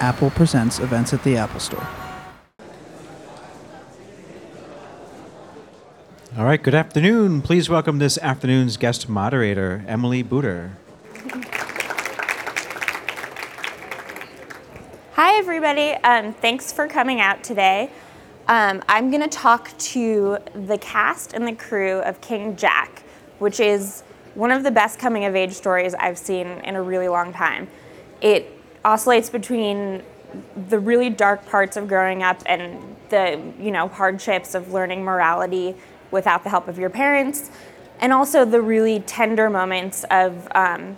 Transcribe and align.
Apple 0.00 0.30
presents 0.30 0.78
events 0.78 1.12
at 1.12 1.22
the 1.24 1.36
Apple 1.36 1.60
Store. 1.60 1.86
All 6.36 6.44
right, 6.44 6.62
good 6.62 6.74
afternoon. 6.74 7.40
Please 7.40 7.70
welcome 7.70 7.98
this 7.98 8.18
afternoon's 8.18 8.76
guest 8.76 9.08
moderator, 9.08 9.82
Emily 9.88 10.22
Booter. 10.22 10.72
Hi, 15.12 15.38
everybody. 15.38 15.92
Um, 16.04 16.34
thanks 16.34 16.72
for 16.72 16.86
coming 16.88 17.20
out 17.20 17.42
today. 17.42 17.90
Um, 18.48 18.82
I'm 18.86 19.10
going 19.10 19.22
to 19.22 19.28
talk 19.28 19.76
to 19.78 20.36
the 20.54 20.76
cast 20.76 21.32
and 21.32 21.46
the 21.48 21.54
crew 21.54 22.00
of 22.00 22.20
King 22.20 22.54
Jack, 22.54 23.02
which 23.38 23.58
is 23.58 24.02
one 24.34 24.52
of 24.52 24.62
the 24.62 24.70
best 24.70 24.98
coming 24.98 25.24
of 25.24 25.34
age 25.34 25.52
stories 25.52 25.94
I've 25.94 26.18
seen 26.18 26.46
in 26.46 26.76
a 26.76 26.82
really 26.82 27.08
long 27.08 27.32
time. 27.32 27.66
It 28.20 28.55
oscillates 28.86 29.28
between 29.28 30.02
the 30.68 30.78
really 30.78 31.10
dark 31.10 31.44
parts 31.46 31.76
of 31.76 31.88
growing 31.88 32.22
up 32.22 32.40
and 32.46 32.96
the 33.10 33.40
you 33.60 33.70
know 33.70 33.88
hardships 33.88 34.54
of 34.54 34.72
learning 34.72 35.04
morality 35.04 35.74
without 36.10 36.44
the 36.44 36.50
help 36.50 36.68
of 36.68 36.78
your 36.78 36.88
parents, 36.88 37.50
and 38.00 38.12
also 38.12 38.44
the 38.44 38.62
really 38.62 39.00
tender 39.00 39.50
moments 39.50 40.04
of 40.10 40.48
um, 40.54 40.96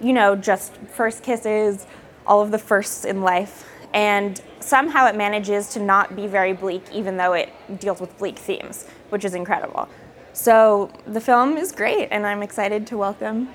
you 0.00 0.12
know 0.12 0.36
just 0.36 0.76
first 0.94 1.22
kisses, 1.22 1.86
all 2.26 2.42
of 2.42 2.50
the 2.50 2.58
firsts 2.58 3.04
in 3.04 3.22
life, 3.22 3.66
and 3.94 4.42
somehow 4.60 5.06
it 5.06 5.16
manages 5.16 5.68
to 5.70 5.80
not 5.80 6.14
be 6.14 6.26
very 6.26 6.52
bleak, 6.52 6.84
even 6.92 7.16
though 7.16 7.32
it 7.32 7.50
deals 7.80 8.00
with 8.00 8.16
bleak 8.18 8.38
themes, 8.38 8.86
which 9.08 9.24
is 9.24 9.34
incredible. 9.34 9.88
So 10.34 10.90
the 11.06 11.20
film 11.20 11.56
is 11.56 11.72
great, 11.72 12.08
and 12.10 12.26
I'm 12.26 12.42
excited 12.42 12.86
to 12.88 12.98
welcome 12.98 13.48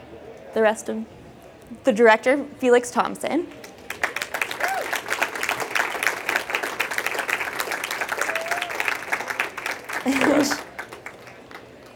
the 0.56 0.62
rest 0.62 0.90
of 0.90 1.06
the 1.84 1.94
director, 1.94 2.46
Felix 2.60 2.90
Thompson. 2.90 3.48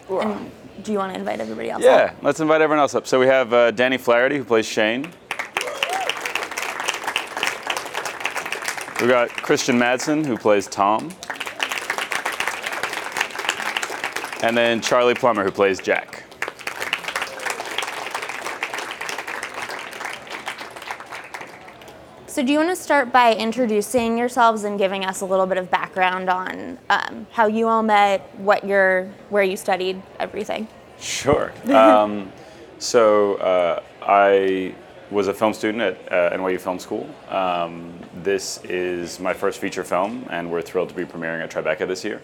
And 0.10 0.52
do 0.82 0.92
you 0.92 0.98
want 0.98 1.14
to 1.14 1.20
invite 1.20 1.40
everybody 1.40 1.70
else? 1.70 1.84
Yeah, 1.84 1.92
up? 1.92 2.24
let's 2.24 2.40
invite 2.40 2.62
everyone 2.62 2.80
else 2.80 2.96
up. 2.96 3.06
So 3.06 3.20
we 3.20 3.28
have 3.28 3.54
uh, 3.54 3.72
Danny 3.72 3.98
Flaherty, 3.98 4.38
who 4.38 4.44
plays 4.44 4.66
Shane. 4.66 5.04
We've 9.00 9.10
got 9.10 9.30
Christian 9.30 9.78
Madsen, 9.78 10.26
who 10.26 10.38
plays 10.38 10.68
Tom. 10.68 11.12
And 14.42 14.58
then 14.58 14.82
Charlie 14.82 15.16
Plummer, 15.16 15.44
who 15.44 15.52
plays 15.52 15.80
Jack. 15.80 16.19
So 22.40 22.46
do 22.46 22.54
you 22.54 22.60
want 22.60 22.70
to 22.70 22.76
start 22.82 23.12
by 23.12 23.36
introducing 23.36 24.18
yourselves 24.18 24.64
and 24.64 24.80
giving 24.80 25.04
us 25.04 25.20
a 25.20 25.26
little 25.26 25.46
bit 25.46 25.58
of 25.58 25.70
background 25.70 26.30
on 26.30 26.80
um, 26.90 27.28
how 27.32 27.48
you 27.48 27.68
all 27.68 27.84
met, 27.84 28.34
what 28.40 28.64
your, 28.64 29.12
where 29.28 29.44
you 29.44 29.58
studied, 29.58 30.02
everything? 30.22 30.66
Sure. 31.02 31.52
Um, 31.70 32.32
so 32.78 33.36
uh, 33.36 33.84
I 34.02 34.74
was 35.12 35.28
a 35.28 35.34
film 35.34 35.54
student 35.54 35.82
at 35.82 36.14
uh, 36.14 36.38
NYU 36.38 36.62
Film 36.62 36.80
School. 36.80 37.14
Um, 37.28 38.00
this 38.24 38.64
is 38.64 39.20
my 39.20 39.34
first 39.34 39.60
feature 39.60 39.84
film, 39.84 40.26
and 40.30 40.50
we're 40.50 40.62
thrilled 40.62 40.88
to 40.88 40.96
be 40.96 41.04
premiering 41.04 41.44
at 41.44 41.52
Tribeca 41.52 41.86
this 41.86 42.06
year. 42.06 42.22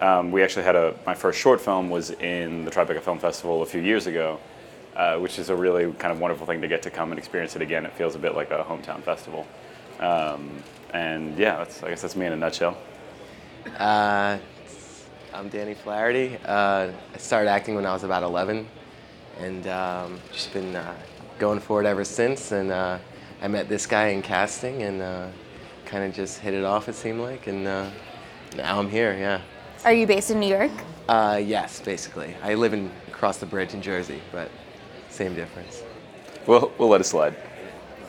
Um, 0.00 0.30
we 0.30 0.44
actually 0.44 0.66
had 0.66 0.76
a 0.76 0.94
my 1.04 1.14
first 1.14 1.40
short 1.40 1.60
film 1.60 1.90
was 1.90 2.10
in 2.10 2.64
the 2.64 2.70
Tribeca 2.70 3.00
Film 3.00 3.18
Festival 3.18 3.62
a 3.62 3.66
few 3.66 3.80
years 3.80 4.06
ago, 4.06 4.38
uh, 4.96 5.18
which 5.18 5.38
is 5.38 5.50
a 5.50 5.56
really 5.56 5.92
kind 5.94 6.12
of 6.12 6.20
wonderful 6.20 6.46
thing 6.46 6.60
to 6.60 6.68
get 6.68 6.82
to 6.82 6.90
come 6.90 7.12
and 7.12 7.18
experience 7.18 7.56
it 7.56 7.62
again. 7.62 7.86
It 7.86 7.92
feels 7.94 8.14
a 8.14 8.18
bit 8.18 8.34
like 8.34 8.50
a 8.50 8.64
hometown 8.64 9.02
festival. 9.02 9.46
Um, 10.00 10.62
and 10.92 11.38
yeah, 11.38 11.58
that's, 11.58 11.82
I 11.82 11.90
guess 11.90 12.02
that's 12.02 12.16
me 12.16 12.26
in 12.26 12.32
a 12.32 12.36
nutshell. 12.36 12.76
Uh, 13.78 14.38
I'm 15.32 15.48
Danny 15.48 15.74
Flaherty. 15.74 16.36
Uh, 16.44 16.90
I 17.14 17.16
started 17.16 17.48
acting 17.48 17.74
when 17.74 17.86
I 17.86 17.92
was 17.92 18.04
about 18.04 18.22
11, 18.22 18.68
and 19.38 19.66
um, 19.66 20.20
just 20.32 20.52
been 20.52 20.76
uh, 20.76 20.94
going 21.38 21.60
for 21.60 21.80
it 21.80 21.86
ever 21.86 22.04
since. 22.04 22.52
And 22.52 22.70
uh, 22.70 22.98
I 23.40 23.48
met 23.48 23.68
this 23.68 23.86
guy 23.86 24.08
in 24.08 24.20
casting, 24.20 24.82
and 24.82 25.00
uh, 25.00 25.28
kind 25.86 26.04
of 26.04 26.14
just 26.14 26.38
hit 26.38 26.52
it 26.52 26.64
off. 26.64 26.88
It 26.88 26.94
seemed 26.94 27.20
like, 27.20 27.46
and 27.46 27.66
uh, 27.66 27.88
now 28.56 28.78
I'm 28.78 28.90
here. 28.90 29.14
Yeah. 29.14 29.40
Are 29.84 29.92
you 29.92 30.06
based 30.06 30.30
in 30.30 30.38
New 30.38 30.48
York? 30.48 30.70
Uh, 31.08 31.40
yes, 31.42 31.80
basically. 31.80 32.36
I 32.42 32.54
live 32.54 32.74
in 32.74 32.90
across 33.08 33.38
the 33.38 33.46
bridge 33.46 33.72
in 33.72 33.80
Jersey, 33.80 34.20
but 34.32 34.50
same 35.12 35.34
difference. 35.34 35.82
We'll, 36.46 36.72
we'll 36.78 36.88
let 36.88 37.00
it 37.00 37.04
slide. 37.04 37.36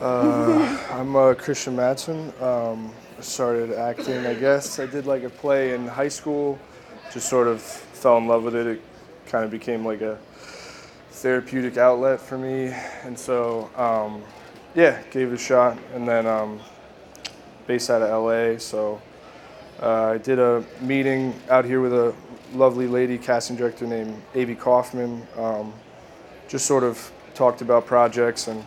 I'm 0.00 1.14
uh, 1.14 1.34
Christian 1.34 1.76
Madsen. 1.76 2.40
Um, 2.42 2.92
started 3.20 3.72
acting, 3.72 4.26
I 4.26 4.34
guess. 4.34 4.78
I 4.78 4.86
did 4.86 5.06
like 5.06 5.22
a 5.22 5.30
play 5.30 5.74
in 5.74 5.86
high 5.86 6.08
school, 6.08 6.58
just 7.12 7.28
sort 7.28 7.46
of 7.46 7.62
fell 7.62 8.18
in 8.18 8.26
love 8.26 8.44
with 8.44 8.56
it. 8.56 8.66
It 8.66 8.82
kind 9.26 9.44
of 9.44 9.50
became 9.50 9.84
like 9.84 10.00
a 10.00 10.18
therapeutic 11.10 11.76
outlet 11.76 12.20
for 12.20 12.36
me. 12.36 12.74
And 13.04 13.18
so, 13.18 13.70
um, 13.76 14.22
yeah, 14.74 15.02
gave 15.10 15.30
it 15.30 15.34
a 15.34 15.38
shot. 15.38 15.78
And 15.94 16.06
then, 16.08 16.26
um, 16.26 16.60
based 17.66 17.88
out 17.88 18.02
of 18.02 18.24
LA, 18.24 18.58
so 18.58 19.00
uh, 19.80 20.10
I 20.12 20.18
did 20.18 20.38
a 20.38 20.64
meeting 20.80 21.34
out 21.48 21.64
here 21.64 21.80
with 21.80 21.92
a 21.92 22.14
lovely 22.52 22.86
lady 22.86 23.16
casting 23.16 23.56
director 23.56 23.86
named 23.86 24.20
Avy 24.34 24.54
Kaufman. 24.54 25.26
Um, 25.36 25.72
just 26.54 26.66
sort 26.66 26.84
of 26.84 27.10
talked 27.34 27.62
about 27.62 27.84
projects 27.84 28.46
and 28.46 28.64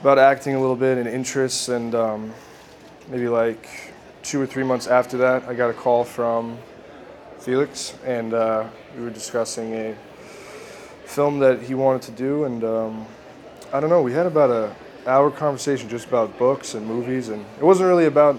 about 0.00 0.18
acting 0.18 0.56
a 0.56 0.60
little 0.60 0.74
bit 0.74 0.98
and 0.98 1.06
interests 1.06 1.68
and 1.68 1.94
um, 1.94 2.34
maybe 3.06 3.28
like 3.28 3.68
two 4.24 4.42
or 4.42 4.46
three 4.48 4.64
months 4.64 4.88
after 4.88 5.16
that 5.16 5.44
i 5.44 5.54
got 5.54 5.70
a 5.70 5.72
call 5.72 6.02
from 6.02 6.58
felix 7.38 7.94
and 8.04 8.34
uh, 8.34 8.66
we 8.96 9.04
were 9.04 9.10
discussing 9.10 9.74
a 9.74 9.94
film 11.04 11.38
that 11.38 11.62
he 11.62 11.72
wanted 11.72 12.02
to 12.02 12.10
do 12.10 12.42
and 12.42 12.64
um, 12.64 13.06
i 13.72 13.78
don't 13.78 13.90
know 13.90 14.02
we 14.02 14.12
had 14.12 14.26
about 14.26 14.50
a 14.50 14.74
hour 15.08 15.30
conversation 15.30 15.88
just 15.88 16.08
about 16.08 16.36
books 16.36 16.74
and 16.74 16.84
movies 16.84 17.28
and 17.28 17.46
it 17.58 17.62
wasn't 17.62 17.86
really 17.86 18.06
about 18.06 18.36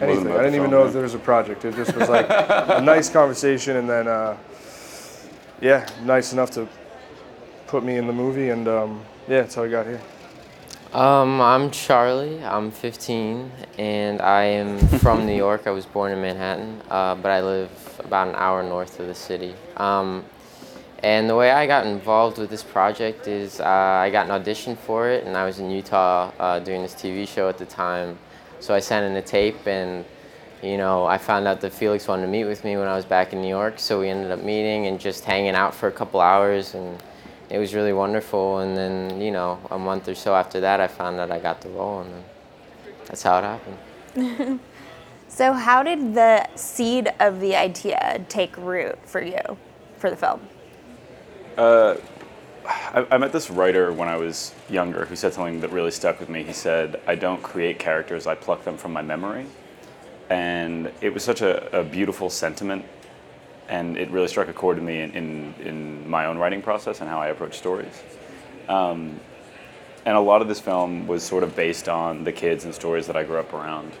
anything 0.00 0.26
about 0.26 0.38
i 0.38 0.44
didn't 0.44 0.54
even 0.54 0.70
know 0.70 0.82
yeah. 0.82 0.86
if 0.86 0.92
there 0.92 1.02
was 1.02 1.14
a 1.14 1.18
project 1.18 1.64
it 1.64 1.74
just 1.74 1.92
was 1.96 2.08
like 2.08 2.26
a 2.28 2.80
nice 2.80 3.10
conversation 3.10 3.78
and 3.78 3.90
then 3.90 4.06
uh, 4.06 4.36
yeah 5.60 5.84
nice 6.04 6.32
enough 6.32 6.52
to 6.52 6.68
put 7.74 7.82
me 7.82 7.96
in 7.96 8.06
the 8.06 8.12
movie 8.12 8.50
and 8.50 8.68
um, 8.68 9.04
yeah 9.26 9.40
that's 9.40 9.56
how 9.56 9.64
i 9.64 9.68
got 9.68 9.84
here 9.84 10.00
Um, 10.92 11.40
I'm 11.40 11.72
Charlie. 11.72 12.38
I'm 12.44 12.70
15, 12.70 13.50
and 13.78 14.22
I 14.22 14.44
am 14.44 14.78
from 15.00 15.26
New 15.26 15.34
York. 15.34 15.66
I 15.66 15.72
was 15.72 15.84
born 15.84 16.12
in 16.12 16.20
Manhattan, 16.22 16.80
uh, 16.88 17.16
but 17.16 17.32
I 17.32 17.40
live 17.40 17.72
about 17.98 18.28
an 18.28 18.36
hour 18.36 18.62
north 18.62 19.00
of 19.00 19.08
the 19.08 19.14
city. 19.28 19.54
Um, 19.76 20.24
and 21.02 21.28
the 21.28 21.34
way 21.34 21.50
I 21.50 21.66
got 21.66 21.84
involved 21.84 22.38
with 22.38 22.48
this 22.48 22.62
project 22.62 23.26
is 23.26 23.58
uh, 23.58 24.04
I 24.04 24.08
got 24.10 24.26
an 24.26 24.30
audition 24.30 24.76
for 24.76 25.08
it, 25.08 25.24
and 25.26 25.36
I 25.36 25.44
was 25.44 25.58
in 25.58 25.68
Utah 25.68 26.30
uh, 26.38 26.60
doing 26.60 26.80
this 26.80 26.94
TV 26.94 27.26
show 27.26 27.48
at 27.48 27.58
the 27.58 27.66
time. 27.66 28.16
So 28.60 28.72
I 28.72 28.78
sent 28.78 29.04
in 29.04 29.16
a 29.16 29.26
tape, 29.36 29.66
and 29.66 30.04
you 30.62 30.76
know, 30.76 31.06
I 31.06 31.18
found 31.18 31.48
out 31.48 31.60
that 31.62 31.72
Felix 31.72 32.06
wanted 32.06 32.26
to 32.26 32.32
meet 32.36 32.44
with 32.44 32.62
me 32.62 32.76
when 32.76 32.86
I 32.86 32.94
was 32.94 33.04
back 33.04 33.32
in 33.32 33.42
New 33.42 33.54
York. 33.60 33.80
So 33.80 33.98
we 33.98 34.10
ended 34.10 34.30
up 34.30 34.42
meeting 34.44 34.86
and 34.86 35.00
just 35.00 35.24
hanging 35.24 35.56
out 35.56 35.74
for 35.74 35.88
a 35.88 35.92
couple 36.00 36.20
hours, 36.20 36.74
and 36.74 37.02
it 37.54 37.58
was 37.58 37.74
really 37.74 37.92
wonderful. 37.92 38.58
And 38.58 38.76
then, 38.76 39.20
you 39.20 39.30
know, 39.30 39.60
a 39.70 39.78
month 39.78 40.08
or 40.08 40.14
so 40.14 40.34
after 40.34 40.60
that, 40.60 40.80
I 40.80 40.88
found 40.88 41.20
out 41.20 41.30
I 41.30 41.38
got 41.38 41.60
the 41.60 41.68
role, 41.68 42.00
and 42.00 42.12
then 42.12 42.24
that's 43.06 43.22
how 43.22 43.38
it 43.38 43.44
happened. 43.44 44.60
So 45.34 45.52
how 45.52 45.82
did 45.82 46.14
the 46.14 46.46
seed 46.54 47.12
of 47.18 47.40
the 47.40 47.56
idea 47.56 48.24
take 48.28 48.56
root 48.56 48.96
for 49.04 49.20
you 49.20 49.40
for 49.98 50.08
the 50.08 50.14
film? 50.14 50.40
Uh, 51.58 51.96
I, 52.64 53.04
I 53.10 53.18
met 53.18 53.32
this 53.32 53.50
writer 53.50 53.92
when 53.92 54.06
I 54.06 54.16
was 54.16 54.54
younger 54.70 55.06
who 55.06 55.16
said 55.16 55.34
something 55.34 55.58
that 55.58 55.72
really 55.72 55.90
stuck 55.90 56.20
with 56.20 56.28
me. 56.28 56.44
He 56.44 56.52
said, 56.52 57.00
I 57.08 57.16
don't 57.16 57.42
create 57.42 57.80
characters, 57.80 58.28
I 58.28 58.36
pluck 58.36 58.62
them 58.62 58.76
from 58.76 58.92
my 58.92 59.02
memory. 59.02 59.46
And 60.30 60.92
it 61.00 61.12
was 61.12 61.24
such 61.24 61.42
a, 61.42 61.80
a 61.80 61.82
beautiful 61.82 62.30
sentiment, 62.30 62.84
and 63.68 63.96
it 63.96 64.10
really 64.10 64.28
struck 64.28 64.48
a 64.48 64.52
chord 64.52 64.76
to 64.76 64.82
me 64.82 65.00
in, 65.00 65.10
in, 65.12 65.54
in 65.64 66.08
my 66.08 66.26
own 66.26 66.38
writing 66.38 66.62
process 66.62 67.00
and 67.00 67.08
how 67.08 67.20
I 67.20 67.28
approach 67.28 67.56
stories. 67.56 68.02
Um, 68.68 69.20
and 70.06 70.16
a 70.16 70.20
lot 70.20 70.42
of 70.42 70.48
this 70.48 70.60
film 70.60 71.06
was 71.06 71.22
sort 71.22 71.42
of 71.42 71.56
based 71.56 71.88
on 71.88 72.24
the 72.24 72.32
kids 72.32 72.64
and 72.64 72.74
stories 72.74 73.06
that 73.06 73.16
I 73.16 73.24
grew 73.24 73.38
up 73.38 73.52
around. 73.52 73.92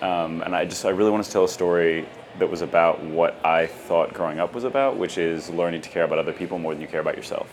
Um, 0.00 0.42
and 0.42 0.54
I 0.54 0.64
just, 0.64 0.84
I 0.84 0.90
really 0.90 1.10
wanted 1.10 1.24
to 1.24 1.32
tell 1.32 1.44
a 1.44 1.48
story 1.48 2.08
that 2.38 2.48
was 2.48 2.62
about 2.62 3.02
what 3.02 3.44
I 3.44 3.66
thought 3.66 4.14
growing 4.14 4.38
up 4.38 4.54
was 4.54 4.64
about, 4.64 4.96
which 4.96 5.18
is 5.18 5.50
learning 5.50 5.82
to 5.82 5.88
care 5.88 6.04
about 6.04 6.18
other 6.18 6.32
people 6.32 6.58
more 6.58 6.72
than 6.72 6.80
you 6.80 6.88
care 6.88 7.00
about 7.00 7.16
yourself. 7.16 7.52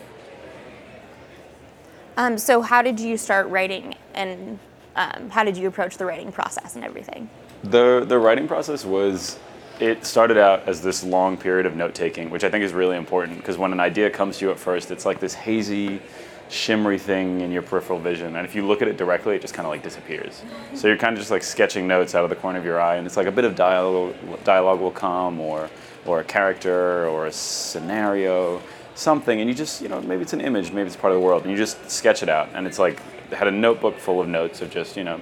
Um, 2.17 2.37
so 2.37 2.61
how 2.61 2.81
did 2.81 2.99
you 2.99 3.17
start 3.17 3.47
writing 3.49 3.95
and 4.13 4.59
um, 4.95 5.29
how 5.29 5.43
did 5.43 5.55
you 5.55 5.67
approach 5.67 5.97
the 5.97 6.05
writing 6.05 6.31
process 6.31 6.75
and 6.75 6.83
everything? 6.83 7.29
The 7.63 8.05
the 8.07 8.17
writing 8.17 8.47
process 8.47 8.85
was 8.85 9.37
it 9.79 10.05
started 10.05 10.37
out 10.37 10.67
as 10.67 10.81
this 10.81 11.03
long 11.03 11.37
period 11.37 11.65
of 11.65 11.75
note 11.75 11.93
taking, 11.93 12.29
which 12.29 12.43
I 12.43 12.49
think 12.49 12.63
is 12.63 12.73
really 12.73 12.97
important 12.97 13.37
because 13.37 13.57
when 13.57 13.71
an 13.71 13.79
idea 13.79 14.09
comes 14.09 14.39
to 14.39 14.45
you 14.45 14.51
at 14.51 14.57
first, 14.59 14.89
it's 14.91 15.05
like 15.05 15.19
this 15.19 15.33
hazy 15.33 16.01
shimmery 16.49 16.97
thing 16.97 17.41
in 17.41 17.51
your 17.51 17.61
peripheral 17.61 17.99
vision, 17.99 18.35
and 18.37 18.45
if 18.45 18.55
you 18.55 18.65
look 18.65 18.81
at 18.81 18.87
it 18.87 18.97
directly, 18.97 19.35
it 19.35 19.41
just 19.41 19.53
kind 19.53 19.65
of 19.65 19.71
like 19.71 19.83
disappears. 19.83 20.43
So 20.73 20.87
you're 20.87 20.97
kind 20.97 21.13
of 21.13 21.19
just 21.19 21.31
like 21.31 21.43
sketching 21.43 21.87
notes 21.87 22.15
out 22.15 22.23
of 22.23 22.29
the 22.29 22.35
corner 22.35 22.57
of 22.57 22.65
your 22.65 22.79
eye, 22.79 22.95
and 22.95 23.05
it's 23.05 23.17
like 23.17 23.27
a 23.27 23.31
bit 23.31 23.45
of 23.45 23.55
dialogue, 23.55 24.15
dialogue 24.43 24.79
will 24.79 24.91
come, 24.91 25.39
or 25.39 25.69
or 26.05 26.21
a 26.21 26.23
character, 26.23 27.07
or 27.07 27.25
a 27.25 27.31
scenario, 27.31 28.61
something, 28.95 29.41
and 29.41 29.49
you 29.49 29.55
just 29.55 29.81
you 29.81 29.89
know 29.89 30.01
maybe 30.01 30.21
it's 30.21 30.33
an 30.33 30.41
image, 30.41 30.71
maybe 30.71 30.87
it's 30.87 30.95
part 30.95 31.13
of 31.13 31.19
the 31.19 31.25
world, 31.25 31.43
and 31.43 31.51
you 31.51 31.57
just 31.57 31.89
sketch 31.89 32.23
it 32.23 32.29
out, 32.29 32.49
and 32.53 32.65
it's 32.65 32.79
like 32.79 33.01
had 33.31 33.47
a 33.47 33.51
notebook 33.51 33.97
full 33.97 34.21
of 34.21 34.27
notes 34.27 34.61
of 34.61 34.71
just 34.71 34.95
you 34.95 35.03
know 35.03 35.19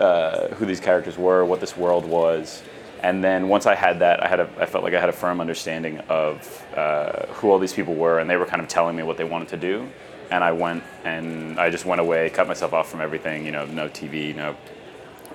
uh, 0.00 0.48
who 0.48 0.66
these 0.66 0.80
characters 0.80 1.16
were, 1.16 1.44
what 1.44 1.60
this 1.60 1.76
world 1.76 2.04
was, 2.04 2.62
and 3.02 3.24
then 3.24 3.48
once 3.48 3.66
I 3.66 3.74
had 3.74 3.98
that, 4.00 4.22
I 4.22 4.28
had 4.28 4.40
a, 4.40 4.50
I 4.58 4.66
felt 4.66 4.84
like 4.84 4.94
I 4.94 5.00
had 5.00 5.08
a 5.08 5.12
firm 5.12 5.40
understanding 5.40 5.98
of 6.08 6.66
uh, 6.76 7.26
who 7.34 7.50
all 7.50 7.58
these 7.58 7.72
people 7.72 7.94
were, 7.94 8.18
and 8.18 8.28
they 8.28 8.36
were 8.36 8.46
kind 8.46 8.60
of 8.60 8.68
telling 8.68 8.94
me 8.96 9.02
what 9.02 9.16
they 9.16 9.24
wanted 9.24 9.48
to 9.48 9.56
do, 9.56 9.88
and 10.30 10.44
I 10.44 10.52
went 10.52 10.82
and 11.04 11.58
I 11.58 11.70
just 11.70 11.86
went 11.86 12.00
away, 12.00 12.30
cut 12.30 12.46
myself 12.46 12.72
off 12.72 12.90
from 12.90 13.00
everything, 13.00 13.46
you 13.46 13.52
know, 13.52 13.64
no 13.66 13.88
TV, 13.88 14.34
no 14.34 14.54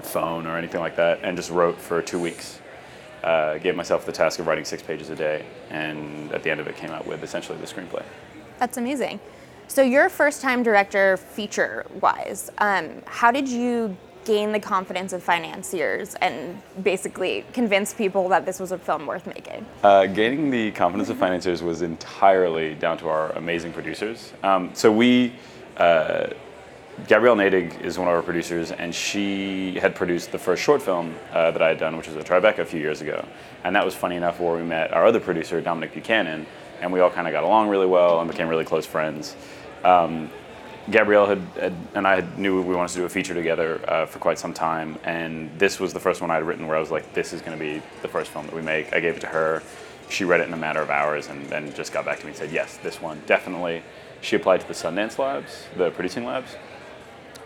phone 0.02 0.46
or 0.46 0.58
anything 0.58 0.82
like 0.82 0.96
that, 0.98 1.20
and 1.24 1.36
just 1.36 1.50
wrote 1.50 1.80
for 1.80 2.02
two 2.02 2.20
weeks. 2.20 2.60
Uh, 3.24 3.58
gave 3.58 3.76
myself 3.76 4.06
the 4.06 4.12
task 4.12 4.38
of 4.40 4.46
writing 4.46 4.64
six 4.64 4.84
pages 4.84 5.10
a 5.10 5.16
day, 5.16 5.44
and 5.72 6.32
at 6.32 6.44
the 6.44 6.52
end 6.52 6.60
of 6.60 6.68
it, 6.68 6.78
came 6.78 6.92
out 6.92 7.08
with 7.08 7.24
essentially 7.24 7.58
the 7.58 7.66
screenplay. 7.66 8.04
That's 8.60 8.78
amazing. 8.78 9.20
So 9.68 9.82
you're 9.82 10.06
a 10.06 10.10
first-time 10.12 10.62
director, 10.62 11.18
feature-wise. 11.18 12.52
Um, 12.60 13.02
how 13.08 13.32
did 13.32 13.50
you 13.50 13.98
gain 14.26 14.52
the 14.52 14.60
confidence 14.60 15.14
of 15.14 15.24
financiers 15.24 16.16
and 16.16 16.62
basically 16.84 17.46
convince 17.54 17.94
people 17.94 18.28
that 18.30 18.46
this 18.46 18.60
was 18.60 18.72
a 18.72 18.78
film 18.78 19.06
worth 19.06 19.26
making? 19.28 19.66
Uh, 19.84 20.08
gaining 20.08 20.50
the 20.50 20.72
confidence 20.72 21.10
of 21.10 21.18
financiers 21.18 21.64
was 21.64 21.82
entirely 21.82 22.76
down 22.76 22.98
to 22.98 23.08
our 23.08 23.32
amazing 23.34 23.72
producers. 23.72 24.34
Um, 24.44 24.72
so 24.74 24.92
we, 24.92 25.34
uh, 25.78 26.28
Gabrielle 27.08 27.36
Nadig 27.36 27.80
is 27.82 28.00
one 28.00 28.08
of 28.08 28.14
our 28.14 28.22
producers, 28.22 28.72
and 28.72 28.94
she 28.94 29.80
had 29.80 29.96
produced 29.96 30.32
the 30.32 30.40
first 30.40 30.64
short 30.64 30.82
film 30.82 31.14
uh, 31.32 31.52
that 31.52 31.62
I 31.62 31.70
had 31.70 31.78
done, 31.78 31.96
which 31.96 32.08
was 32.08 32.16
a 32.16 32.24
Tribeca 32.24 32.60
a 32.60 32.66
few 32.66 32.80
years 32.80 33.02
ago. 33.02 33.26
And 33.64 33.76
that 33.76 33.86
was 33.86 33.94
funny 33.94 34.16
enough 34.16 34.40
where 34.40 34.56
we 34.56 34.64
met 34.64 34.94
our 34.94 35.06
other 35.06 35.20
producer, 35.20 35.62
Dominic 35.62 35.94
Buchanan, 35.94 36.46
and 36.82 36.92
we 36.92 37.00
all 37.00 37.10
kind 37.10 37.28
of 37.28 37.32
got 37.32 37.44
along 37.44 37.70
really 37.70 37.86
well 37.86 38.20
and 38.22 38.30
became 38.30 38.48
really 38.48 38.66
close 38.66 38.86
friends. 38.86 39.36
Um, 39.84 40.30
Gabrielle 40.90 41.26
had, 41.26 41.42
had, 41.60 41.74
and 41.96 42.08
I 42.08 42.16
had 42.16 42.38
knew 42.38 42.62
we 42.62 42.76
wanted 42.76 42.94
to 42.94 43.00
do 43.00 43.06
a 43.06 43.10
feature 43.10 43.34
together 43.34 43.82
uh, 43.88 44.06
for 44.06 44.20
quite 44.20 44.38
some 44.38 44.54
time, 44.54 45.00
and 45.04 45.50
this 45.58 45.80
was 45.80 45.94
the 45.94 46.00
first 46.00 46.22
one 46.22 46.30
I 46.30 46.36
had 46.36 46.44
written 46.46 46.68
where 46.68 46.78
I 46.78 46.80
was 46.80 46.92
like, 46.92 47.14
"This 47.14 47.34
is 47.34 47.42
going 47.42 47.58
to 47.58 47.64
be 47.64 47.82
the 48.04 48.08
first 48.08 48.30
film 48.32 48.46
that 48.46 48.56
we 48.56 48.62
make." 48.62 48.94
I 48.94 49.00
gave 49.00 49.16
it 49.16 49.22
to 49.22 49.28
her. 49.28 49.64
She 50.10 50.24
read 50.24 50.42
it 50.42 50.48
in 50.48 50.54
a 50.54 50.58
matter 50.58 50.82
of 50.82 50.92
hours, 50.92 51.28
and 51.28 51.48
then 51.48 51.74
just 51.74 51.92
got 51.92 52.06
back 52.06 52.20
to 52.20 52.26
me 52.26 52.30
and 52.30 52.38
said, 52.38 52.52
"Yes, 52.52 52.78
this 52.78 53.02
one 53.02 53.22
definitely." 53.26 53.82
She 54.22 54.36
applied 54.36 54.62
to 54.62 54.68
the 54.68 54.74
Sundance 54.74 55.18
Labs, 55.18 55.66
the 55.76 55.90
producing 55.90 56.26
labs, 56.26 56.56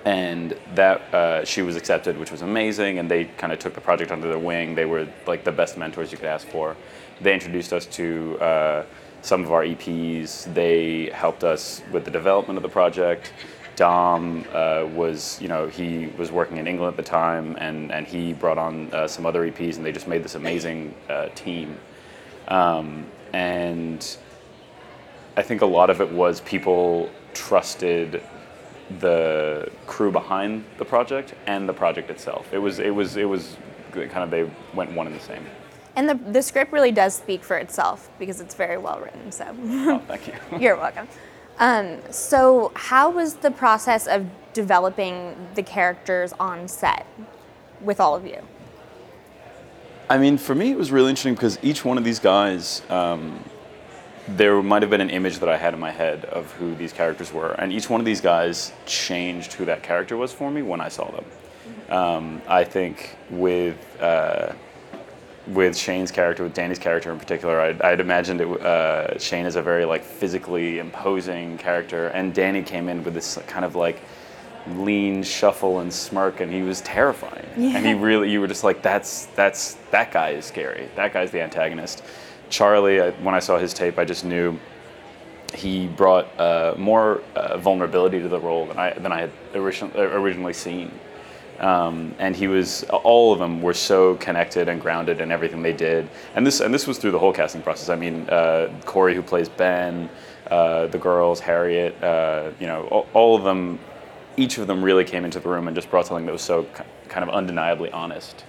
and 0.03 0.57
that 0.75 1.01
uh, 1.13 1.45
she 1.45 1.61
was 1.61 1.77
accepted, 1.77 2.17
which 2.17 2.31
was 2.31 2.41
amazing. 2.41 2.99
And 2.99 3.09
they 3.09 3.25
kind 3.25 3.53
of 3.53 3.59
took 3.59 3.73
the 3.73 3.81
project 3.81 4.11
under 4.11 4.27
their 4.27 4.39
wing. 4.39 4.75
They 4.75 4.85
were 4.85 5.07
like 5.27 5.45
the 5.45 5.51
best 5.53 5.77
mentors 5.77 6.11
you 6.11 6.17
could 6.17 6.27
ask 6.27 6.45
for. 6.47 6.75
They 7.21 7.33
introduced 7.33 7.71
us 7.71 7.85
to 7.85 8.37
uh, 8.41 8.83
some 9.21 9.43
of 9.43 9.51
our 9.51 9.63
EPs. 9.63 10.53
They 10.53 11.09
helped 11.13 11.43
us 11.43 11.81
with 11.91 12.05
the 12.05 12.11
development 12.11 12.57
of 12.57 12.63
the 12.63 12.69
project. 12.69 13.33
Dom 13.75 14.45
uh, 14.51 14.85
was, 14.93 15.41
you 15.41 15.47
know, 15.47 15.67
he 15.67 16.07
was 16.17 16.31
working 16.31 16.57
in 16.57 16.67
England 16.67 16.91
at 16.91 16.97
the 16.97 17.09
time, 17.09 17.55
and, 17.59 17.91
and 17.91 18.05
he 18.05 18.33
brought 18.33 18.57
on 18.57 18.93
uh, 18.93 19.07
some 19.07 19.25
other 19.25 19.49
EPs, 19.49 19.77
and 19.77 19.85
they 19.85 19.91
just 19.91 20.07
made 20.07 20.21
this 20.23 20.35
amazing 20.35 20.93
uh, 21.09 21.29
team. 21.29 21.77
Um, 22.49 23.05
and 23.31 24.17
I 25.37 25.43
think 25.43 25.61
a 25.61 25.65
lot 25.65 25.89
of 25.89 26.01
it 26.01 26.11
was 26.11 26.41
people 26.41 27.09
trusted 27.33 28.21
the 28.99 29.71
crew 29.87 30.11
behind 30.11 30.65
the 30.77 30.85
project 30.85 31.35
and 31.45 31.69
the 31.69 31.73
project 31.73 32.09
itself. 32.09 32.51
It 32.51 32.57
was, 32.57 32.79
it 32.79 32.93
was, 32.93 33.15
it 33.15 33.25
was 33.25 33.55
kind 33.93 34.17
of 34.17 34.31
they 34.31 34.49
went 34.73 34.91
one 34.91 35.07
and 35.07 35.15
the 35.15 35.21
same. 35.23 35.45
And 35.95 36.07
the, 36.07 36.15
the 36.15 36.41
script 36.41 36.71
really 36.71 36.91
does 36.91 37.15
speak 37.15 37.43
for 37.43 37.57
itself 37.57 38.09
because 38.19 38.39
it's 38.41 38.55
very 38.55 38.77
well 38.77 38.99
written. 38.99 39.31
So 39.31 39.55
Oh, 39.57 39.99
thank 40.07 40.27
you. 40.27 40.33
you're 40.59 40.77
welcome. 40.77 41.07
Um, 41.59 41.99
so, 42.09 42.71
how 42.73 43.09
was 43.09 43.35
the 43.35 43.51
process 43.51 44.07
of 44.07 44.25
developing 44.53 45.35
the 45.55 45.63
characters 45.63 46.33
on 46.39 46.69
set 46.69 47.05
with 47.81 47.99
all 47.99 48.15
of 48.15 48.25
you? 48.25 48.41
I 50.09 50.17
mean, 50.17 50.37
for 50.37 50.55
me, 50.55 50.71
it 50.71 50.77
was 50.77 50.89
really 50.89 51.09
interesting 51.09 51.35
because 51.35 51.59
each 51.61 51.83
one 51.83 51.97
of 51.97 52.05
these 52.05 52.17
guys, 52.19 52.81
um, 52.89 53.43
there 54.27 54.61
might 54.63 54.81
have 54.83 54.89
been 54.89 55.01
an 55.01 55.09
image 55.09 55.39
that 55.39 55.49
I 55.49 55.57
had 55.57 55.73
in 55.73 55.79
my 55.79 55.91
head 55.91 56.25
of 56.25 56.51
who 56.53 56.75
these 56.75 56.93
characters 56.93 57.33
were, 57.33 57.51
and 57.51 57.73
each 57.73 57.89
one 57.89 57.99
of 57.99 58.05
these 58.05 58.21
guys 58.21 58.71
changed 58.85 59.53
who 59.53 59.65
that 59.65 59.83
character 59.83 60.15
was 60.15 60.31
for 60.31 60.49
me 60.49 60.61
when 60.61 60.79
I 60.79 60.87
saw 60.87 61.11
them. 61.11 61.25
Um, 61.89 62.41
I 62.47 62.63
think 62.63 63.17
with 63.29 63.77
uh, 64.01 64.53
with 65.47 65.75
Shane's 65.75 66.11
character, 66.11 66.43
with 66.43 66.53
Danny's 66.53 66.79
character 66.79 67.11
in 67.11 67.19
particular, 67.19 67.59
I'd, 67.59 67.81
I'd 67.81 67.99
imagined 67.99 68.41
it, 68.41 68.61
uh, 68.61 69.17
Shane 69.17 69.45
is 69.45 69.55
a 69.55 69.61
very 69.61 69.85
like 69.85 70.03
physically 70.03 70.79
imposing 70.79 71.57
character, 71.57 72.07
and 72.07 72.33
Danny 72.33 72.61
came 72.61 72.89
in 72.89 73.03
with 73.03 73.13
this 73.13 73.37
kind 73.47 73.65
of 73.65 73.75
like 73.75 74.01
lean 74.67 75.23
shuffle 75.23 75.79
and 75.79 75.91
smirk, 75.91 76.39
and 76.39 76.51
he 76.51 76.61
was 76.61 76.81
terrifying. 76.81 77.47
Yeah. 77.57 77.77
And 77.77 77.85
he 77.85 77.93
really, 77.93 78.31
you 78.31 78.41
were 78.41 78.47
just 78.47 78.63
like, 78.63 78.81
that's 78.81 79.25
that's 79.27 79.75
that 79.91 80.11
guy 80.11 80.31
is 80.31 80.45
scary. 80.45 80.89
That 80.95 81.13
guy's 81.13 81.31
the 81.31 81.41
antagonist. 81.41 82.03
Charlie, 82.49 83.01
I, 83.01 83.11
when 83.11 83.35
I 83.35 83.39
saw 83.39 83.57
his 83.57 83.73
tape, 83.73 83.97
I 83.97 84.05
just 84.05 84.25
knew 84.25 84.59
he 85.55 85.87
brought 85.87 86.27
uh, 86.39 86.75
more 86.77 87.21
uh, 87.35 87.57
vulnerability 87.57 88.21
to 88.21 88.27
the 88.27 88.39
role 88.39 88.67
than 88.67 88.77
I 88.77 88.93
than 88.93 89.11
I 89.11 89.21
had 89.21 89.31
origin, 89.55 89.91
originally 89.95 90.53
seen. 90.53 90.91
Um, 91.59 92.15
and 92.19 92.35
he 92.35 92.47
was 92.47 92.83
all 92.85 93.33
of 93.33 93.39
them 93.39 93.61
were 93.61 93.73
so 93.73 94.15
connected 94.15 94.69
and 94.69 94.81
grounded 94.81 95.19
in 95.19 95.29
everything 95.29 95.61
they 95.61 95.73
did. 95.73 96.09
And 96.35 96.47
this 96.47 96.61
and 96.61 96.73
this 96.73 96.87
was 96.87 96.97
through 96.97 97.11
the 97.11 97.19
whole 97.19 97.33
casting 97.33 97.61
process. 97.61 97.89
I 97.89 97.95
mean 97.95 98.29
uh, 98.29 98.71
corey 98.85 99.13
who 99.13 99.21
plays 99.21 99.49
ben 99.49 100.09
uh, 100.49 100.87
the 100.87 100.97
girls 100.97 101.39
harriet 101.39 102.01
uh, 102.01 102.51
you 102.59 102.67
know 102.67 102.87
all, 102.87 103.07
all, 103.13 103.35
of 103.35 103.43
them 103.43 103.77
each 104.37 104.57
of 104.57 104.67
them 104.67 104.83
really 104.83 105.03
came 105.03 105.25
into 105.25 105.39
the 105.39 105.49
room 105.49 105.67
and 105.67 105.75
just 105.75 105.91
brought 105.91 106.07
something 106.07 106.25
that 106.25 106.31
was 106.31 106.41
so 106.41 106.65
kind 107.09 107.27
of 107.27 107.29
undeniably 107.29 107.91
honest. 107.91 108.45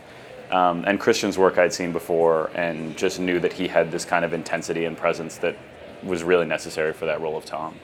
Um, 0.52 0.84
and 0.84 0.98
christian's 0.98 1.38
work 1.38 1.58
i'd 1.58 1.72
seen 1.72 1.92
before 1.92 2.50
and 2.54 2.96
just 2.96 3.20
knew 3.20 3.38
that 3.38 3.52
he 3.52 3.68
had 3.68 3.92
this 3.92 4.04
kind 4.04 4.24
of 4.24 4.32
intensity 4.32 4.84
and 4.84 4.96
presence 4.96 5.36
that 5.38 5.56
was 6.02 6.24
really 6.24 6.46
necessary 6.46 6.92
for 6.92 7.06
that 7.06 7.20
role 7.20 7.36
of 7.36 7.44
tom. 7.44 7.74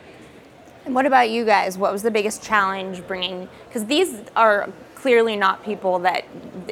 And 0.84 0.94
what 0.94 1.04
about 1.04 1.30
you 1.30 1.44
guys? 1.44 1.76
What 1.76 1.92
was 1.92 2.02
the 2.02 2.12
biggest 2.12 2.44
challenge 2.44 3.04
bringing 3.08 3.48
because 3.68 3.84
these 3.86 4.22
are 4.36 4.72
clearly 5.06 5.36
not 5.36 5.62
people 5.62 6.00
that 6.00 6.24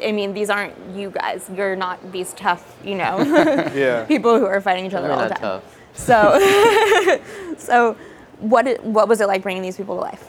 I 0.02 0.10
mean 0.10 0.34
these 0.34 0.50
aren't 0.50 0.74
you 0.92 1.10
guys. 1.10 1.48
You're 1.54 1.76
not 1.76 1.96
these 2.10 2.32
tough, 2.32 2.64
you 2.84 2.96
know, 2.96 3.18
Yeah. 3.72 4.04
people 4.08 4.40
who 4.40 4.46
are 4.46 4.60
fighting 4.60 4.86
each 4.86 4.92
other 4.94 5.06
We're 5.06 5.14
all 5.14 5.28
the 5.28 5.34
time. 5.34 5.40
tough. 5.62 5.78
So, 5.94 7.20
so 7.58 7.96
what 8.40 8.66
it, 8.66 8.82
what 8.82 9.06
was 9.06 9.20
it 9.20 9.28
like 9.28 9.44
bringing 9.44 9.62
these 9.62 9.76
people 9.76 9.94
to 9.94 10.00
life? 10.00 10.28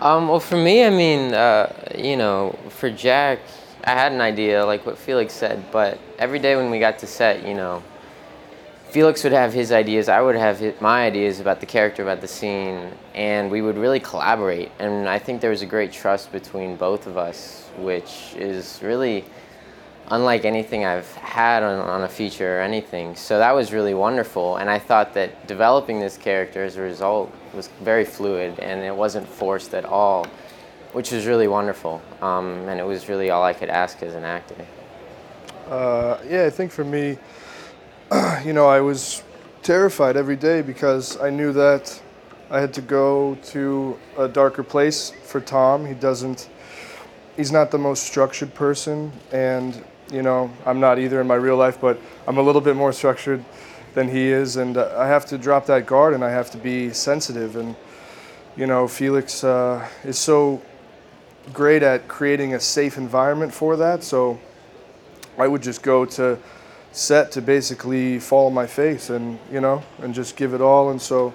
Um, 0.00 0.28
well, 0.28 0.38
for 0.38 0.54
me, 0.56 0.84
I 0.84 0.90
mean, 0.90 1.34
uh, 1.34 1.74
you 1.98 2.16
know, 2.16 2.56
for 2.68 2.88
Jack, 2.88 3.40
I 3.82 3.90
had 3.90 4.12
an 4.12 4.20
idea, 4.20 4.64
like 4.64 4.86
what 4.86 4.96
Felix 4.96 5.34
said, 5.34 5.64
but 5.72 5.98
every 6.20 6.38
day 6.38 6.54
when 6.54 6.70
we 6.70 6.78
got 6.78 7.00
to 7.00 7.06
set, 7.08 7.44
you 7.44 7.54
know, 7.54 7.82
Felix 8.90 9.22
would 9.22 9.32
have 9.32 9.52
his 9.52 9.70
ideas, 9.70 10.08
I 10.08 10.20
would 10.20 10.34
have 10.34 10.58
his, 10.58 10.80
my 10.80 11.04
ideas 11.04 11.38
about 11.38 11.60
the 11.60 11.66
character, 11.66 12.02
about 12.02 12.20
the 12.20 12.28
scene, 12.28 12.90
and 13.14 13.50
we 13.50 13.62
would 13.62 13.78
really 13.78 14.00
collaborate. 14.00 14.72
And 14.80 15.08
I 15.08 15.18
think 15.18 15.40
there 15.40 15.50
was 15.50 15.62
a 15.62 15.66
great 15.66 15.92
trust 15.92 16.32
between 16.32 16.76
both 16.76 17.06
of 17.06 17.16
us, 17.16 17.68
which 17.78 18.34
is 18.36 18.80
really 18.82 19.24
unlike 20.08 20.44
anything 20.44 20.84
I've 20.84 21.10
had 21.14 21.62
on, 21.62 21.78
on 21.78 22.02
a 22.02 22.08
feature 22.08 22.58
or 22.58 22.60
anything. 22.62 23.14
So 23.14 23.38
that 23.38 23.52
was 23.52 23.72
really 23.72 23.94
wonderful. 23.94 24.56
And 24.56 24.68
I 24.68 24.78
thought 24.78 25.14
that 25.14 25.46
developing 25.46 26.00
this 26.00 26.16
character 26.16 26.64
as 26.64 26.76
a 26.76 26.82
result 26.82 27.32
was 27.54 27.68
very 27.80 28.04
fluid 28.04 28.58
and 28.58 28.82
it 28.82 28.94
wasn't 28.94 29.28
forced 29.28 29.72
at 29.72 29.84
all, 29.84 30.26
which 30.92 31.12
was 31.12 31.26
really 31.26 31.46
wonderful. 31.46 32.02
Um, 32.20 32.68
and 32.68 32.80
it 32.80 32.84
was 32.84 33.08
really 33.08 33.30
all 33.30 33.44
I 33.44 33.52
could 33.52 33.68
ask 33.70 34.02
as 34.02 34.16
an 34.16 34.24
actor. 34.24 34.66
Uh, 35.68 36.18
yeah, 36.28 36.46
I 36.46 36.50
think 36.50 36.72
for 36.72 36.82
me, 36.82 37.16
you 38.44 38.52
know, 38.52 38.66
I 38.66 38.80
was 38.80 39.22
terrified 39.62 40.16
every 40.16 40.34
day 40.34 40.62
because 40.62 41.20
I 41.20 41.30
knew 41.30 41.52
that 41.52 42.02
I 42.50 42.58
had 42.58 42.74
to 42.74 42.80
go 42.80 43.36
to 43.44 43.96
a 44.18 44.26
darker 44.26 44.64
place 44.64 45.12
for 45.22 45.40
Tom. 45.40 45.86
He 45.86 45.94
doesn't, 45.94 46.48
he's 47.36 47.52
not 47.52 47.70
the 47.70 47.78
most 47.78 48.02
structured 48.02 48.52
person, 48.52 49.12
and, 49.30 49.84
you 50.12 50.22
know, 50.22 50.50
I'm 50.66 50.80
not 50.80 50.98
either 50.98 51.20
in 51.20 51.28
my 51.28 51.36
real 51.36 51.56
life, 51.56 51.80
but 51.80 52.00
I'm 52.26 52.36
a 52.38 52.42
little 52.42 52.60
bit 52.60 52.74
more 52.74 52.92
structured 52.92 53.44
than 53.94 54.08
he 54.08 54.26
is, 54.26 54.56
and 54.56 54.76
uh, 54.76 54.92
I 54.98 55.06
have 55.06 55.24
to 55.26 55.38
drop 55.38 55.66
that 55.66 55.86
guard 55.86 56.12
and 56.12 56.24
I 56.24 56.30
have 56.30 56.50
to 56.50 56.58
be 56.58 56.92
sensitive. 56.92 57.54
And, 57.54 57.76
you 58.56 58.66
know, 58.66 58.88
Felix 58.88 59.44
uh, 59.44 59.88
is 60.02 60.18
so 60.18 60.60
great 61.52 61.84
at 61.84 62.08
creating 62.08 62.54
a 62.54 62.60
safe 62.60 62.98
environment 62.98 63.54
for 63.54 63.76
that, 63.76 64.02
so 64.02 64.40
I 65.38 65.46
would 65.46 65.62
just 65.62 65.84
go 65.84 66.04
to 66.06 66.40
set 66.92 67.30
to 67.32 67.40
basically 67.42 68.18
fall 68.18 68.46
on 68.46 68.54
my 68.54 68.66
face 68.66 69.10
and 69.10 69.38
you 69.52 69.60
know 69.60 69.82
and 70.02 70.14
just 70.14 70.36
give 70.36 70.54
it 70.54 70.60
all 70.60 70.90
and 70.90 71.00
so 71.00 71.32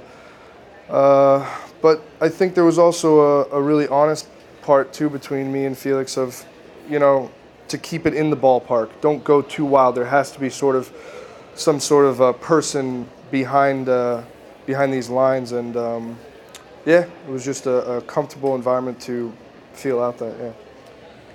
Uh, 0.90 1.46
but 1.82 2.02
I 2.22 2.30
think 2.30 2.54
there 2.56 2.64
was 2.66 2.78
also 2.78 3.20
a, 3.22 3.58
a 3.58 3.62
really 3.62 3.88
honest 3.88 4.28
part 4.62 4.94
too 4.94 5.10
between 5.10 5.52
me 5.52 5.66
and 5.66 5.78
Felix 5.78 6.18
of, 6.18 6.46
you 6.90 7.00
know, 7.00 7.32
to 7.68 7.78
keep 7.78 8.06
it 8.06 8.14
in 8.14 8.30
the 8.30 8.38
ballpark. 8.38 8.90
Don't 9.02 9.24
go 9.24 9.42
too 9.42 9.66
wild. 9.66 9.96
There 9.96 10.06
has 10.06 10.32
to 10.32 10.40
be 10.40 10.50
sort 10.50 10.76
of 10.76 10.92
some 11.56 11.80
sort 11.80 12.06
of 12.06 12.20
a 12.20 12.34
person 12.34 13.08
behind 13.32 13.90
uh, 13.90 14.22
behind 14.66 14.94
these 14.94 15.10
lines, 15.10 15.52
and 15.52 15.76
um, 15.78 16.18
yeah, 16.86 17.06
it 17.28 17.30
was 17.30 17.44
just 17.44 17.66
a, 17.66 17.98
a 17.98 18.02
comfortable 18.02 18.56
environment 18.56 19.00
to 19.02 19.34
feel 19.74 20.00
out 20.00 20.18
that. 20.20 20.36
Yeah. 20.40 20.52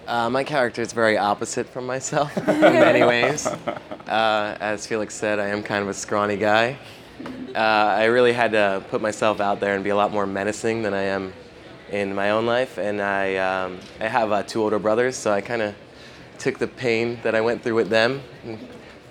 Uh, 0.07 0.31
my 0.31 0.45
character 0.45 0.83
is 0.83 0.93
very 0.93 1.17
opposite 1.19 1.69
from 1.69 1.87
myself 1.87 2.37
in 2.49 2.61
many 2.61 3.03
ways. 3.03 3.49
Uh, 4.11 4.57
as 4.59 4.89
Felix 4.89 5.15
said, 5.15 5.39
I 5.39 5.51
am 5.51 5.63
kind 5.63 5.85
of 5.85 5.89
a 5.89 5.95
scrawny 5.95 6.37
guy. 6.37 6.77
Uh, 7.55 7.59
I 7.59 8.07
really 8.07 8.33
had 8.33 8.51
to 8.53 8.83
put 8.91 9.01
myself 9.01 9.41
out 9.41 9.61
there 9.61 9.77
and 9.77 9.85
be 9.85 9.91
a 9.91 9.95
lot 9.95 10.11
more 10.11 10.27
menacing 10.27 10.83
than 10.83 10.93
I 10.93 11.03
am 11.03 11.33
in 11.93 12.13
my 12.13 12.31
own 12.31 12.45
life. 12.45 12.77
And 12.77 13.01
I, 13.01 13.37
um, 13.37 13.79
I 14.01 14.09
have 14.09 14.33
uh, 14.33 14.43
two 14.43 14.65
older 14.65 14.81
brothers, 14.81 15.15
so 15.15 15.31
I 15.31 15.41
kind 15.41 15.63
of 15.63 15.77
took 16.39 16.59
the 16.59 16.67
pain 16.67 17.21
that 17.23 17.37
I 17.37 17.41
went 17.41 17.63
through 17.63 17.77
with 17.77 17.89
them 17.89 18.21
and 18.45 18.59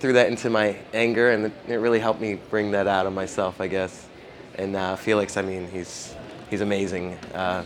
threw 0.02 0.12
that 0.12 0.28
into 0.28 0.50
my 0.50 0.78
anger, 0.94 1.32
and 1.32 1.50
it 1.70 1.76
really 1.76 2.00
helped 2.00 2.20
me 2.20 2.34
bring 2.50 2.72
that 2.72 2.86
out 2.86 3.06
of 3.06 3.14
myself, 3.14 3.62
I 3.62 3.68
guess. 3.68 4.06
And 4.56 4.76
uh, 4.76 4.98
Felix, 4.98 5.38
I 5.38 5.44
mean, 5.44 5.72
he's 5.72 6.14
he's 6.50 6.60
amazing. 6.60 7.14
Uh, 7.34 7.64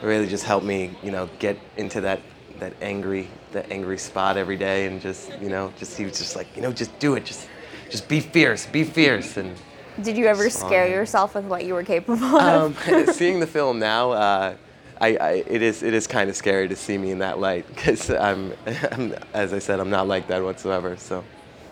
really 0.00 0.26
just 0.26 0.44
helped 0.44 0.64
me, 0.64 0.96
you 1.02 1.10
know, 1.10 1.28
get 1.38 1.58
into 1.76 2.00
that 2.00 2.22
that 2.60 2.74
angry 2.80 3.28
that 3.52 3.70
angry 3.70 3.98
spot 3.98 4.36
every 4.36 4.56
day, 4.56 4.86
and 4.86 5.00
just 5.00 5.30
you 5.40 5.48
know, 5.48 5.72
just 5.78 5.96
he 5.96 6.04
was 6.04 6.18
just 6.18 6.36
like, 6.36 6.46
you 6.56 6.62
know, 6.62 6.72
just 6.72 6.96
do 6.98 7.14
it, 7.14 7.24
just 7.24 7.48
just 7.90 8.08
be 8.08 8.20
fierce, 8.20 8.66
be 8.66 8.84
fierce, 8.84 9.36
and 9.36 9.54
Did 10.02 10.16
you 10.16 10.26
ever 10.26 10.48
scare 10.50 10.84
Fine. 10.84 10.92
yourself 10.92 11.34
with 11.34 11.44
what 11.44 11.64
you 11.64 11.74
were 11.74 11.84
capable 11.84 12.24
of? 12.24 12.86
um, 12.88 13.06
seeing 13.12 13.40
the 13.40 13.46
film 13.46 13.78
now, 13.78 14.10
uh, 14.12 14.56
I, 15.00 15.16
I, 15.16 15.30
it 15.46 15.62
is 15.62 15.82
it 15.82 15.94
is 15.94 16.06
kind 16.06 16.30
of 16.30 16.36
scary 16.36 16.68
to 16.68 16.76
see 16.76 16.96
me 16.96 17.10
in 17.10 17.18
that 17.18 17.38
light 17.38 17.66
because 17.68 18.08
I'm, 18.10 18.54
I'm, 18.92 19.14
as 19.34 19.52
I 19.52 19.58
said, 19.58 19.80
I'm 19.80 19.90
not 19.90 20.08
like 20.08 20.28
that 20.28 20.42
whatsoever. 20.42 20.96
So, 20.96 21.24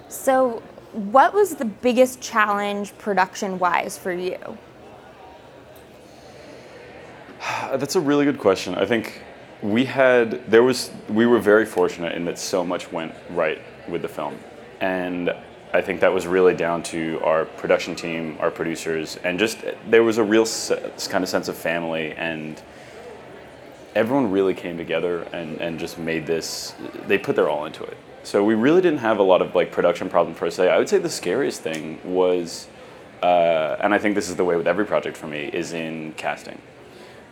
so, 0.09 0.63
what 0.93 1.33
was 1.33 1.55
the 1.55 1.65
biggest 1.65 2.21
challenge 2.21 2.97
production 2.99 3.59
wise 3.59 3.97
for 3.97 4.13
you? 4.13 4.37
That's 7.77 7.97
a 7.97 8.01
really 8.01 8.25
good 8.25 8.39
question. 8.39 8.75
I 8.75 8.85
think 8.85 9.23
we 9.63 9.85
had 9.85 10.51
there 10.51 10.63
was 10.63 10.91
we 11.09 11.27
were 11.27 11.39
very 11.39 11.67
fortunate 11.67 12.15
in 12.15 12.25
that 12.25 12.39
so 12.39 12.65
much 12.65 12.91
went 12.91 13.15
right 13.31 13.61
with 13.89 14.03
the 14.03 14.09
film, 14.09 14.39
and 14.81 15.35
I 15.73 15.81
think 15.81 16.01
that 16.01 16.13
was 16.13 16.27
really 16.27 16.55
down 16.55 16.83
to 16.85 17.21
our 17.23 17.45
production 17.45 17.95
team, 17.95 18.37
our 18.41 18.51
producers, 18.51 19.17
and 19.23 19.39
just 19.39 19.59
there 19.89 20.03
was 20.03 20.19
a 20.19 20.25
real 20.25 20.45
se- 20.45 20.93
kind 21.09 21.23
of 21.23 21.31
sense 21.31 21.49
of 21.49 21.57
family 21.57 22.13
and 22.13 22.61
everyone 23.95 24.31
really 24.31 24.55
came 24.55 24.77
together 24.77 25.23
and, 25.33 25.61
and 25.61 25.79
just 25.79 25.99
made 25.99 26.27
this 26.27 26.75
they 27.07 27.19
put 27.19 27.37
their 27.37 27.49
all 27.49 27.67
into 27.67 27.85
it. 27.85 27.97
So 28.23 28.45
we 28.45 28.55
really 28.55 28.81
didn't 28.81 28.99
have 28.99 29.19
a 29.19 29.23
lot 29.23 29.43
of 29.43 29.55
like 29.55 29.73
production 29.73 30.09
problems 30.09 30.39
per 30.39 30.51
se. 30.51 30.69
I 30.69 30.79
would 30.79 30.89
say 30.89 30.99
the 30.99 31.11
scariest 31.11 31.63
thing 31.63 32.01
was 32.05 32.69
uh, 33.23 33.77
and 33.81 33.93
i 33.93 33.99
think 33.99 34.15
this 34.15 34.31
is 34.31 34.37
the 34.37 34.45
way 34.45 34.57
with 34.57 34.67
every 34.67 34.87
project 34.87 35.17
for 35.17 35.27
me 35.27 35.51
is 35.53 35.73
in 35.73 36.15
casting. 36.17 36.61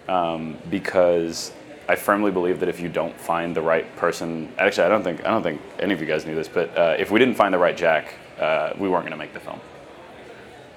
Um, 0.09 0.57
because 0.71 1.53
i 1.89 1.97
firmly 1.97 2.31
believe 2.31 2.61
that 2.61 2.69
if 2.69 2.81
you 2.81 2.89
don't 2.89 3.19
find 3.19 3.55
the 3.57 3.63
right 3.63 3.95
person 3.97 4.53
actually 4.59 4.85
i 4.85 4.89
don't 4.89 5.03
think 5.03 5.25
i 5.25 5.31
don't 5.31 5.43
think 5.43 5.61
any 5.79 5.95
of 5.95 6.01
you 6.01 6.07
guys 6.07 6.27
knew 6.27 6.35
this 6.35 6.49
but 6.49 6.77
uh, 6.77 6.97
if 6.99 7.11
we 7.11 7.19
didn't 7.19 7.35
find 7.35 7.53
the 7.53 7.59
right 7.59 7.77
jack 7.77 8.15
uh, 8.39 8.73
we 8.79 8.89
weren't 8.89 9.03
going 9.03 9.11
to 9.11 9.17
make 9.19 9.33
the 9.35 9.41
film. 9.41 9.61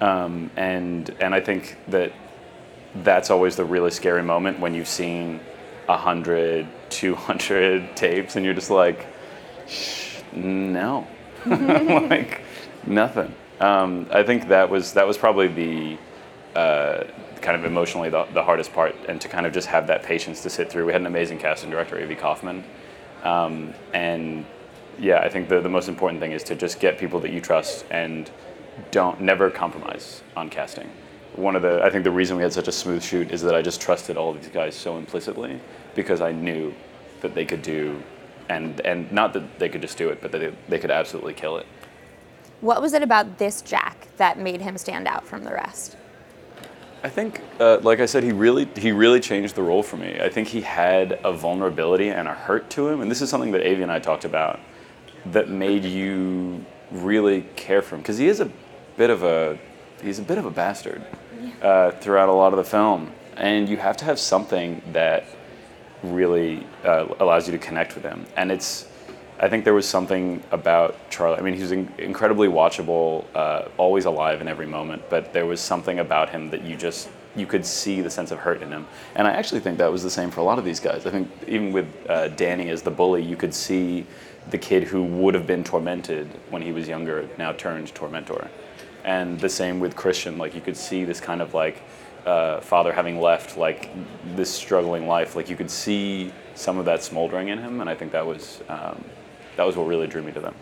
Um, 0.00 0.50
and 0.56 1.14
and 1.20 1.32
i 1.34 1.40
think 1.40 1.76
that 1.88 2.12
that's 2.96 3.30
always 3.30 3.54
the 3.56 3.64
really 3.64 3.90
scary 3.90 4.22
moment 4.22 4.58
when 4.58 4.74
you've 4.74 4.88
seen 4.88 5.38
100 5.86 6.66
200 6.90 7.96
tapes 7.96 8.36
and 8.36 8.44
you're 8.44 8.54
just 8.54 8.70
like 8.70 9.06
Shh, 9.68 10.20
no. 10.32 11.06
Like 11.46 12.40
nothing. 12.86 13.32
Um, 13.60 14.08
i 14.10 14.22
think 14.24 14.48
that 14.48 14.68
was 14.68 14.92
that 14.94 15.06
was 15.06 15.16
probably 15.16 15.48
the 15.48 15.98
uh, 16.58 17.04
kind 17.42 17.56
of 17.56 17.64
emotionally 17.64 18.08
the, 18.08 18.24
the 18.32 18.42
hardest 18.42 18.72
part 18.72 18.94
and 19.08 19.20
to 19.20 19.28
kind 19.28 19.46
of 19.46 19.52
just 19.52 19.68
have 19.68 19.86
that 19.86 20.02
patience 20.02 20.42
to 20.42 20.50
sit 20.50 20.70
through 20.70 20.86
we 20.86 20.92
had 20.92 21.00
an 21.00 21.06
amazing 21.06 21.38
casting 21.38 21.70
director 21.70 21.98
avy 21.98 22.14
kaufman 22.14 22.64
um, 23.24 23.74
and 23.92 24.44
yeah 24.98 25.18
i 25.18 25.28
think 25.28 25.48
the, 25.48 25.60
the 25.60 25.68
most 25.68 25.88
important 25.88 26.20
thing 26.20 26.32
is 26.32 26.42
to 26.42 26.54
just 26.54 26.80
get 26.80 26.98
people 26.98 27.20
that 27.20 27.32
you 27.32 27.40
trust 27.40 27.84
and 27.90 28.30
don't 28.90 29.20
never 29.20 29.50
compromise 29.50 30.22
on 30.36 30.48
casting 30.48 30.88
one 31.36 31.56
of 31.56 31.62
the 31.62 31.82
I 31.82 31.90
think 31.90 32.04
the 32.04 32.10
reason 32.10 32.36
we 32.36 32.42
had 32.42 32.52
such 32.52 32.68
a 32.68 32.72
smooth 32.72 33.02
shoot 33.02 33.30
is 33.30 33.42
that 33.42 33.54
I 33.54 33.62
just 33.62 33.80
trusted 33.80 34.16
all 34.16 34.32
these 34.32 34.48
guys 34.48 34.74
so 34.74 34.96
implicitly 34.98 35.60
because 35.94 36.20
I 36.20 36.32
knew 36.32 36.74
that 37.20 37.34
they 37.34 37.44
could 37.44 37.62
do 37.62 38.02
and 38.48 38.80
and 38.80 39.10
not 39.12 39.32
that 39.32 39.58
they 39.58 39.68
could 39.68 39.80
just 39.80 39.96
do 39.96 40.10
it, 40.10 40.20
but 40.20 40.32
that 40.32 40.38
they, 40.38 40.52
they 40.68 40.78
could 40.78 40.90
absolutely 40.90 41.34
kill 41.34 41.56
it. 41.56 41.66
What 42.60 42.82
was 42.82 42.92
it 42.92 43.02
about 43.02 43.38
this 43.38 43.62
Jack 43.62 44.08
that 44.18 44.38
made 44.38 44.60
him 44.60 44.76
stand 44.76 45.08
out 45.08 45.26
from 45.26 45.44
the 45.44 45.52
rest? 45.52 45.96
I 47.04 47.08
think, 47.08 47.42
uh, 47.58 47.78
like 47.82 47.98
I 47.98 48.06
said, 48.06 48.22
he 48.22 48.30
really 48.30 48.68
he 48.76 48.92
really 48.92 49.18
changed 49.18 49.56
the 49.56 49.62
role 49.62 49.82
for 49.82 49.96
me. 49.96 50.20
I 50.20 50.28
think 50.28 50.48
he 50.48 50.60
had 50.60 51.18
a 51.24 51.32
vulnerability 51.32 52.10
and 52.10 52.28
a 52.28 52.34
hurt 52.34 52.70
to 52.70 52.88
him, 52.88 53.00
and 53.00 53.10
this 53.10 53.20
is 53.20 53.28
something 53.28 53.50
that 53.52 53.66
Avy 53.66 53.82
and 53.82 53.90
I 53.90 53.98
talked 53.98 54.24
about 54.24 54.60
that 55.26 55.48
made 55.48 55.84
you 55.84 56.64
really 56.92 57.42
care 57.56 57.82
for 57.82 57.96
him 57.96 58.02
because 58.02 58.18
he 58.18 58.28
is 58.28 58.40
a 58.40 58.50
bit 58.96 59.10
of 59.10 59.24
a 59.24 59.58
he's 60.00 60.20
a 60.20 60.22
bit 60.22 60.38
of 60.38 60.46
a 60.46 60.50
bastard 60.50 61.02
uh, 61.60 61.90
throughout 61.92 62.28
a 62.28 62.32
lot 62.32 62.52
of 62.52 62.56
the 62.56 62.64
film, 62.64 63.10
and 63.36 63.68
you 63.68 63.78
have 63.78 63.96
to 63.96 64.04
have 64.04 64.18
something 64.18 64.80
that 64.92 65.24
really 66.02 66.66
uh, 66.84 67.06
allows 67.20 67.46
you 67.46 67.52
to 67.52 67.58
connect 67.58 67.94
with 67.94 68.04
him. 68.04 68.26
And 68.36 68.50
it's, 68.50 68.88
I 69.42 69.48
think 69.48 69.64
there 69.64 69.74
was 69.74 69.88
something 69.88 70.40
about 70.52 71.10
Charlie. 71.10 71.36
I 71.36 71.40
mean, 71.40 71.54
he 71.54 71.62
was 71.62 71.72
in- 71.72 71.92
incredibly 71.98 72.46
watchable, 72.46 73.24
uh, 73.34 73.64
always 73.76 74.04
alive 74.04 74.40
in 74.40 74.46
every 74.46 74.66
moment. 74.66 75.02
But 75.10 75.32
there 75.32 75.46
was 75.46 75.60
something 75.60 75.98
about 75.98 76.30
him 76.30 76.50
that 76.50 76.62
you 76.62 76.76
just 76.76 77.08
you 77.34 77.46
could 77.46 77.66
see 77.66 78.00
the 78.02 78.10
sense 78.10 78.30
of 78.30 78.38
hurt 78.38 78.62
in 78.62 78.70
him. 78.70 78.86
And 79.16 79.26
I 79.26 79.32
actually 79.32 79.60
think 79.60 79.78
that 79.78 79.90
was 79.90 80.02
the 80.02 80.10
same 80.10 80.30
for 80.30 80.40
a 80.40 80.44
lot 80.44 80.58
of 80.58 80.64
these 80.64 80.78
guys. 80.78 81.06
I 81.06 81.10
think 81.10 81.28
even 81.48 81.72
with 81.72 81.86
uh, 82.08 82.28
Danny 82.28 82.68
as 82.68 82.82
the 82.82 82.90
bully, 82.90 83.22
you 83.22 83.36
could 83.36 83.54
see 83.54 84.06
the 84.50 84.58
kid 84.58 84.84
who 84.84 85.02
would 85.02 85.34
have 85.34 85.46
been 85.46 85.64
tormented 85.64 86.28
when 86.50 86.62
he 86.62 86.70
was 86.70 86.86
younger 86.86 87.28
now 87.38 87.52
turned 87.52 87.92
tormentor. 87.94 88.48
And 89.04 89.40
the 89.40 89.48
same 89.48 89.80
with 89.80 89.96
Christian. 89.96 90.38
Like 90.38 90.54
you 90.54 90.60
could 90.60 90.76
see 90.76 91.04
this 91.04 91.20
kind 91.20 91.42
of 91.42 91.52
like 91.52 91.82
uh, 92.26 92.60
father 92.60 92.92
having 92.92 93.20
left 93.20 93.56
like 93.56 93.90
this 94.36 94.52
struggling 94.52 95.08
life. 95.08 95.34
Like 95.34 95.48
you 95.48 95.56
could 95.56 95.70
see 95.70 96.32
some 96.54 96.78
of 96.78 96.84
that 96.84 97.02
smoldering 97.02 97.48
in 97.48 97.58
him, 97.58 97.80
and 97.80 97.90
I 97.90 97.94
think 97.96 98.12
that 98.12 98.26
was 98.26 98.62
um, 98.68 99.02
that 99.56 99.66
was 99.66 99.76
what 99.76 99.86
really 99.86 100.06
drew 100.06 100.22
me 100.22 100.32
to 100.32 100.40
them. 100.40 100.54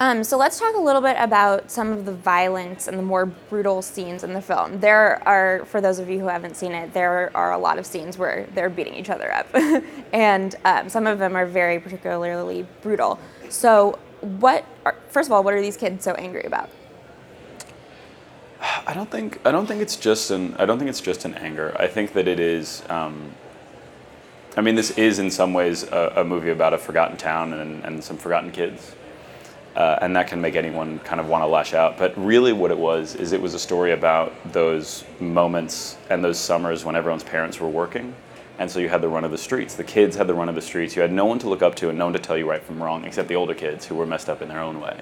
Um, 0.00 0.22
so 0.22 0.36
let's 0.36 0.60
talk 0.60 0.76
a 0.76 0.80
little 0.80 1.02
bit 1.02 1.16
about 1.18 1.72
some 1.72 1.90
of 1.90 2.04
the 2.04 2.12
violence 2.12 2.86
and 2.86 2.96
the 2.96 3.02
more 3.02 3.26
brutal 3.26 3.82
scenes 3.82 4.22
in 4.22 4.32
the 4.32 4.40
film. 4.40 4.78
There 4.78 5.20
are, 5.26 5.64
for 5.64 5.80
those 5.80 5.98
of 5.98 6.08
you 6.08 6.20
who 6.20 6.28
haven't 6.28 6.56
seen 6.56 6.70
it, 6.72 6.92
there 6.92 7.32
are 7.36 7.52
a 7.52 7.58
lot 7.58 7.78
of 7.78 7.86
scenes 7.86 8.16
where 8.16 8.46
they're 8.54 8.70
beating 8.70 8.94
each 8.94 9.10
other 9.10 9.32
up, 9.32 9.48
and 10.12 10.54
um, 10.64 10.88
some 10.88 11.08
of 11.08 11.18
them 11.18 11.34
are 11.34 11.46
very 11.46 11.80
particularly 11.80 12.64
brutal. 12.80 13.18
So, 13.48 13.98
what? 14.20 14.64
Are, 14.84 14.94
first 15.08 15.28
of 15.28 15.32
all, 15.32 15.42
what 15.42 15.54
are 15.54 15.60
these 15.60 15.76
kids 15.76 16.04
so 16.04 16.12
angry 16.12 16.44
about? 16.44 16.70
I 18.60 18.94
don't 18.94 19.10
think 19.10 19.40
I 19.44 19.50
don't 19.50 19.66
think 19.66 19.82
it's 19.82 19.96
just 19.96 20.30
an 20.30 20.54
I 20.58 20.66
don't 20.66 20.78
think 20.78 20.90
it's 20.90 21.00
just 21.00 21.24
an 21.24 21.34
anger. 21.34 21.76
I 21.78 21.86
think 21.86 22.12
that 22.12 22.28
it 22.28 22.40
is. 22.40 22.82
Um, 22.88 23.32
I 24.56 24.60
mean, 24.60 24.74
this 24.74 24.90
is 24.92 25.18
in 25.18 25.30
some 25.30 25.52
ways 25.52 25.84
a, 25.84 26.14
a 26.16 26.24
movie 26.24 26.50
about 26.50 26.74
a 26.74 26.78
forgotten 26.78 27.16
town 27.16 27.52
and, 27.52 27.84
and 27.84 28.02
some 28.02 28.16
forgotten 28.16 28.50
kids, 28.50 28.94
uh, 29.76 29.98
and 30.00 30.16
that 30.16 30.26
can 30.26 30.40
make 30.40 30.56
anyone 30.56 30.98
kind 31.00 31.20
of 31.20 31.28
want 31.28 31.42
to 31.42 31.46
lash 31.46 31.74
out. 31.74 31.96
But 31.96 32.16
really, 32.16 32.52
what 32.52 32.70
it 32.70 32.78
was 32.78 33.14
is 33.14 33.32
it 33.32 33.40
was 33.40 33.54
a 33.54 33.58
story 33.58 33.92
about 33.92 34.32
those 34.52 35.04
moments 35.20 35.96
and 36.10 36.24
those 36.24 36.38
summers 36.38 36.84
when 36.84 36.96
everyone's 36.96 37.22
parents 37.22 37.60
were 37.60 37.68
working, 37.68 38.14
and 38.58 38.68
so 38.68 38.80
you 38.80 38.88
had 38.88 39.00
the 39.00 39.08
run 39.08 39.24
of 39.24 39.30
the 39.30 39.38
streets. 39.38 39.76
The 39.76 39.84
kids 39.84 40.16
had 40.16 40.26
the 40.26 40.34
run 40.34 40.48
of 40.48 40.56
the 40.56 40.62
streets. 40.62 40.96
You 40.96 41.02
had 41.02 41.12
no 41.12 41.26
one 41.26 41.38
to 41.40 41.48
look 41.48 41.62
up 41.62 41.76
to 41.76 41.90
and 41.90 41.98
no 41.98 42.06
one 42.06 42.14
to 42.14 42.18
tell 42.18 42.36
you 42.36 42.48
right 42.48 42.62
from 42.62 42.82
wrong, 42.82 43.04
except 43.04 43.28
the 43.28 43.36
older 43.36 43.54
kids 43.54 43.86
who 43.86 43.94
were 43.94 44.06
messed 44.06 44.28
up 44.28 44.42
in 44.42 44.48
their 44.48 44.60
own 44.60 44.80
way. 44.80 45.00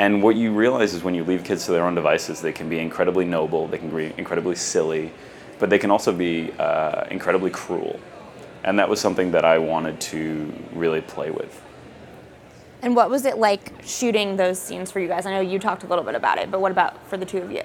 And 0.00 0.22
what 0.22 0.34
you 0.34 0.52
realize 0.52 0.94
is 0.94 1.04
when 1.04 1.14
you 1.14 1.22
leave 1.22 1.44
kids 1.44 1.66
to 1.66 1.72
their 1.72 1.84
own 1.84 1.94
devices, 1.94 2.40
they 2.40 2.52
can 2.52 2.68
be 2.68 2.78
incredibly 2.78 3.26
noble, 3.26 3.68
they 3.68 3.78
can 3.78 3.94
be 3.94 4.12
incredibly 4.16 4.56
silly, 4.56 5.12
but 5.58 5.68
they 5.68 5.78
can 5.78 5.90
also 5.90 6.12
be 6.12 6.52
uh, 6.58 7.04
incredibly 7.10 7.50
cruel. 7.50 8.00
And 8.64 8.78
that 8.78 8.88
was 8.88 9.00
something 9.00 9.30
that 9.32 9.44
I 9.44 9.58
wanted 9.58 10.00
to 10.02 10.52
really 10.72 11.00
play 11.00 11.30
with. 11.30 11.62
And 12.82 12.96
what 12.96 13.10
was 13.10 13.24
it 13.24 13.38
like 13.38 13.72
shooting 13.84 14.36
those 14.36 14.58
scenes 14.58 14.90
for 14.90 15.00
you 15.00 15.08
guys? 15.08 15.26
I 15.26 15.32
know 15.32 15.40
you 15.40 15.58
talked 15.58 15.82
a 15.82 15.86
little 15.86 16.04
bit 16.04 16.14
about 16.14 16.38
it, 16.38 16.50
but 16.50 16.60
what 16.60 16.72
about 16.72 17.06
for 17.08 17.16
the 17.16 17.26
two 17.26 17.38
of 17.38 17.50
you? 17.50 17.62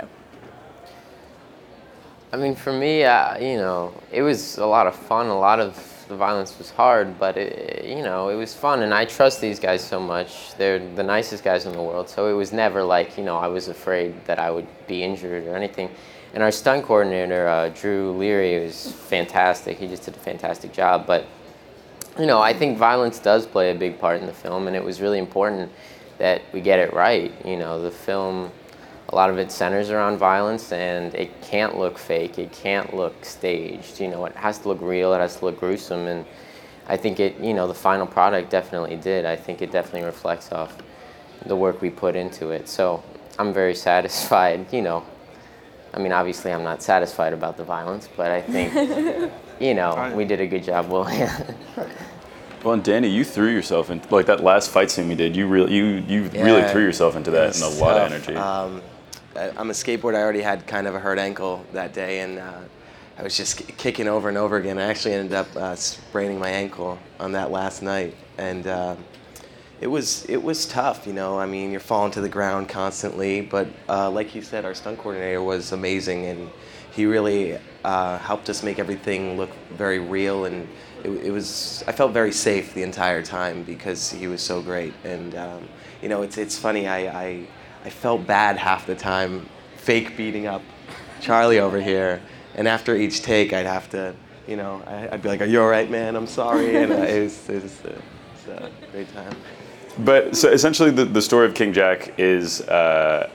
I 2.34 2.38
mean, 2.38 2.56
for 2.56 2.74
me, 2.74 3.06
uh, 3.06 3.38
you 3.38 3.56
know, 3.56 3.94
it 4.12 4.22
was 4.22 4.58
a 4.58 4.66
lot 4.66 4.88
of 4.88 4.96
fun. 4.96 5.28
A 5.28 5.40
lot 5.40 5.60
of 5.62 6.06
the 6.10 6.16
violence 6.16 6.58
was 6.58 6.70
hard, 6.70 7.18
but 7.18 7.38
it, 7.38 7.86
you 7.86 8.04
know, 8.04 8.30
it 8.30 8.36
was 8.36 8.54
fun. 8.54 8.84
And 8.84 8.94
I 8.94 9.06
trust 9.06 9.40
these 9.40 9.60
guys 9.60 9.82
so 9.82 10.00
much. 10.00 10.54
They're 10.56 10.80
the 10.80 11.04
nicest 11.04 11.44
guys 11.44 11.66
in 11.66 11.72
the 11.72 11.82
world. 11.82 12.10
So 12.10 12.28
it 12.28 12.34
was 12.34 12.52
never 12.52 12.84
like, 12.84 13.18
you 13.18 13.24
know, 13.24 13.38
I 13.38 13.48
was 13.48 13.70
afraid 13.70 14.14
that 14.26 14.38
I 14.38 14.52
would 14.52 14.68
be 14.88 15.04
injured 15.04 15.48
or 15.48 15.56
anything. 15.56 15.90
And 16.36 16.44
our 16.44 16.52
stunt 16.52 16.84
coordinator, 16.84 17.48
uh, 17.48 17.70
Drew 17.70 18.12
Leary, 18.12 18.60
was 18.60 18.92
fantastic. 18.92 19.78
He 19.78 19.88
just 19.88 20.04
did 20.04 20.18
a 20.18 20.20
fantastic 20.20 20.74
job. 20.74 21.08
But 21.08 21.26
you 22.20 22.26
know, 22.26 22.42
I 22.42 22.54
think 22.54 22.78
violence 22.78 23.20
does 23.20 23.46
play 23.46 23.72
a 23.72 23.76
big 23.76 23.98
part 24.00 24.20
in 24.20 24.28
the 24.28 24.34
film, 24.34 24.68
and 24.68 24.76
it 24.76 24.84
was 24.84 25.00
really 25.00 25.18
important 25.18 25.72
that 26.18 26.42
we 26.52 26.60
get 26.60 26.80
it 26.80 26.94
right. 26.94 27.34
You 27.46 27.56
know, 27.56 27.82
the 27.82 27.90
film, 27.90 28.52
a 29.10 29.16
lot 29.16 29.30
of 29.30 29.38
it 29.38 29.50
centers 29.50 29.90
around 29.90 30.18
violence, 30.18 30.74
and 30.74 31.16
it 31.16 31.42
can't 31.42 31.78
look 31.78 31.98
fake. 31.98 32.38
It 32.38 32.52
can't 32.52 32.94
look 32.94 33.24
staged. 33.24 34.02
You 34.02 34.10
know, 34.10 34.26
it 34.26 34.36
has 34.36 34.60
to 34.60 34.68
look 34.68 34.82
real. 34.82 35.14
It 35.14 35.20
has 35.20 35.38
to 35.38 35.46
look 35.46 35.58
gruesome, 35.58 36.06
and 36.06 36.26
I 36.90 36.98
think 36.98 37.22
it. 37.22 37.40
You 37.40 37.54
know, 37.54 37.66
the 37.66 37.74
final 37.74 38.06
product 38.06 38.50
definitely 38.50 38.98
did. 38.98 39.24
I 39.24 39.38
think 39.38 39.62
it 39.62 39.72
definitely 39.72 40.04
reflects 40.04 40.52
off 40.52 40.76
the 41.46 41.56
work 41.56 41.82
we 41.82 41.90
put 41.90 42.18
into 42.18 42.50
it. 42.50 42.68
So 42.68 43.02
I'm 43.40 43.54
very 43.54 43.76
satisfied. 43.90 44.74
You 44.74 44.82
know, 44.82 45.06
I 45.96 46.00
mean, 46.00 46.12
obviously, 46.12 46.52
I'm 46.52 46.64
not 46.64 46.84
satisfied 46.84 47.34
about 47.34 47.58
the 47.58 47.64
violence, 47.64 48.08
but 48.16 48.30
I 48.32 48.42
think. 48.42 49.32
You 49.58 49.74
know, 49.74 50.12
we 50.14 50.26
did 50.26 50.42
a 50.42 50.48
good 50.48 50.66
job, 50.66 50.90
Will. 50.90 51.08
Well, 52.62 52.74
and 52.74 52.84
Danny, 52.84 53.08
you 53.08 53.24
threw 53.24 53.50
yourself 53.54 53.90
into 53.92 54.14
like 54.14 54.26
that 54.26 54.44
last 54.44 54.70
fight 54.72 54.90
scene 54.92 55.08
we 55.08 55.14
did. 55.16 55.36
You 55.36 55.48
really, 55.48 55.74
you, 55.74 55.86
you 56.08 56.24
really 56.34 56.68
threw 56.70 56.82
yourself 56.82 57.16
into 57.16 57.30
that 57.32 57.54
and 57.54 57.64
a 57.64 57.68
was 57.68 57.80
lot 57.80 57.96
of 57.96 58.12
energy. 58.12 58.36
Um, 58.36 58.82
I- 59.36 59.52
I'm 59.56 59.70
a 59.70 59.74
skateboarder. 59.74 60.16
I 60.16 60.22
already 60.24 60.42
had 60.42 60.66
kind 60.68 60.88
of 60.88 60.96
a 60.96 61.00
hurt 61.00 61.20
ankle 61.20 61.64
that 61.74 61.94
day, 61.94 62.22
and 62.22 62.40
uh, 62.40 62.52
I 63.20 63.24
was 63.24 63.38
just 63.38 63.58
ki- 63.60 63.72
kicking 63.78 64.08
over 64.08 64.30
and 64.30 64.38
over 64.38 64.58
again. 64.58 64.80
I 64.80 64.84
actually 64.88 65.14
ended 65.14 65.34
up 65.36 65.56
uh, 65.56 65.76
spraining 65.76 66.40
my 66.40 66.50
ankle 66.50 66.98
on 67.20 67.32
that 67.34 67.52
last 67.52 67.82
night, 67.84 68.16
and 68.40 68.66
um 68.68 68.98
it 69.86 69.92
was 69.92 70.26
it 70.26 70.42
was 70.42 70.66
tough. 70.66 71.06
You 71.06 71.14
know, 71.14 71.38
I 71.40 71.46
mean, 71.46 71.70
you're 71.70 71.80
falling 71.80 72.12
to 72.14 72.22
the 72.22 72.28
ground 72.38 72.68
constantly, 72.68 73.42
but 73.42 73.68
uh, 73.88 74.10
like 74.10 74.34
you 74.34 74.42
said, 74.42 74.66
our 74.66 74.74
stunt 74.74 74.98
coordinator 74.98 75.44
was 75.44 75.74
amazing, 75.74 76.26
and 76.26 76.50
he 76.92 77.06
really 77.06 77.60
uh, 77.84 78.18
helped 78.18 78.50
us 78.50 78.64
make 78.64 78.80
everything 78.80 79.38
look 79.38 79.52
very 79.78 80.00
real 80.00 80.46
and. 80.46 80.68
It, 81.04 81.26
it 81.26 81.32
was. 81.32 81.84
I 81.86 81.92
felt 81.92 82.14
very 82.14 82.32
safe 82.32 82.74
the 82.74 82.82
entire 82.82 83.22
time 83.22 83.62
because 83.62 84.10
he 84.12 84.26
was 84.26 84.42
so 84.42 84.60
great, 84.60 84.92
and 85.04 85.36
um, 85.36 85.70
you 86.02 86.10
know, 86.10 86.24
it's 86.24 86.40
it's 86.40 86.58
funny. 86.58 86.88
I, 86.88 87.00
I 87.26 87.48
I 87.84 87.90
felt 87.92 88.26
bad 88.26 88.58
half 88.58 88.88
the 88.88 88.96
time, 88.96 89.48
fake 89.78 90.18
beating 90.18 90.48
up 90.48 90.64
Charlie 91.22 91.60
over 91.60 91.80
here, 91.80 92.24
and 92.56 92.68
after 92.68 92.96
each 92.96 93.22
take, 93.22 93.54
I'd 93.54 93.68
have 93.68 93.88
to, 93.92 94.16
you 94.48 94.56
know, 94.56 94.82
I'd 95.12 95.22
be 95.22 95.30
like, 95.30 95.42
"Are 95.42 95.52
you 95.54 95.62
all 95.62 95.70
right, 95.70 95.92
man? 95.92 96.16
I'm 96.16 96.26
sorry," 96.26 96.76
and 96.76 96.92
uh, 96.92 96.96
it 96.96 97.22
was 97.22 97.50
it 97.50 97.62
was, 97.62 97.86
uh, 97.86 97.90
it 97.90 98.02
was 98.34 98.48
a 98.48 98.92
great 98.92 99.14
time. 99.14 99.36
But 100.00 100.36
so 100.36 100.50
essentially, 100.50 100.92
the, 100.92 101.06
the 101.06 101.22
story 101.22 101.48
of 101.48 101.54
King 101.54 101.74
Jack 101.74 102.20
is 102.20 102.62
uh, 102.62 103.30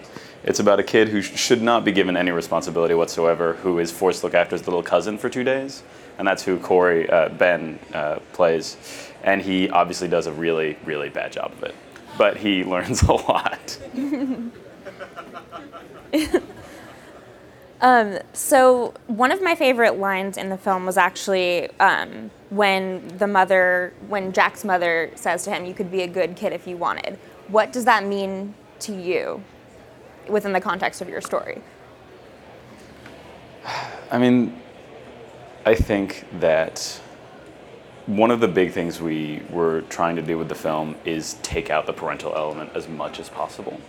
it's 0.45 0.61
about 0.61 0.79
a 0.79 0.83
kid 0.83 1.09
who 1.09 1.23
sh- 1.23 1.39
should 1.39 1.63
not 1.63 1.85
be 1.85 1.93
given 1.93 2.17
any 2.17 2.31
responsibility 2.31 2.95
whatsoever, 2.95 3.55
who 3.55 3.79
is 3.79 3.91
forced 3.91 4.21
to 4.21 4.27
look 4.27 4.35
after 4.35 4.57
his 4.57 4.67
little 4.67 4.83
cousin 4.83 5.17
for 5.17 5.29
two 5.29 5.45
days, 5.45 5.83
and 6.19 6.27
that's 6.27 6.43
who 6.43 6.59
Corey 6.59 7.09
uh, 7.09 7.31
Ben 7.31 7.79
uh, 7.95 8.19
plays, 8.33 8.77
and 9.23 9.41
he 9.41 9.71
obviously 9.71 10.09
does 10.09 10.27
a 10.27 10.33
really 10.33 10.77
really 10.85 11.09
bad 11.09 11.33
job 11.33 11.53
of 11.53 11.63
it, 11.63 11.75
but 12.19 12.37
he 12.37 12.65
learns 12.75 13.03
a 13.03 13.13
lot. 13.13 13.79
So 18.33 18.95
one 19.07 19.33
of 19.33 19.43
my 19.43 19.55
favorite 19.55 19.99
lines 19.99 20.37
in 20.37 20.49
the 20.49 20.59
film 20.59 20.87
was 20.87 20.97
actually 20.97 21.71
um, 21.79 22.31
when 22.51 23.09
the 23.19 23.27
mother, 23.27 23.93
when 24.09 24.33
Jack's 24.33 24.65
mother 24.65 25.11
says 25.15 25.45
to 25.45 25.51
him, 25.51 25.65
"You 25.65 25.75
could 25.75 25.91
be 25.91 26.03
a 26.03 26.09
good 26.09 26.37
kid 26.37 26.53
if 26.53 26.67
you 26.67 26.77
wanted." 26.77 27.19
What 27.49 27.73
does 27.73 27.85
that 27.87 28.05
mean 28.05 28.55
to 28.81 28.93
you, 28.95 29.43
within 30.29 30.53
the 30.53 30.61
context 30.61 31.01
of 31.01 31.09
your 31.09 31.21
story? 31.21 31.63
I 34.11 34.19
mean, 34.19 34.61
I 35.67 35.75
think 35.75 36.27
that 36.41 37.01
one 38.07 38.31
of 38.31 38.41
the 38.41 38.49
big 38.49 38.73
things 38.73 39.01
we 39.01 39.43
were 39.51 39.83
trying 39.83 40.17
to 40.17 40.23
do 40.23 40.39
with 40.39 40.49
the 40.49 40.55
film 40.55 40.97
is 41.05 41.35
take 41.43 41.71
out 41.71 41.87
the 41.87 41.93
parental 41.93 42.35
element 42.35 42.71
as 42.75 42.89
much 42.89 43.21
as 43.21 43.29
possible. 43.29 43.81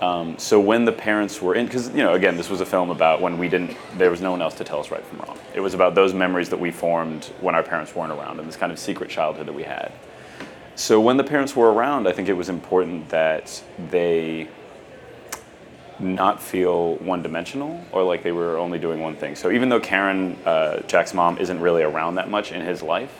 Um, 0.00 0.38
so 0.38 0.60
when 0.60 0.84
the 0.84 0.92
parents 0.92 1.42
were 1.42 1.54
in, 1.56 1.66
because 1.66 1.88
you 1.88 2.04
know, 2.04 2.14
again, 2.14 2.36
this 2.36 2.48
was 2.48 2.60
a 2.60 2.66
film 2.66 2.90
about 2.90 3.20
when 3.20 3.36
we 3.36 3.48
didn't, 3.48 3.76
there 3.96 4.10
was 4.10 4.20
no 4.20 4.30
one 4.30 4.40
else 4.40 4.54
to 4.54 4.64
tell 4.64 4.78
us 4.78 4.90
right 4.90 5.04
from 5.04 5.18
wrong. 5.18 5.38
It 5.54 5.60
was 5.60 5.74
about 5.74 5.94
those 5.94 6.14
memories 6.14 6.48
that 6.50 6.60
we 6.60 6.70
formed 6.70 7.24
when 7.40 7.54
our 7.54 7.62
parents 7.64 7.94
weren't 7.94 8.12
around, 8.12 8.38
and 8.38 8.48
this 8.48 8.56
kind 8.56 8.70
of 8.70 8.78
secret 8.78 9.10
childhood 9.10 9.46
that 9.46 9.54
we 9.54 9.64
had. 9.64 9.92
So 10.76 11.00
when 11.00 11.16
the 11.16 11.24
parents 11.24 11.56
were 11.56 11.72
around, 11.72 12.06
I 12.06 12.12
think 12.12 12.28
it 12.28 12.34
was 12.34 12.48
important 12.48 13.08
that 13.08 13.60
they 13.90 14.48
not 15.98 16.40
feel 16.40 16.94
one-dimensional 16.96 17.84
or 17.90 18.04
like 18.04 18.22
they 18.22 18.30
were 18.30 18.56
only 18.56 18.78
doing 18.78 19.00
one 19.00 19.16
thing. 19.16 19.34
So 19.34 19.50
even 19.50 19.68
though 19.68 19.80
Karen, 19.80 20.38
uh, 20.46 20.80
Jack's 20.82 21.12
mom, 21.12 21.38
isn't 21.38 21.58
really 21.58 21.82
around 21.82 22.14
that 22.14 22.30
much 22.30 22.52
in 22.52 22.60
his 22.60 22.82
life, 22.82 23.12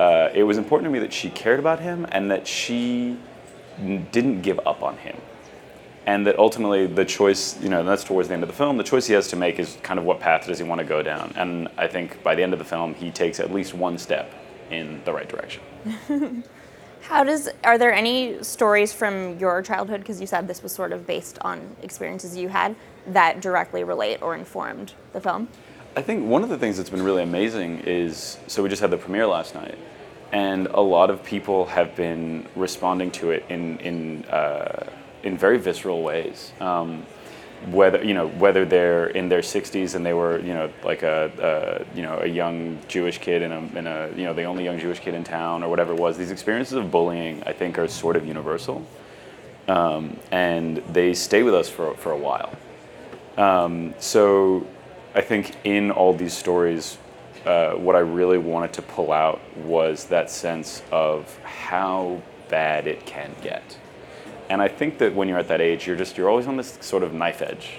uh, 0.00 0.30
it 0.34 0.42
was 0.42 0.58
important 0.58 0.88
to 0.88 0.90
me 0.90 0.98
that 0.98 1.12
she 1.12 1.30
cared 1.30 1.60
about 1.60 1.78
him 1.78 2.06
and 2.10 2.28
that 2.32 2.48
she 2.48 3.16
didn't 4.10 4.42
give 4.42 4.58
up 4.66 4.82
on 4.82 4.96
him. 4.96 5.16
And 6.06 6.26
that 6.26 6.38
ultimately 6.38 6.86
the 6.86 7.04
choice, 7.04 7.60
you 7.62 7.68
know, 7.68 7.84
that's 7.84 8.04
towards 8.04 8.28
the 8.28 8.34
end 8.34 8.42
of 8.42 8.48
the 8.48 8.54
film, 8.54 8.78
the 8.78 8.82
choice 8.84 9.06
he 9.06 9.14
has 9.14 9.28
to 9.28 9.36
make 9.36 9.58
is 9.58 9.76
kind 9.82 9.98
of 9.98 10.04
what 10.04 10.18
path 10.18 10.46
does 10.46 10.58
he 10.58 10.64
want 10.64 10.80
to 10.80 10.84
go 10.84 11.02
down. 11.02 11.32
And 11.36 11.68
I 11.76 11.86
think 11.88 12.22
by 12.22 12.34
the 12.34 12.42
end 12.42 12.52
of 12.52 12.58
the 12.58 12.64
film, 12.64 12.94
he 12.94 13.10
takes 13.10 13.38
at 13.38 13.52
least 13.52 13.74
one 13.74 13.98
step 13.98 14.32
in 14.70 15.02
the 15.04 15.12
right 15.12 15.28
direction. 15.28 15.62
How 17.02 17.24
does 17.24 17.48
are 17.64 17.78
there 17.78 17.92
any 17.92 18.42
stories 18.42 18.92
from 18.92 19.38
your 19.38 19.62
childhood 19.62 20.00
because 20.00 20.20
you 20.20 20.26
said 20.26 20.46
this 20.46 20.62
was 20.62 20.72
sort 20.72 20.92
of 20.92 21.06
based 21.06 21.38
on 21.40 21.76
experiences 21.82 22.36
you 22.36 22.48
had 22.48 22.76
that 23.08 23.40
directly 23.40 23.84
relate 23.84 24.20
or 24.22 24.34
informed 24.34 24.92
the 25.12 25.20
film? 25.20 25.48
I 25.96 26.02
think 26.02 26.28
one 26.28 26.42
of 26.42 26.50
the 26.50 26.58
things 26.58 26.76
that's 26.76 26.90
been 26.90 27.02
really 27.02 27.22
amazing 27.22 27.80
is 27.80 28.38
so 28.46 28.62
we 28.62 28.68
just 28.68 28.82
had 28.82 28.90
the 28.90 28.96
premiere 28.96 29.26
last 29.26 29.54
night, 29.54 29.76
and 30.30 30.66
a 30.68 30.80
lot 30.80 31.10
of 31.10 31.24
people 31.24 31.66
have 31.66 31.96
been 31.96 32.46
responding 32.54 33.10
to 33.12 33.30
it 33.30 33.44
in 33.48 33.78
in 33.78 34.24
uh, 34.26 34.86
in 35.22 35.36
very 35.36 35.58
visceral 35.58 36.02
ways. 36.02 36.52
Um, 36.60 37.04
whether 37.66 38.02
you 38.02 38.14
know 38.14 38.28
whether 38.28 38.64
they're 38.64 39.08
in 39.08 39.28
their 39.28 39.42
60s 39.42 39.94
and 39.94 40.06
they 40.06 40.14
were 40.14 40.38
you 40.40 40.54
know 40.54 40.72
like 40.82 41.02
a, 41.02 41.30
a 41.38 41.96
you 41.96 42.00
know 42.02 42.18
a 42.20 42.26
young 42.26 42.78
Jewish 42.88 43.18
kid 43.18 43.42
in 43.42 43.52
a, 43.52 43.58
in 43.78 43.86
a 43.86 44.10
you 44.16 44.24
know 44.24 44.32
the 44.32 44.44
only 44.44 44.64
young 44.64 44.78
Jewish 44.78 44.98
kid 44.98 45.12
in 45.12 45.24
town 45.24 45.62
or 45.62 45.68
whatever 45.68 45.92
it 45.92 45.98
was 45.98 46.16
these 46.16 46.30
experiences 46.30 46.72
of 46.78 46.90
bullying 46.90 47.42
I 47.44 47.52
think 47.52 47.78
are 47.78 47.86
sort 47.86 48.16
of 48.16 48.26
universal 48.26 48.86
um, 49.68 50.16
and 50.30 50.78
they 50.90 51.12
stay 51.12 51.42
with 51.42 51.54
us 51.54 51.68
for, 51.68 51.92
for 51.96 52.12
a 52.12 52.16
while 52.16 52.50
um, 53.36 53.94
so 53.98 54.66
I 55.14 55.22
think 55.22 55.56
in 55.64 55.90
all 55.90 56.12
these 56.12 56.36
stories, 56.36 56.98
uh, 57.44 57.72
what 57.72 57.96
I 57.96 58.00
really 58.00 58.38
wanted 58.38 58.72
to 58.74 58.82
pull 58.82 59.12
out 59.12 59.40
was 59.58 60.04
that 60.06 60.30
sense 60.30 60.82
of 60.92 61.36
how 61.38 62.22
bad 62.48 62.86
it 62.86 63.06
can 63.06 63.34
get. 63.42 63.78
And 64.50 64.60
I 64.60 64.68
think 64.68 64.98
that 64.98 65.14
when 65.14 65.28
you're 65.28 65.38
at 65.38 65.48
that 65.48 65.60
age, 65.60 65.86
you're 65.86 65.96
just 65.96 66.18
you're 66.18 66.28
always 66.28 66.46
on 66.46 66.56
this 66.56 66.76
sort 66.80 67.02
of 67.02 67.14
knife 67.14 67.40
edge 67.40 67.78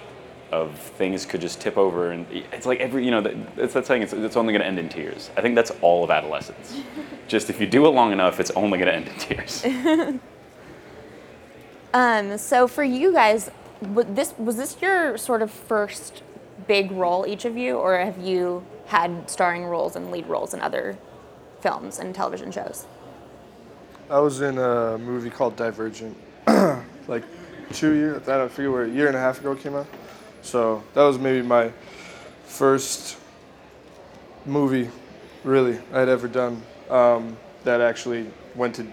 of 0.51 0.77
things 0.77 1.25
could 1.25 1.39
just 1.41 1.61
tip 1.61 1.77
over, 1.77 2.11
and 2.11 2.25
it's 2.51 2.65
like 2.65 2.79
every 2.79 3.05
you 3.05 3.11
know 3.11 3.21
that- 3.21 3.35
it's 3.57 3.73
that 3.73 3.85
saying 3.85 4.01
it's, 4.01 4.13
it's 4.13 4.35
only 4.37 4.51
going 4.53 4.61
to 4.61 4.67
end 4.67 4.79
in 4.79 4.89
tears. 4.89 5.29
I 5.37 5.41
think 5.41 5.55
that's 5.55 5.71
all 5.81 6.03
of 6.03 6.09
adolescence. 6.09 6.81
just 7.27 7.49
if 7.49 7.59
you 7.61 7.67
do 7.67 7.85
it 7.85 7.89
long 7.89 8.11
enough, 8.11 8.39
it's 8.39 8.51
only 8.51 8.79
going 8.79 8.87
to 8.87 8.95
end 8.95 9.07
in 9.07 9.15
tears. 9.15 9.65
Um, 11.93 12.37
so 12.37 12.67
for 12.67 12.85
you 12.85 13.11
guys, 13.11 13.51
wa- 13.81 14.05
this 14.07 14.33
was 14.37 14.55
this 14.55 14.77
your 14.81 15.17
sort 15.17 15.41
of 15.41 15.51
first 15.51 16.23
big 16.65 16.89
role, 16.91 17.25
each 17.27 17.43
of 17.43 17.57
you, 17.57 17.75
or 17.77 17.97
have 17.99 18.17
you 18.17 18.63
had 18.85 19.29
starring 19.29 19.65
roles 19.65 19.97
and 19.97 20.09
lead 20.09 20.25
roles 20.27 20.53
in 20.53 20.61
other 20.61 20.97
films 21.59 21.99
and 21.99 22.15
television 22.15 22.49
shows? 22.49 22.85
I 24.09 24.19
was 24.19 24.39
in 24.39 24.57
a 24.57 24.97
movie 24.97 25.29
called 25.29 25.57
Divergent, 25.57 26.15
like 27.07 27.23
two 27.73 27.93
years. 27.93 28.27
I 28.27 28.37
don't 28.37 28.51
forget 28.51 28.71
where 28.71 28.83
a 28.83 28.89
year 28.89 29.07
and 29.07 29.15
a 29.15 29.19
half 29.19 29.39
ago 29.39 29.55
came 29.55 29.75
out. 29.75 29.87
So 30.41 30.83
that 30.93 31.03
was 31.03 31.17
maybe 31.17 31.45
my 31.45 31.71
first 32.45 33.17
movie, 34.45 34.89
really, 35.43 35.79
I 35.93 35.99
had 35.99 36.09
ever 36.09 36.27
done 36.27 36.61
um, 36.89 37.37
that 37.63 37.81
actually 37.81 38.27
went 38.55 38.75
to 38.75 38.87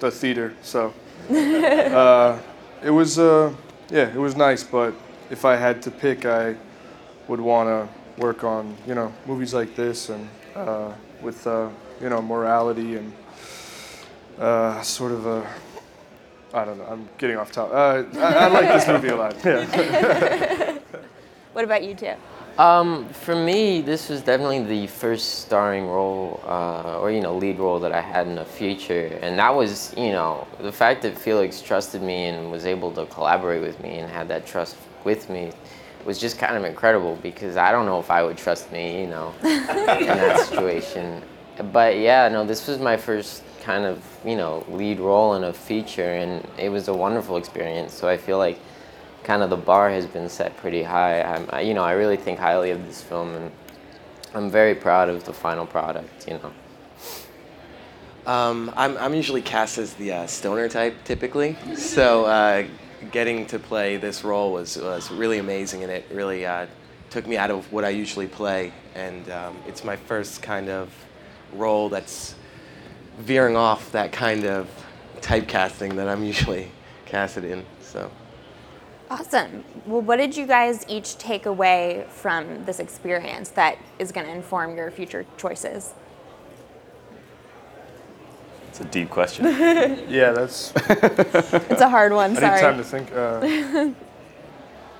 the 0.00 0.10
theater. 0.10 0.54
So 0.62 0.92
uh, 1.30 2.38
it 2.82 2.90
was, 2.90 3.18
uh, 3.18 3.54
yeah, 3.90 4.08
it 4.08 4.18
was 4.18 4.36
nice. 4.36 4.62
But 4.64 4.94
if 5.30 5.44
I 5.44 5.56
had 5.56 5.82
to 5.82 5.90
pick, 5.90 6.24
I 6.24 6.56
would 7.28 7.40
want 7.40 7.68
to 7.68 8.22
work 8.22 8.44
on, 8.44 8.76
you 8.86 8.94
know, 8.94 9.12
movies 9.26 9.54
like 9.54 9.76
this 9.76 10.08
and 10.08 10.28
uh, 10.54 10.92
with, 11.22 11.46
uh, 11.46 11.68
you 12.00 12.08
know, 12.08 12.20
morality 12.20 12.96
and 12.96 13.12
uh, 14.38 14.82
sort 14.82 15.12
of 15.12 15.26
a. 15.26 15.46
I 16.54 16.64
don't 16.64 16.78
know. 16.78 16.86
I'm 16.86 17.08
getting 17.18 17.36
off 17.36 17.52
topic. 17.52 17.74
Uh, 17.74 18.18
I, 18.20 18.32
I 18.34 18.48
like 18.48 18.68
this 18.68 18.88
movie 18.88 19.08
a 19.08 19.16
lot. 19.16 19.36
Yeah. 19.44 20.78
What 21.58 21.64
about 21.64 21.82
you 21.82 21.94
two? 21.94 22.12
Um, 22.58 23.08
for 23.08 23.34
me, 23.34 23.80
this 23.80 24.08
was 24.08 24.22
definitely 24.22 24.62
the 24.62 24.86
first 24.86 25.40
starring 25.40 25.88
role, 25.88 26.40
uh, 26.46 27.00
or 27.00 27.10
you 27.10 27.20
know, 27.20 27.36
lead 27.36 27.58
role 27.58 27.80
that 27.80 27.90
I 27.90 28.00
had 28.00 28.28
in 28.28 28.38
a 28.38 28.44
feature, 28.44 29.18
and 29.22 29.36
that 29.40 29.52
was, 29.52 29.92
you 29.96 30.12
know, 30.12 30.46
the 30.60 30.70
fact 30.70 31.02
that 31.02 31.18
Felix 31.18 31.60
trusted 31.60 32.00
me 32.00 32.26
and 32.26 32.52
was 32.52 32.64
able 32.64 32.92
to 32.92 33.06
collaborate 33.06 33.60
with 33.60 33.80
me 33.80 33.98
and 33.98 34.08
had 34.08 34.28
that 34.28 34.46
trust 34.46 34.76
with 35.02 35.28
me 35.28 35.50
was 36.04 36.20
just 36.20 36.38
kind 36.38 36.56
of 36.56 36.64
incredible 36.64 37.16
because 37.22 37.56
I 37.56 37.72
don't 37.72 37.86
know 37.86 37.98
if 37.98 38.08
I 38.10 38.22
would 38.22 38.38
trust 38.38 38.70
me, 38.70 39.00
you 39.00 39.08
know, 39.08 39.34
in 39.42 39.66
that 39.66 40.46
situation. 40.48 41.22
But 41.72 41.98
yeah, 41.98 42.28
no, 42.28 42.44
this 42.46 42.68
was 42.68 42.78
my 42.78 42.96
first 42.96 43.42
kind 43.68 43.84
of, 43.84 44.02
you 44.24 44.34
know, 44.34 44.64
lead 44.70 44.98
role 44.98 45.34
in 45.34 45.44
a 45.44 45.52
feature 45.52 46.14
and 46.14 46.42
it 46.56 46.70
was 46.70 46.88
a 46.88 46.94
wonderful 46.94 47.36
experience. 47.36 47.92
So 47.92 48.08
I 48.08 48.16
feel 48.16 48.38
like 48.38 48.58
kind 49.24 49.42
of 49.42 49.50
the 49.50 49.58
bar 49.58 49.90
has 49.90 50.06
been 50.06 50.30
set 50.30 50.56
pretty 50.56 50.82
high. 50.82 51.20
I'm, 51.20 51.46
I, 51.50 51.60
you 51.60 51.74
know, 51.74 51.84
I 51.84 51.92
really 51.92 52.16
think 52.16 52.38
highly 52.38 52.70
of 52.70 52.86
this 52.86 53.02
film 53.02 53.34
and 53.34 53.52
I'm 54.32 54.50
very 54.50 54.74
proud 54.74 55.10
of 55.10 55.24
the 55.24 55.34
final 55.34 55.66
product, 55.66 56.26
you 56.26 56.40
know. 56.40 56.52
Um, 58.24 58.72
I'm, 58.74 58.96
I'm 58.96 59.12
usually 59.12 59.42
cast 59.42 59.76
as 59.76 59.92
the 59.92 60.12
uh, 60.12 60.26
stoner 60.26 60.70
type 60.70 61.04
typically, 61.04 61.54
so 61.76 62.24
uh, 62.24 62.66
getting 63.12 63.44
to 63.48 63.58
play 63.58 63.98
this 63.98 64.24
role 64.24 64.50
was, 64.50 64.78
was 64.78 65.10
really 65.10 65.40
amazing 65.40 65.82
and 65.82 65.92
it 65.92 66.06
really 66.10 66.46
uh, 66.46 66.64
took 67.10 67.26
me 67.26 67.36
out 67.36 67.50
of 67.50 67.70
what 67.70 67.84
I 67.84 67.90
usually 67.90 68.28
play. 68.28 68.72
And 68.94 69.28
um, 69.28 69.58
it's 69.66 69.84
my 69.84 69.96
first 69.96 70.40
kind 70.40 70.70
of 70.70 70.90
role 71.52 71.90
that's 71.90 72.34
veering 73.18 73.56
off 73.56 73.92
that 73.92 74.12
kind 74.12 74.44
of 74.44 74.68
typecasting 75.20 75.96
that 75.96 76.08
I'm 76.08 76.24
usually 76.24 76.70
casted 77.06 77.44
in. 77.44 77.64
So. 77.82 78.10
Awesome. 79.10 79.64
Well, 79.86 80.02
what 80.02 80.16
did 80.16 80.36
you 80.36 80.46
guys 80.46 80.84
each 80.88 81.16
take 81.18 81.46
away 81.46 82.06
from 82.10 82.64
this 82.64 82.78
experience 82.78 83.48
that 83.50 83.78
is 83.98 84.12
going 84.12 84.26
to 84.26 84.32
inform 84.32 84.76
your 84.76 84.90
future 84.90 85.24
choices? 85.36 85.94
It's 88.68 88.80
a 88.80 88.84
deep 88.84 89.10
question. 89.10 89.46
Yeah, 90.08 90.32
that's. 90.32 90.72
It's 90.76 91.80
a 91.80 91.88
hard 91.88 92.12
one. 92.12 92.34
Sorry. 92.34 92.46
I 92.46 92.60
Sorry. 92.60 92.76
need 92.76 92.84
time 92.84 92.84
to 92.84 92.84
think. 92.84 93.12
Uh, 93.12 94.04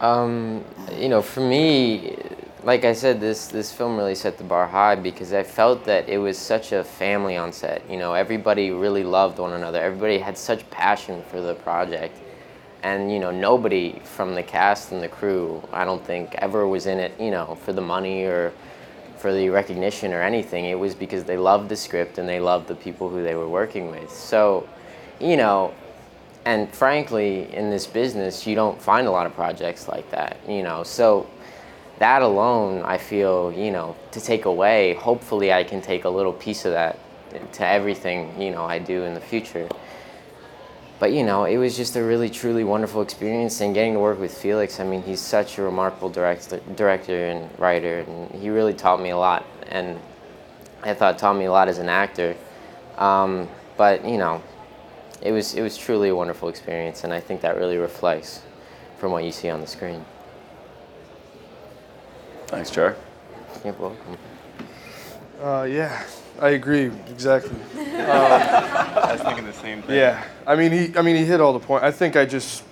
Um, 0.01 0.65
you 0.97 1.09
know, 1.09 1.23
for 1.23 1.41
me, 1.41 2.17
like 2.65 2.85
I 2.85 2.93
said, 2.93 3.21
this 3.21 3.47
this 3.47 3.73
film 3.73 3.97
really 3.97 4.15
set 4.15 4.39
the 4.39 4.45
bar 4.45 4.67
high 4.67 4.97
because 4.97 5.33
I 5.33 5.43
felt 5.43 5.85
that 5.85 6.09
it 6.09 6.19
was 6.19 6.37
such 6.37 6.73
a 6.73 6.83
family 6.83 7.37
on 7.37 7.53
set. 7.53 7.89
You 7.89 7.99
know, 7.99 8.15
everybody 8.15 8.71
really 8.71 9.05
loved 9.05 9.39
one 9.39 9.53
another. 9.53 9.81
Everybody 9.81 10.19
had 10.19 10.37
such 10.37 10.69
passion 10.71 11.23
for 11.31 11.41
the 11.41 11.55
project, 11.55 12.19
and 12.83 13.13
you 13.13 13.19
know, 13.21 13.31
nobody 13.31 14.01
from 14.05 14.35
the 14.35 14.43
cast 14.43 14.93
and 14.93 15.03
the 15.03 15.09
crew, 15.09 15.63
I 15.73 15.85
don't 15.85 16.05
think, 16.05 16.35
ever 16.37 16.67
was 16.67 16.87
in 16.87 16.99
it. 16.99 17.19
You 17.21 17.31
know, 17.31 17.57
for 17.65 17.73
the 17.73 17.81
money 17.81 18.25
or 18.25 18.53
for 19.19 19.33
the 19.33 19.51
recognition 19.51 20.13
or 20.13 20.23
anything. 20.23 20.65
It 20.65 20.79
was 20.79 20.95
because 20.95 21.25
they 21.25 21.37
loved 21.37 21.69
the 21.69 21.77
script 21.77 22.19
and 22.19 22.29
they 22.29 22.41
loved 22.41 22.69
the 22.69 22.75
people 22.75 23.09
who 23.09 23.23
they 23.23 23.35
were 23.35 23.49
working 23.49 23.91
with. 23.91 24.11
So, 24.11 24.69
you 25.21 25.37
know, 25.37 25.75
and 26.45 26.73
frankly, 26.73 27.53
in 27.53 27.69
this 27.69 27.87
business, 27.87 28.47
you 28.47 28.55
don't 28.55 28.81
find 28.81 29.07
a 29.07 29.11
lot 29.11 29.27
of 29.27 29.35
projects 29.35 29.89
like 29.89 30.11
that, 30.13 30.39
you 30.49 30.63
know. 30.63 30.83
So 30.83 31.27
that 31.99 32.23
alone, 32.23 32.83
I 32.83 32.99
feel, 32.99 33.53
you 33.53 33.71
know, 33.71 33.97
to 34.13 34.21
take 34.21 34.45
away, 34.45 34.95
hopefully 34.95 35.53
I 35.53 35.65
can 35.65 35.81
take 35.83 36.05
a 36.05 36.09
little 36.09 36.33
piece 36.33 36.65
of 36.65 36.73
that 36.73 36.99
to 37.53 37.67
everything, 37.67 38.41
you 38.41 38.51
know, 38.51 38.65
I 38.65 38.79
do 38.79 39.05
in 39.05 39.15
the 39.15 39.21
future. 39.21 39.69
But, 40.99 41.13
you 41.13 41.23
know, 41.23 41.45
it 41.45 41.59
was 41.59 41.77
just 41.77 41.95
a 41.95 42.03
really, 42.03 42.29
truly 42.29 42.65
wonderful 42.65 43.03
experience. 43.03 43.61
And 43.61 43.73
getting 43.73 43.95
to 43.95 44.01
work 44.01 44.19
with 44.19 44.37
Felix, 44.37 44.81
I 44.81 44.85
mean, 44.85 45.03
he's 45.03 45.21
such 45.21 45.59
a 45.59 45.63
remarkable 45.63 46.09
director, 46.09 46.59
director 46.75 47.27
and 47.29 47.57
writer, 47.59 48.01
and 48.01 48.31
he 48.33 48.51
really 48.51 48.75
taught 48.75 49.01
me 49.01 49.11
a 49.11 49.17
lot. 49.17 49.45
And 49.69 50.01
I 50.83 50.95
thought 50.95 51.19
taught 51.19 51.37
me 51.37 51.45
a 51.45 51.53
lot 51.53 51.69
as 51.69 51.79
an 51.79 51.89
actor. 51.89 52.37
Um, 52.97 53.49
but, 53.77 54.05
you 54.05 54.19
know, 54.19 54.43
it 55.23 55.33
was 55.33 55.55
it 55.55 55.63
was 55.63 55.77
truly 55.77 56.09
a 56.09 56.17
wonderful 56.17 56.49
experience, 56.49 57.05
and 57.05 57.13
I 57.13 57.21
think 57.21 57.41
that 57.41 57.57
really 57.57 57.77
reflects 57.77 58.43
from 58.99 59.13
what 59.13 59.25
you 59.25 59.33
see 59.33 59.51
on 59.51 59.61
the 59.61 59.67
screen. 59.67 60.05
Thanks, 62.49 62.71
Char. 62.71 62.97
You're 63.63 63.75
welcome. 63.75 64.17
uh, 65.43 65.67
yeah, 65.69 66.03
I 66.41 66.51
agree 66.51 66.91
exactly. 67.11 67.55
I 67.77 69.13
was 69.13 69.21
thinking 69.21 69.45
the 69.45 69.53
same 69.53 69.83
thing. 69.83 69.97
Yeah, 69.97 70.25
I 70.47 70.57
mean 70.57 70.73
he, 70.73 70.97
I 70.97 71.03
mean 71.03 71.17
he 71.17 71.27
hit 71.27 71.43
all 71.43 71.53
the 71.53 71.61
points. 71.61 71.85
I 71.85 71.91
think 71.91 72.17
I 72.17 72.25
just, 72.25 72.65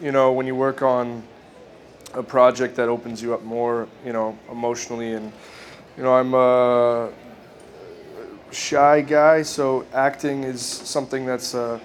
you 0.00 0.12
know, 0.12 0.30
when 0.30 0.46
you 0.46 0.54
work 0.54 0.82
on 0.82 1.24
a 2.12 2.22
project 2.22 2.76
that 2.76 2.88
opens 2.88 3.20
you 3.20 3.34
up 3.34 3.42
more, 3.42 3.88
you 4.06 4.12
know, 4.12 4.38
emotionally, 4.52 5.14
and 5.14 5.32
you 5.96 6.04
know, 6.04 6.14
I'm 6.14 6.32
a 6.34 7.10
shy 8.52 9.00
guy, 9.00 9.42
so 9.42 9.84
acting 9.92 10.44
is 10.44 10.62
something 10.62 11.26
that's, 11.26 11.56
uh, 11.56 11.80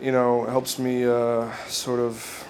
you 0.00 0.10
know, 0.10 0.44
helps 0.46 0.80
me 0.80 1.04
uh, 1.04 1.52
sort 1.68 2.00
of, 2.00 2.44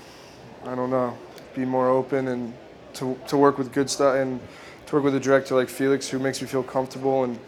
I 0.64 0.74
don't 0.74 0.88
know, 0.88 1.14
be 1.54 1.66
more 1.66 1.90
open 1.90 2.28
and 2.28 2.54
to 2.94 3.18
to 3.28 3.36
work 3.36 3.58
with 3.58 3.72
good 3.72 3.88
stuff 3.88 4.16
and 4.16 4.40
to 4.86 4.96
work 4.96 5.04
with 5.04 5.14
a 5.14 5.20
director 5.20 5.54
like 5.54 5.68
Felix 5.68 6.08
who 6.08 6.18
makes 6.18 6.40
me 6.40 6.48
feel 6.48 6.62
comfortable 6.62 7.24
and 7.24 7.38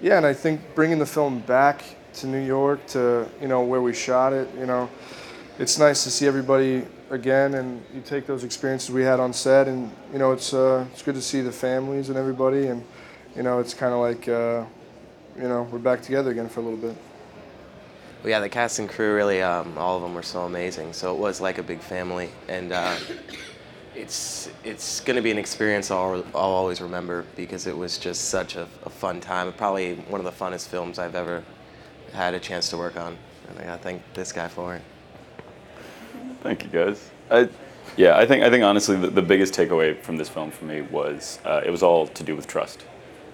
yeah, 0.00 0.18
and 0.18 0.26
I 0.26 0.34
think 0.34 0.60
bringing 0.74 0.98
the 0.98 1.06
film 1.06 1.40
back 1.40 1.82
to 2.14 2.26
New 2.26 2.44
York 2.44 2.84
to 2.88 3.26
you 3.40 3.48
know 3.48 3.62
where 3.62 3.80
we 3.80 3.94
shot 3.94 4.32
it, 4.32 4.48
you 4.58 4.66
know, 4.66 4.90
it's 5.58 5.78
nice 5.78 6.04
to 6.04 6.10
see 6.10 6.26
everybody 6.26 6.84
again, 7.10 7.54
and 7.54 7.82
you 7.94 8.00
take 8.02 8.26
those 8.26 8.44
experiences 8.44 8.90
we 8.90 9.02
had 9.02 9.20
on 9.20 9.32
set, 9.32 9.68
and 9.68 9.90
you 10.12 10.18
know 10.18 10.32
it's 10.32 10.52
uh, 10.52 10.84
it's 10.92 11.02
good 11.02 11.14
to 11.14 11.22
see 11.22 11.40
the 11.40 11.52
families 11.52 12.08
and 12.08 12.18
everybody, 12.18 12.66
and 12.66 12.84
you 13.36 13.42
know 13.42 13.60
it's 13.60 13.72
kind 13.72 13.94
of 13.94 14.00
like 14.00 14.28
uh, 14.28 14.64
you 15.36 15.48
know 15.48 15.62
we're 15.72 15.78
back 15.78 16.02
together 16.02 16.30
again 16.30 16.48
for 16.48 16.60
a 16.60 16.64
little 16.64 16.78
bit. 16.78 16.96
Well, 18.22 18.30
yeah, 18.30 18.40
the 18.40 18.48
cast 18.48 18.78
and 18.78 18.88
crew 18.88 19.14
really, 19.14 19.42
um, 19.42 19.76
all 19.76 19.96
of 19.96 20.02
them 20.02 20.14
were 20.14 20.22
so 20.22 20.42
amazing. 20.42 20.92
So 20.94 21.14
it 21.14 21.18
was 21.18 21.40
like 21.40 21.58
a 21.58 21.62
big 21.62 21.80
family, 21.80 22.30
and 22.48 22.72
uh, 22.72 22.96
it's 23.94 24.50
it's 24.64 25.00
going 25.00 25.16
to 25.16 25.22
be 25.22 25.30
an 25.30 25.38
experience 25.38 25.90
I'll, 25.90 26.24
I'll 26.34 26.50
always 26.50 26.80
remember 26.80 27.24
because 27.36 27.66
it 27.66 27.76
was 27.76 27.98
just 27.98 28.26
such 28.26 28.56
a, 28.56 28.66
a 28.84 28.90
fun 28.90 29.20
time. 29.20 29.52
Probably 29.52 29.94
one 29.94 30.20
of 30.20 30.24
the 30.24 30.44
funnest 30.44 30.68
films 30.68 30.98
I've 30.98 31.14
ever 31.14 31.42
had 32.12 32.34
a 32.34 32.40
chance 32.40 32.70
to 32.70 32.76
work 32.76 32.96
on, 32.96 33.16
and 33.48 33.70
I 33.70 33.76
thank 33.76 34.02
this 34.14 34.32
guy 34.32 34.48
for 34.48 34.74
it. 34.76 34.82
Thank 36.42 36.64
you, 36.64 36.70
guys. 36.70 37.10
I, 37.30 37.48
yeah, 37.96 38.16
I 38.16 38.26
think 38.26 38.42
I 38.42 38.50
think 38.50 38.64
honestly 38.64 38.96
the, 38.96 39.08
the 39.08 39.22
biggest 39.22 39.54
takeaway 39.54 40.00
from 40.00 40.16
this 40.16 40.28
film 40.28 40.50
for 40.50 40.64
me 40.64 40.82
was 40.82 41.38
uh, 41.44 41.62
it 41.64 41.70
was 41.70 41.82
all 41.82 42.06
to 42.08 42.22
do 42.24 42.34
with 42.34 42.46
trust, 42.46 42.84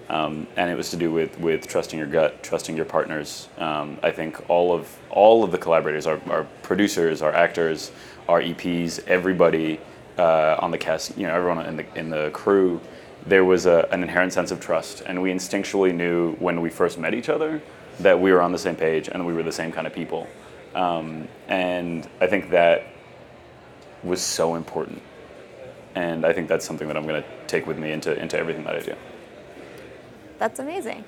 um, 0.09 0.47
and 0.55 0.69
it 0.69 0.75
was 0.75 0.91
to 0.91 0.97
do 0.97 1.11
with 1.11 1.39
with 1.39 1.67
trusting 1.67 1.97
your 1.97 2.07
gut, 2.07 2.43
trusting 2.43 2.75
your 2.75 2.85
partners. 2.85 3.49
Um, 3.57 3.97
I 4.03 4.11
think 4.11 4.47
all 4.49 4.73
of 4.73 4.95
all 5.09 5.43
of 5.43 5.51
the 5.51 5.57
collaborators, 5.57 6.05
our, 6.05 6.21
our 6.29 6.43
producers, 6.61 7.21
our 7.21 7.33
actors, 7.33 7.91
our 8.27 8.41
EPs, 8.41 9.05
everybody 9.07 9.79
uh, 10.17 10.57
on 10.59 10.71
the 10.71 10.77
cast, 10.77 11.17
you 11.17 11.27
know, 11.27 11.35
everyone 11.35 11.65
in 11.65 11.77
the 11.77 11.85
in 11.95 12.09
the 12.09 12.29
crew, 12.31 12.79
there 13.25 13.45
was 13.45 13.65
a, 13.65 13.87
an 13.91 14.01
inherent 14.01 14.33
sense 14.33 14.51
of 14.51 14.59
trust, 14.59 15.01
and 15.05 15.21
we 15.21 15.31
instinctually 15.31 15.93
knew 15.93 16.33
when 16.33 16.61
we 16.61 16.69
first 16.69 16.97
met 16.97 17.13
each 17.13 17.29
other 17.29 17.61
that 17.99 18.19
we 18.19 18.31
were 18.31 18.41
on 18.41 18.51
the 18.51 18.57
same 18.57 18.75
page 18.75 19.09
and 19.09 19.25
we 19.25 19.33
were 19.33 19.43
the 19.43 19.51
same 19.51 19.71
kind 19.71 19.85
of 19.85 19.93
people. 19.93 20.27
Um, 20.73 21.27
and 21.47 22.07
I 22.19 22.27
think 22.27 22.49
that 22.51 22.87
was 24.03 24.21
so 24.21 24.55
important. 24.55 25.01
And 25.95 26.25
I 26.25 26.33
think 26.33 26.47
that's 26.47 26.65
something 26.65 26.87
that 26.87 26.97
I'm 26.97 27.05
going 27.05 27.21
to 27.21 27.29
take 27.47 27.67
with 27.67 27.77
me 27.77 27.91
into, 27.91 28.17
into 28.17 28.37
everything 28.37 28.63
that 28.63 28.75
I 28.75 28.79
do. 28.79 28.95
That's 30.39 30.59
amazing. 30.59 31.03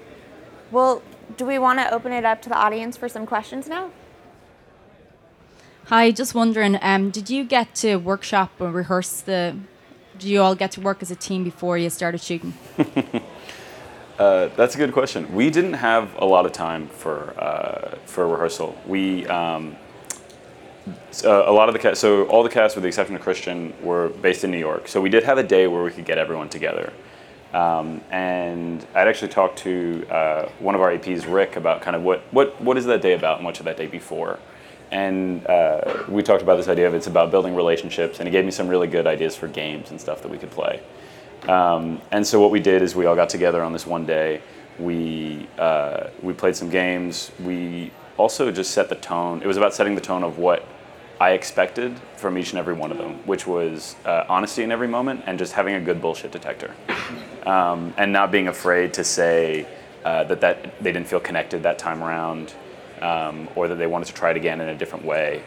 Well, 0.71 1.01
do 1.37 1.45
we 1.45 1.57
want 1.57 1.79
to 1.79 1.91
open 1.93 2.11
it 2.11 2.25
up 2.25 2.41
to 2.43 2.49
the 2.49 2.57
audience 2.57 2.97
for 2.97 3.07
some 3.07 3.25
questions 3.25 3.67
now? 3.67 3.91
Hi, 5.87 6.11
just 6.11 6.33
wondering, 6.33 6.79
um, 6.81 7.09
did 7.09 7.29
you 7.29 7.43
get 7.43 7.75
to 7.75 7.97
workshop 7.97 8.51
or 8.59 8.71
rehearse 8.71 9.19
the? 9.19 9.57
Did 10.17 10.29
you 10.29 10.41
all 10.41 10.55
get 10.55 10.71
to 10.71 10.81
work 10.81 11.01
as 11.01 11.11
a 11.11 11.15
team 11.15 11.43
before 11.43 11.77
you 11.77 11.89
started 11.89 12.21
shooting? 12.21 12.53
Uh, 14.19 14.47
that's 14.55 14.75
a 14.75 14.77
good 14.77 14.93
question. 14.93 15.33
We 15.33 15.49
didn't 15.49 15.73
have 15.73 16.15
a 16.19 16.23
lot 16.23 16.45
of 16.45 16.51
time 16.51 16.87
for 16.87 17.33
uh, 17.35 17.97
for 18.05 18.27
rehearsal. 18.27 18.77
We 18.85 19.25
um, 19.25 19.75
uh, 21.25 21.43
a 21.47 21.51
lot 21.51 21.67
of 21.67 21.73
the 21.73 21.79
cast, 21.79 21.99
so 21.99 22.25
all 22.27 22.43
the 22.43 22.49
cast, 22.49 22.75
with 22.75 22.83
the 22.83 22.87
exception 22.89 23.15
of 23.15 23.23
Christian, 23.23 23.73
were 23.81 24.09
based 24.09 24.43
in 24.43 24.51
New 24.51 24.59
York. 24.59 24.87
So 24.87 25.01
we 25.01 25.09
did 25.09 25.23
have 25.23 25.39
a 25.39 25.43
day 25.43 25.65
where 25.65 25.83
we 25.83 25.89
could 25.89 26.05
get 26.05 26.19
everyone 26.19 26.47
together. 26.47 26.93
Um, 27.55 28.01
and 28.11 28.85
I'd 28.93 29.07
actually 29.07 29.29
talked 29.29 29.57
to 29.59 30.05
uh, 30.11 30.49
one 30.59 30.75
of 30.75 30.81
our 30.81 30.91
APs, 30.91 31.25
Rick, 31.27 31.55
about 31.55 31.81
kind 31.81 31.95
of 31.95 32.03
what, 32.03 32.21
what 32.31 32.61
what 32.61 32.77
is 32.77 32.85
that 32.85 33.01
day 33.01 33.13
about 33.13 33.37
and 33.37 33.45
what 33.45 33.55
should 33.55 33.65
that 33.65 33.77
day 33.77 33.87
be 33.87 33.99
for. 33.99 34.37
And 34.93 35.45
uh, 35.47 36.03
we 36.07 36.21
talked 36.21 36.43
about 36.43 36.57
this 36.57 36.67
idea 36.67 36.87
of 36.87 36.93
it's 36.93 37.07
about 37.07 37.31
building 37.31 37.55
relationships, 37.55 38.19
and 38.19 38.27
he 38.27 38.31
gave 38.31 38.45
me 38.45 38.51
some 38.51 38.67
really 38.67 38.87
good 38.87 39.07
ideas 39.07 39.35
for 39.35 39.47
games 39.47 39.89
and 39.89 39.99
stuff 39.99 40.21
that 40.21 40.29
we 40.29 40.37
could 40.37 40.51
play. 40.51 40.81
Um, 41.49 41.99
and 42.11 42.25
so 42.25 42.39
what 42.39 42.51
we 42.51 42.59
did 42.59 42.83
is 42.83 42.95
we 42.95 43.07
all 43.07 43.15
got 43.15 43.27
together 43.27 43.63
on 43.63 43.73
this 43.73 43.87
one 43.87 44.05
day. 44.05 44.41
We 44.77 45.47
uh, 45.57 46.09
we 46.21 46.33
played 46.33 46.55
some 46.55 46.69
games. 46.69 47.31
We 47.43 47.91
also 48.17 48.51
just 48.51 48.71
set 48.71 48.87
the 48.87 48.95
tone. 48.95 49.41
It 49.41 49.47
was 49.47 49.57
about 49.57 49.73
setting 49.73 49.95
the 49.95 50.01
tone 50.01 50.23
of 50.23 50.37
what 50.37 50.63
I 51.19 51.31
expected 51.31 51.99
from 52.15 52.37
each 52.37 52.51
and 52.51 52.59
every 52.59 52.75
one 52.75 52.91
of 52.91 52.99
them, 52.99 53.15
which 53.25 53.47
was 53.47 53.95
uh, 54.05 54.25
honesty 54.29 54.61
in 54.61 54.71
every 54.71 54.87
moment 54.87 55.23
and 55.25 55.39
just 55.39 55.53
having 55.53 55.73
a 55.73 55.81
good 55.81 56.01
bullshit 56.01 56.31
detector, 56.31 56.71
um, 57.47 57.93
and 57.97 58.13
not 58.13 58.31
being 58.31 58.47
afraid 58.47 58.93
to 58.93 59.03
say 59.03 59.65
uh, 60.05 60.23
that 60.25 60.39
that 60.41 60.83
they 60.83 60.91
didn't 60.91 61.07
feel 61.07 61.19
connected 61.19 61.63
that 61.63 61.79
time 61.79 62.03
around, 62.03 62.53
um, 63.03 63.47
or 63.55 63.67
that 63.67 63.75
they 63.75 63.87
wanted 63.87 64.05
to 64.07 64.13
try 64.13 64.31
it 64.31 64.37
again 64.37 64.61
in 64.61 64.69
a 64.69 64.75
different 64.75 65.05
way. 65.05 65.43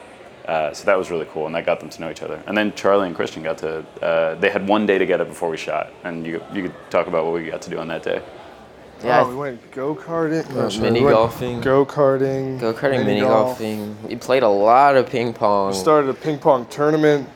Uh, 0.46 0.72
so 0.72 0.84
that 0.84 0.96
was 0.96 1.10
really 1.10 1.26
cool, 1.32 1.46
and 1.46 1.54
that 1.56 1.66
got 1.66 1.80
them 1.80 1.88
to 1.88 2.00
know 2.00 2.08
each 2.10 2.22
other. 2.22 2.40
And 2.46 2.56
then 2.56 2.72
Charlie 2.74 3.08
and 3.08 3.16
Christian 3.16 3.42
got 3.42 3.58
to. 3.58 3.84
Uh, 4.00 4.34
they 4.36 4.50
had 4.50 4.68
one 4.68 4.86
day 4.86 4.96
together 4.98 5.24
before 5.24 5.48
we 5.50 5.56
shot, 5.56 5.92
and 6.04 6.24
you 6.24 6.40
you 6.52 6.62
could 6.62 6.74
talk 6.90 7.08
about 7.08 7.24
what 7.24 7.34
we 7.34 7.50
got 7.50 7.62
to 7.62 7.70
do 7.70 7.78
on 7.78 7.88
that 7.88 8.04
day. 8.04 8.22
Yeah, 9.04 9.22
oh, 9.24 9.28
we 9.28 9.34
went 9.34 9.70
go 9.72 9.94
karting, 9.94 10.46
Uh, 10.56 10.80
mini 10.80 11.00
golfing. 11.00 11.60
go 11.60 11.84
karting, 11.84 12.60
go 12.60 12.72
karting, 12.72 13.04
mini 13.04 13.20
golfing. 13.20 13.96
We 14.08 14.16
played 14.16 14.42
a 14.44 14.48
lot 14.48 14.96
of 14.96 15.10
ping 15.10 15.32
pong. 15.34 15.72
We 15.72 15.76
started 15.76 16.08
a 16.10 16.14
ping 16.14 16.38
pong 16.38 16.66
tournament. 16.66 17.28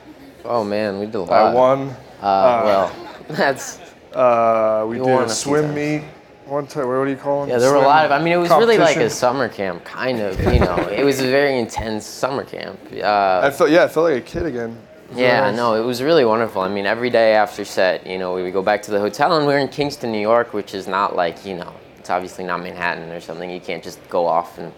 Oh 0.44 0.62
man, 0.64 0.98
we 1.00 1.06
did 1.06 1.16
a 1.16 1.20
lot. 1.22 1.32
I 1.32 1.52
won. 1.54 1.88
Uh, 2.22 2.62
well, 2.64 2.92
that's 3.28 3.78
Uh, 4.14 4.86
we 4.88 4.96
You 4.98 5.04
did 5.04 5.12
a 5.12 5.22
a 5.22 5.26
few 5.26 5.34
swim 5.34 5.64
times. 5.64 5.74
meet 5.74 6.02
one 6.50 6.66
time. 6.66 6.88
What 6.88 7.04
do 7.04 7.10
you 7.10 7.16
call 7.16 7.42
them? 7.42 7.50
yeah. 7.50 7.58
There 7.58 7.70
were 7.70 7.78
a 7.78 7.82
lot 7.82 8.04
of. 8.04 8.12
I 8.12 8.18
mean, 8.22 8.32
it 8.32 8.36
was 8.36 8.50
really 8.50 8.76
like 8.78 8.96
a 8.96 9.08
summer 9.08 9.48
camp, 9.48 9.84
kind 9.84 10.20
of. 10.20 10.38
You 10.40 10.60
know, 10.60 10.76
it 10.90 11.04
was 11.04 11.20
a 11.20 11.26
very 11.30 11.58
intense 11.58 12.04
summer 12.06 12.44
camp. 12.44 12.78
Uh, 12.92 13.40
I 13.44 13.50
felt 13.50 13.70
yeah, 13.70 13.84
I 13.84 13.88
felt 13.88 14.10
like 14.10 14.16
a 14.22 14.26
kid 14.26 14.44
again. 14.46 14.70
It 14.70 15.08
was 15.10 15.16
really 15.16 15.22
Yeah, 15.22 15.40
nice. 15.42 15.56
no, 15.56 15.74
it 15.74 15.84
was 15.84 16.02
really 16.02 16.24
wonderful. 16.24 16.62
I 16.62 16.68
mean, 16.68 16.86
every 16.86 17.10
day 17.10 17.34
after 17.34 17.64
set, 17.64 18.06
you 18.06 18.18
know, 18.18 18.34
we 18.34 18.42
would 18.42 18.52
go 18.52 18.62
back 18.62 18.82
to 18.82 18.90
the 18.90 19.00
hotel, 19.00 19.36
and 19.36 19.46
we 19.46 19.52
were 19.52 19.58
in 19.58 19.68
Kingston, 19.68 20.12
New 20.12 20.20
York, 20.20 20.52
which 20.52 20.74
is 20.74 20.86
not 20.86 21.16
like, 21.16 21.44
you 21.46 21.56
know, 21.56 21.72
it's 21.98 22.10
obviously 22.10 22.44
not 22.44 22.60
Manhattan 22.62 23.10
or 23.10 23.20
something. 23.20 23.50
You 23.50 23.60
can't 23.60 23.82
just 23.82 23.98
go 24.08 24.26
off 24.26 24.58
and 24.58 24.72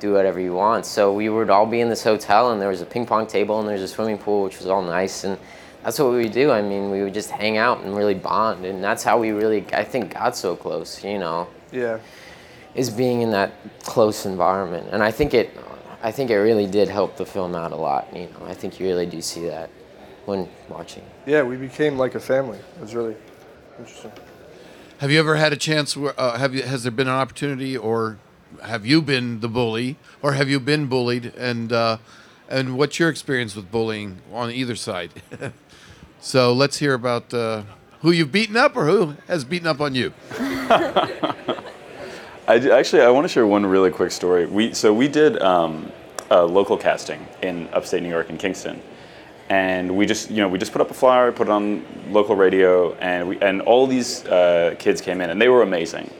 do 0.00 0.12
whatever 0.12 0.40
you 0.40 0.52
want. 0.52 0.84
So 0.84 1.12
we 1.14 1.28
would 1.28 1.48
all 1.50 1.66
be 1.66 1.80
in 1.80 1.88
this 1.88 2.02
hotel, 2.02 2.52
and 2.52 2.60
there 2.60 2.68
was 2.68 2.82
a 2.82 2.86
ping 2.86 3.06
pong 3.06 3.26
table, 3.26 3.58
and 3.60 3.68
there 3.68 3.74
was 3.74 3.82
a 3.82 3.88
swimming 3.88 4.18
pool, 4.18 4.42
which 4.44 4.58
was 4.58 4.66
all 4.66 4.82
nice, 4.82 5.24
and 5.24 5.38
that's 5.84 5.98
what 5.98 6.10
we 6.10 6.22
would 6.24 6.32
do. 6.32 6.50
I 6.50 6.62
mean, 6.62 6.90
we 6.90 7.02
would 7.02 7.14
just 7.14 7.30
hang 7.30 7.56
out 7.58 7.80
and 7.82 7.94
really 7.96 8.14
bond, 8.14 8.64
and 8.64 8.82
that's 8.82 9.02
how 9.04 9.18
we 9.18 9.30
really, 9.30 9.64
I 9.72 9.84
think, 9.84 10.14
got 10.14 10.36
so 10.36 10.56
close. 10.56 11.04
You 11.04 11.18
know, 11.18 11.46
Yeah. 11.70 11.98
is 12.74 12.90
being 12.90 13.20
in 13.22 13.30
that 13.30 13.52
close 13.84 14.26
environment, 14.26 14.88
and 14.90 15.02
I 15.02 15.10
think 15.10 15.34
it, 15.34 15.50
I 16.02 16.10
think 16.10 16.30
it 16.30 16.36
really 16.38 16.66
did 16.66 16.88
help 16.88 17.16
the 17.16 17.26
film 17.26 17.54
out 17.54 17.72
a 17.72 17.76
lot. 17.76 18.08
You 18.14 18.22
know, 18.38 18.46
I 18.46 18.54
think 18.54 18.80
you 18.80 18.86
really 18.86 19.06
do 19.06 19.20
see 19.20 19.46
that 19.46 19.70
when 20.26 20.48
watching. 20.68 21.02
Yeah, 21.26 21.42
we 21.42 21.56
became 21.56 21.96
like 21.98 22.14
a 22.14 22.20
family. 22.20 22.58
It 22.76 22.80
was 22.80 22.94
really 22.94 23.16
interesting. 23.78 24.12
Have 24.98 25.10
you 25.10 25.18
ever 25.20 25.36
had 25.36 25.52
a 25.52 25.56
chance? 25.56 25.96
Where, 25.96 26.18
uh, 26.18 26.38
have 26.38 26.54
you? 26.54 26.62
Has 26.62 26.82
there 26.84 26.92
been 26.92 27.08
an 27.08 27.14
opportunity, 27.14 27.76
or 27.76 28.18
have 28.62 28.86
you 28.86 29.02
been 29.02 29.40
the 29.40 29.48
bully, 29.48 29.96
or 30.22 30.32
have 30.32 30.48
you 30.48 30.60
been 30.60 30.86
bullied? 30.86 31.32
And 31.36 31.72
uh, 31.72 31.98
and 32.48 32.76
what's 32.78 32.98
your 32.98 33.08
experience 33.08 33.56
with 33.56 33.70
bullying 33.70 34.18
on 34.32 34.50
either 34.50 34.76
side? 34.76 35.10
so 36.24 36.54
let's 36.54 36.78
hear 36.78 36.94
about 36.94 37.34
uh, 37.34 37.64
who 38.00 38.10
you've 38.10 38.32
beaten 38.32 38.56
up, 38.56 38.74
or 38.76 38.86
who 38.86 39.14
has 39.28 39.44
beaten 39.44 39.66
up 39.66 39.82
on 39.82 39.94
you. 39.94 40.10
Actually 42.48 43.02
I 43.02 43.10
want 43.10 43.26
to 43.26 43.28
share 43.28 43.46
one 43.46 43.66
really 43.66 43.90
quick 43.90 44.10
story. 44.10 44.46
We 44.46 44.72
so 44.72 44.94
we 44.94 45.06
did 45.06 45.40
um, 45.42 45.92
local 46.30 46.78
casting 46.78 47.26
in 47.42 47.68
upstate 47.74 48.02
New 48.02 48.08
York 48.08 48.30
in 48.30 48.38
Kingston, 48.38 48.80
and 49.50 49.94
we 49.94 50.06
just 50.06 50.30
you 50.30 50.38
know 50.38 50.48
we 50.48 50.58
just 50.58 50.72
put 50.72 50.80
up 50.80 50.90
a 50.90 50.94
flyer, 50.94 51.30
put 51.30 51.48
it 51.48 51.50
on 51.50 51.84
local 52.08 52.34
radio, 52.36 52.94
and 52.94 53.28
we 53.28 53.38
and 53.40 53.60
all 53.60 53.86
these 53.86 54.24
uh, 54.24 54.76
kids 54.78 55.02
came 55.02 55.20
in, 55.20 55.28
and 55.28 55.38
they 55.38 55.48
were 55.50 55.60
amazing. 55.60 56.10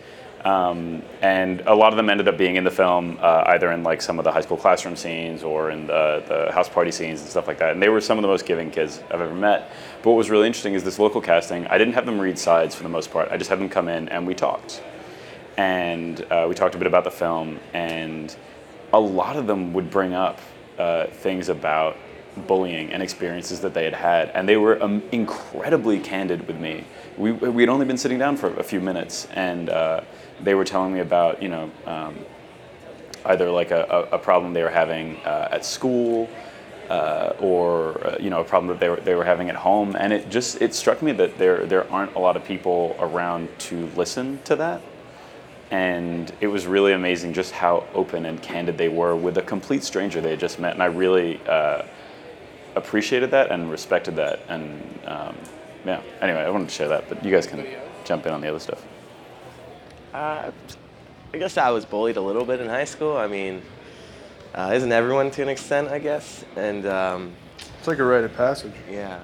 Um, 0.45 1.03
and 1.23 1.63
a 1.63 1.75
lot 1.75 1.95
of 1.95 1.97
them 1.97 2.11
ended 2.11 2.29
up 2.29 2.37
being 2.37 2.57
in 2.57 2.65
the 2.65 2.71
film, 2.71 3.17
uh, 3.21 3.45
either 3.47 3.73
in 3.73 3.83
like 3.83 4.03
some 4.03 4.19
of 4.19 4.25
the 4.25 4.33
high 4.33 4.43
school 4.43 4.59
classroom 4.59 4.95
scenes 4.95 5.43
or 5.43 5.71
in 5.71 5.87
the, 5.87 6.23
the 6.29 6.53
house 6.53 6.69
party 6.69 6.91
scenes 6.91 7.23
and 7.23 7.31
stuff 7.31 7.49
like 7.49 7.59
that. 7.59 7.73
And 7.73 7.83
they 7.83 7.89
were 7.89 8.01
some 8.03 8.19
of 8.19 8.23
the 8.23 8.29
most 8.29 8.45
giving 8.45 8.71
kids 8.71 9.03
I've 9.11 9.23
ever 9.23 9.35
met. 9.35 9.71
But 10.05 10.11
what 10.11 10.19
was 10.19 10.31
really 10.31 10.47
interesting 10.47 10.75
is 10.75 10.85
this 10.85 11.01
local 11.01 11.21
casting. 11.21 11.67
I 11.67 11.79
didn't 11.79 11.95
have 11.95 12.07
them 12.07 12.21
read 12.21 12.39
sides 12.39 12.77
for 12.77 12.85
the 12.85 12.89
most 12.89 13.11
part. 13.11 13.33
I 13.33 13.37
just 13.37 13.51
had 13.51 13.59
them 13.59 13.69
come 13.69 13.89
in 13.89 14.09
and 14.11 14.27
we 14.27 14.35
talked 14.35 14.83
and 15.57 16.25
uh, 16.31 16.47
we 16.49 16.55
talked 16.55 16.75
a 16.75 16.79
bit 16.79 16.87
about 16.87 17.05
the 17.05 17.11
film, 17.11 17.59
and 17.73 18.35
a 18.93 19.01
lot 19.01 19.37
of 19.37 19.47
them 19.47 19.73
would 19.73 19.91
bring 19.91 20.15
up 20.15 20.41
uh, 20.79 21.07
things 21.07 21.49
about 21.49 21.97
bullying 22.49 22.93
and 22.93 23.03
experiences 23.03 23.61
that 23.61 23.75
they 23.75 23.85
had 23.85 23.95
had, 23.95 24.31
and 24.31 24.49
they 24.49 24.57
were 24.57 24.83
um, 24.83 25.03
incredibly 25.13 26.01
candid 26.01 26.47
with 26.47 26.59
me. 26.59 26.85
We 27.17 27.33
we 27.33 27.63
had 27.63 27.69
only 27.69 27.87
been 27.87 27.99
sitting 27.99 28.19
down 28.19 28.37
for 28.37 28.49
a 28.59 28.65
few 28.65 28.81
minutes, 28.81 29.27
and 29.33 29.69
uh, 29.69 30.01
they 30.41 30.55
were 30.55 30.65
telling 30.65 30.93
me 30.93 31.01
about 31.01 31.43
you 31.43 31.49
know. 31.49 31.71
Um, 31.87 32.17
either 33.27 33.51
like 33.51 33.71
a, 33.71 34.07
a, 34.13 34.19
problem 34.19 34.53
they 34.53 34.63
were 34.63 34.69
having 34.69 35.17
uh, 35.25 35.49
at 35.51 35.65
school, 35.65 36.29
uh, 36.89 37.35
or 37.41 38.07
uh, 38.07 38.17
you 38.19 38.31
know 38.31 38.41
a 38.41 38.45
problem 38.45 38.69
that 38.69 38.81
they 38.81 38.89
were 38.89 39.01
they 39.01 39.15
were 39.15 39.25
having 39.25 39.49
at 39.49 39.57
home, 39.57 39.97
and 39.99 40.13
it 40.13 40.29
just 40.31 40.61
it 40.61 40.75
struck 40.75 41.03
me 41.03 41.13
that 41.13 41.39
there 41.39 41.67
there 41.67 41.91
aren't 41.91 42.15
a 42.15 42.19
lot 42.19 42.37
of 42.37 42.45
people 42.45 42.97
around 42.99 43.49
to 43.59 43.87
listen 43.97 44.41
to 44.45 44.57
that, 44.57 44.83
and 45.71 46.33
it 46.41 46.47
was 46.49 46.67
really 46.67 46.93
amazing 46.93 47.33
just 47.33 47.53
how 47.53 47.87
open 47.95 48.27
and 48.27 48.43
candid 48.43 48.79
they 48.79 48.89
were 48.89 49.17
with 49.17 49.39
a 49.39 49.43
complete 49.43 49.83
stranger 49.83 50.21
they 50.21 50.31
had 50.31 50.41
just 50.41 50.59
met, 50.59 50.75
and 50.75 50.83
I 50.83 50.87
really 50.87 51.41
uh, 51.47 51.83
appreciated 52.75 53.31
that 53.31 53.51
and 53.51 53.71
respected 53.71 54.17
that, 54.17 54.41
and 54.49 55.01
um, 55.07 55.37
yeah. 55.85 56.01
Anyway, 56.21 56.41
I 56.41 56.51
wanted 56.51 56.69
to 56.69 56.75
share 56.75 56.89
that, 56.89 57.09
but 57.09 57.25
you 57.25 57.31
guys 57.31 57.47
can 57.47 57.67
jump 58.05 58.27
in 58.27 58.33
on 58.33 58.41
the 58.41 58.49
other 58.49 58.61
stuff. 58.61 58.85
Uh, 60.13 60.51
I 61.33 61.39
guess 61.39 61.57
I 61.59 61.71
was 61.71 61.85
bullied 61.85 62.17
a 62.17 62.21
little 62.21 62.45
bit 62.45 62.61
in 62.61 62.69
high 62.69 62.85
school. 62.85 63.17
I 63.17 63.27
mean, 63.27 63.61
uh, 64.55 64.73
isn't 64.75 64.93
everyone 64.93 65.31
to 65.33 65.43
an 65.43 65.49
extent, 65.49 65.89
I 65.89 65.99
guess? 65.99 66.45
And 66.57 66.87
um, 66.87 67.33
It's 67.79 67.87
like 67.89 67.99
a 67.99 68.05
rite 68.05 68.25
of 68.25 68.35
passage. 68.37 68.73
yeah, 68.91 69.21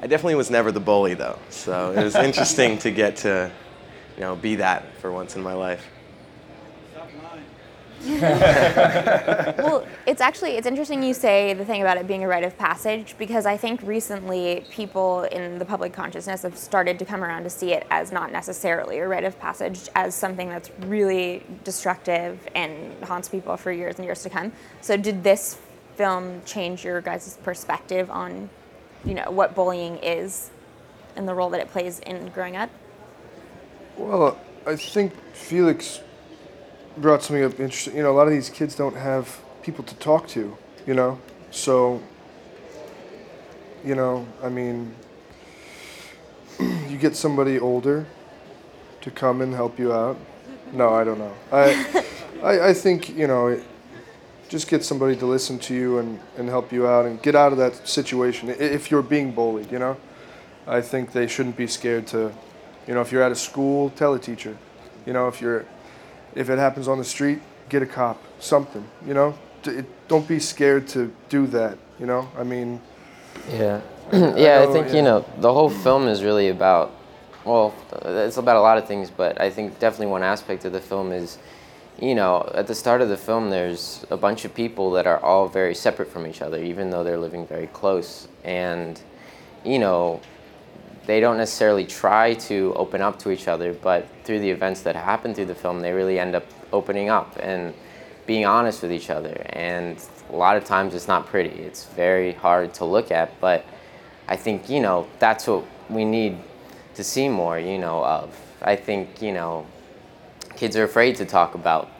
I 0.00 0.06
definitely 0.06 0.34
was 0.34 0.50
never 0.50 0.72
the 0.72 0.80
bully 0.80 1.14
though. 1.14 1.38
So 1.50 1.92
it 1.92 2.02
was 2.02 2.14
interesting 2.28 2.78
to 2.78 2.90
get 2.90 3.16
to, 3.16 3.50
you 4.16 4.20
know, 4.22 4.36
be 4.36 4.56
that 4.56 4.94
for 4.96 5.12
once 5.12 5.36
in 5.36 5.42
my 5.42 5.52
life. 5.52 5.86
well, 8.06 9.85
it's 10.06 10.20
actually 10.20 10.52
it's 10.52 10.68
interesting 10.68 11.02
you 11.02 11.12
say 11.12 11.52
the 11.52 11.64
thing 11.64 11.82
about 11.82 11.96
it 11.96 12.06
being 12.06 12.22
a 12.22 12.28
rite 12.28 12.44
of 12.44 12.56
passage 12.56 13.16
because 13.18 13.44
I 13.44 13.56
think 13.56 13.82
recently 13.82 14.64
people 14.70 15.24
in 15.24 15.58
the 15.58 15.64
public 15.64 15.92
consciousness 15.92 16.42
have 16.42 16.56
started 16.56 16.96
to 17.00 17.04
come 17.04 17.24
around 17.24 17.42
to 17.42 17.50
see 17.50 17.72
it 17.72 17.84
as 17.90 18.12
not 18.12 18.30
necessarily 18.30 18.98
a 18.98 19.08
rite 19.08 19.24
of 19.24 19.38
passage, 19.40 19.88
as 19.96 20.14
something 20.14 20.48
that's 20.48 20.70
really 20.82 21.42
destructive 21.64 22.38
and 22.54 23.02
haunts 23.02 23.28
people 23.28 23.56
for 23.56 23.72
years 23.72 23.96
and 23.96 24.04
years 24.04 24.22
to 24.22 24.30
come. 24.30 24.52
So, 24.80 24.96
did 24.96 25.24
this 25.24 25.58
film 25.96 26.40
change 26.44 26.84
your 26.84 27.00
guys' 27.00 27.38
perspective 27.42 28.08
on, 28.08 28.48
you 29.04 29.14
know, 29.14 29.28
what 29.30 29.56
bullying 29.56 29.96
is 29.98 30.50
and 31.16 31.26
the 31.26 31.34
role 31.34 31.50
that 31.50 31.60
it 31.60 31.70
plays 31.72 31.98
in 32.00 32.28
growing 32.28 32.56
up? 32.56 32.70
Well, 33.96 34.38
I 34.66 34.76
think 34.76 35.12
Felix 35.32 36.00
brought 36.96 37.24
something 37.24 37.42
up 37.42 37.52
interesting. 37.58 37.96
You 37.96 38.04
know, 38.04 38.12
a 38.12 38.16
lot 38.16 38.28
of 38.28 38.32
these 38.32 38.50
kids 38.50 38.76
don't 38.76 38.96
have 38.96 39.40
people 39.66 39.82
to 39.82 39.96
talk 39.96 40.28
to, 40.28 40.56
you 40.86 40.94
know? 40.94 41.18
So, 41.50 42.00
you 43.84 43.96
know, 43.96 44.24
I 44.40 44.48
mean, 44.48 44.94
you 46.60 46.96
get 46.96 47.16
somebody 47.16 47.58
older 47.58 48.06
to 49.00 49.10
come 49.10 49.42
and 49.42 49.52
help 49.52 49.76
you 49.76 49.92
out. 49.92 50.16
No, 50.72 50.94
I 50.94 51.02
don't 51.02 51.18
know. 51.18 51.34
I, 51.50 52.04
I, 52.44 52.68
I 52.68 52.74
think, 52.74 53.08
you 53.16 53.26
know, 53.26 53.48
it, 53.48 53.64
just 54.48 54.68
get 54.68 54.84
somebody 54.84 55.16
to 55.16 55.26
listen 55.26 55.58
to 55.58 55.74
you 55.74 55.98
and, 55.98 56.20
and 56.36 56.48
help 56.48 56.72
you 56.72 56.86
out 56.86 57.04
and 57.04 57.20
get 57.20 57.34
out 57.34 57.50
of 57.50 57.58
that 57.58 57.88
situation 57.88 58.48
if 58.48 58.92
you're 58.92 59.02
being 59.02 59.32
bullied, 59.32 59.72
you 59.72 59.80
know? 59.80 59.96
I 60.68 60.80
think 60.80 61.10
they 61.10 61.26
shouldn't 61.26 61.56
be 61.56 61.66
scared 61.66 62.06
to, 62.08 62.32
you 62.86 62.94
know, 62.94 63.00
if 63.00 63.10
you're 63.10 63.22
at 63.22 63.32
a 63.32 63.36
school, 63.36 63.90
tell 63.90 64.14
a 64.14 64.18
teacher. 64.20 64.56
You 65.04 65.12
know, 65.12 65.26
if 65.26 65.40
you're, 65.40 65.64
if 66.36 66.50
it 66.50 66.58
happens 66.58 66.86
on 66.86 66.98
the 66.98 67.04
street, 67.04 67.40
get 67.68 67.82
a 67.82 67.86
cop, 67.86 68.22
something. 68.38 68.86
You 69.04 69.14
know, 69.14 69.38
it, 69.66 70.08
don't 70.08 70.26
be 70.26 70.38
scared 70.38 70.88
to 70.88 71.12
do 71.28 71.46
that. 71.48 71.78
You 71.98 72.06
know, 72.06 72.28
I 72.38 72.44
mean, 72.44 72.80
Yeah, 73.50 73.80
yeah. 74.12 74.60
I 74.60 74.64
know, 74.66 74.72
think 74.72 74.88
yeah. 74.88 74.94
you 74.94 75.02
know 75.02 75.24
the 75.38 75.52
whole 75.52 75.70
film 75.70 76.08
is 76.08 76.22
really 76.22 76.48
about. 76.48 76.92
Well, 77.44 77.74
it's 78.04 78.38
about 78.38 78.56
a 78.56 78.60
lot 78.60 78.76
of 78.76 78.88
things, 78.88 79.08
but 79.08 79.40
I 79.40 79.50
think 79.50 79.78
definitely 79.78 80.08
one 80.08 80.24
aspect 80.24 80.64
of 80.64 80.72
the 80.72 80.80
film 80.80 81.12
is, 81.12 81.38
you 82.00 82.16
know, 82.16 82.50
at 82.52 82.66
the 82.66 82.74
start 82.74 83.02
of 83.02 83.08
the 83.08 83.16
film, 83.16 83.50
there's 83.50 84.04
a 84.10 84.16
bunch 84.16 84.44
of 84.44 84.52
people 84.52 84.90
that 84.92 85.06
are 85.06 85.20
all 85.20 85.46
very 85.46 85.72
separate 85.72 86.10
from 86.10 86.26
each 86.26 86.42
other, 86.42 86.60
even 86.60 86.90
though 86.90 87.04
they're 87.04 87.20
living 87.20 87.46
very 87.46 87.68
close, 87.68 88.26
and, 88.42 89.00
you 89.64 89.78
know, 89.78 90.20
they 91.06 91.20
don't 91.20 91.36
necessarily 91.36 91.86
try 91.86 92.34
to 92.34 92.72
open 92.74 93.00
up 93.00 93.18
to 93.20 93.30
each 93.30 93.46
other, 93.46 93.72
but 93.72 94.08
through 94.24 94.40
the 94.40 94.50
events 94.50 94.80
that 94.82 94.96
happen 94.96 95.32
through 95.32 95.46
the 95.46 95.54
film, 95.54 95.80
they 95.80 95.92
really 95.92 96.18
end 96.18 96.34
up 96.34 96.44
opening 96.72 97.08
up 97.08 97.36
and 97.40 97.72
being 98.26 98.44
honest 98.44 98.82
with 98.82 98.92
each 98.92 99.08
other. 99.08 99.46
And 99.50 100.02
a 100.30 100.36
lot 100.36 100.56
of 100.56 100.64
times 100.64 100.94
it's 100.94 101.08
not 101.08 101.26
pretty. 101.26 101.50
It's 101.62 101.86
very 101.86 102.32
hard 102.32 102.74
to 102.74 102.84
look 102.84 103.10
at, 103.10 103.40
but 103.40 103.64
I 104.28 104.36
think, 104.36 104.68
you 104.68 104.80
know, 104.80 105.06
that's 105.18 105.46
what 105.46 105.64
we 105.88 106.04
need 106.04 106.38
to 106.94 107.04
see 107.04 107.28
more, 107.28 107.58
you 107.58 107.78
know, 107.78 108.04
of. 108.04 108.36
I 108.62 108.74
think, 108.74 109.22
you 109.22 109.32
know, 109.32 109.66
kids 110.56 110.76
are 110.76 110.84
afraid 110.84 111.16
to 111.16 111.24
talk 111.24 111.54
about, 111.54 111.90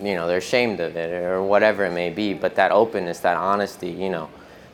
you 0.00 0.14
know, 0.14 0.26
they're 0.26 0.38
ashamed 0.38 0.80
of 0.80 0.96
it 0.96 1.12
or 1.12 1.42
whatever 1.42 1.84
it 1.84 1.92
may 1.92 2.10
be, 2.10 2.34
but 2.34 2.56
that 2.56 2.72
openness, 2.72 3.20
that 3.20 3.36
honesty, 3.36 3.90
you 3.90 4.10
know, 4.10 4.28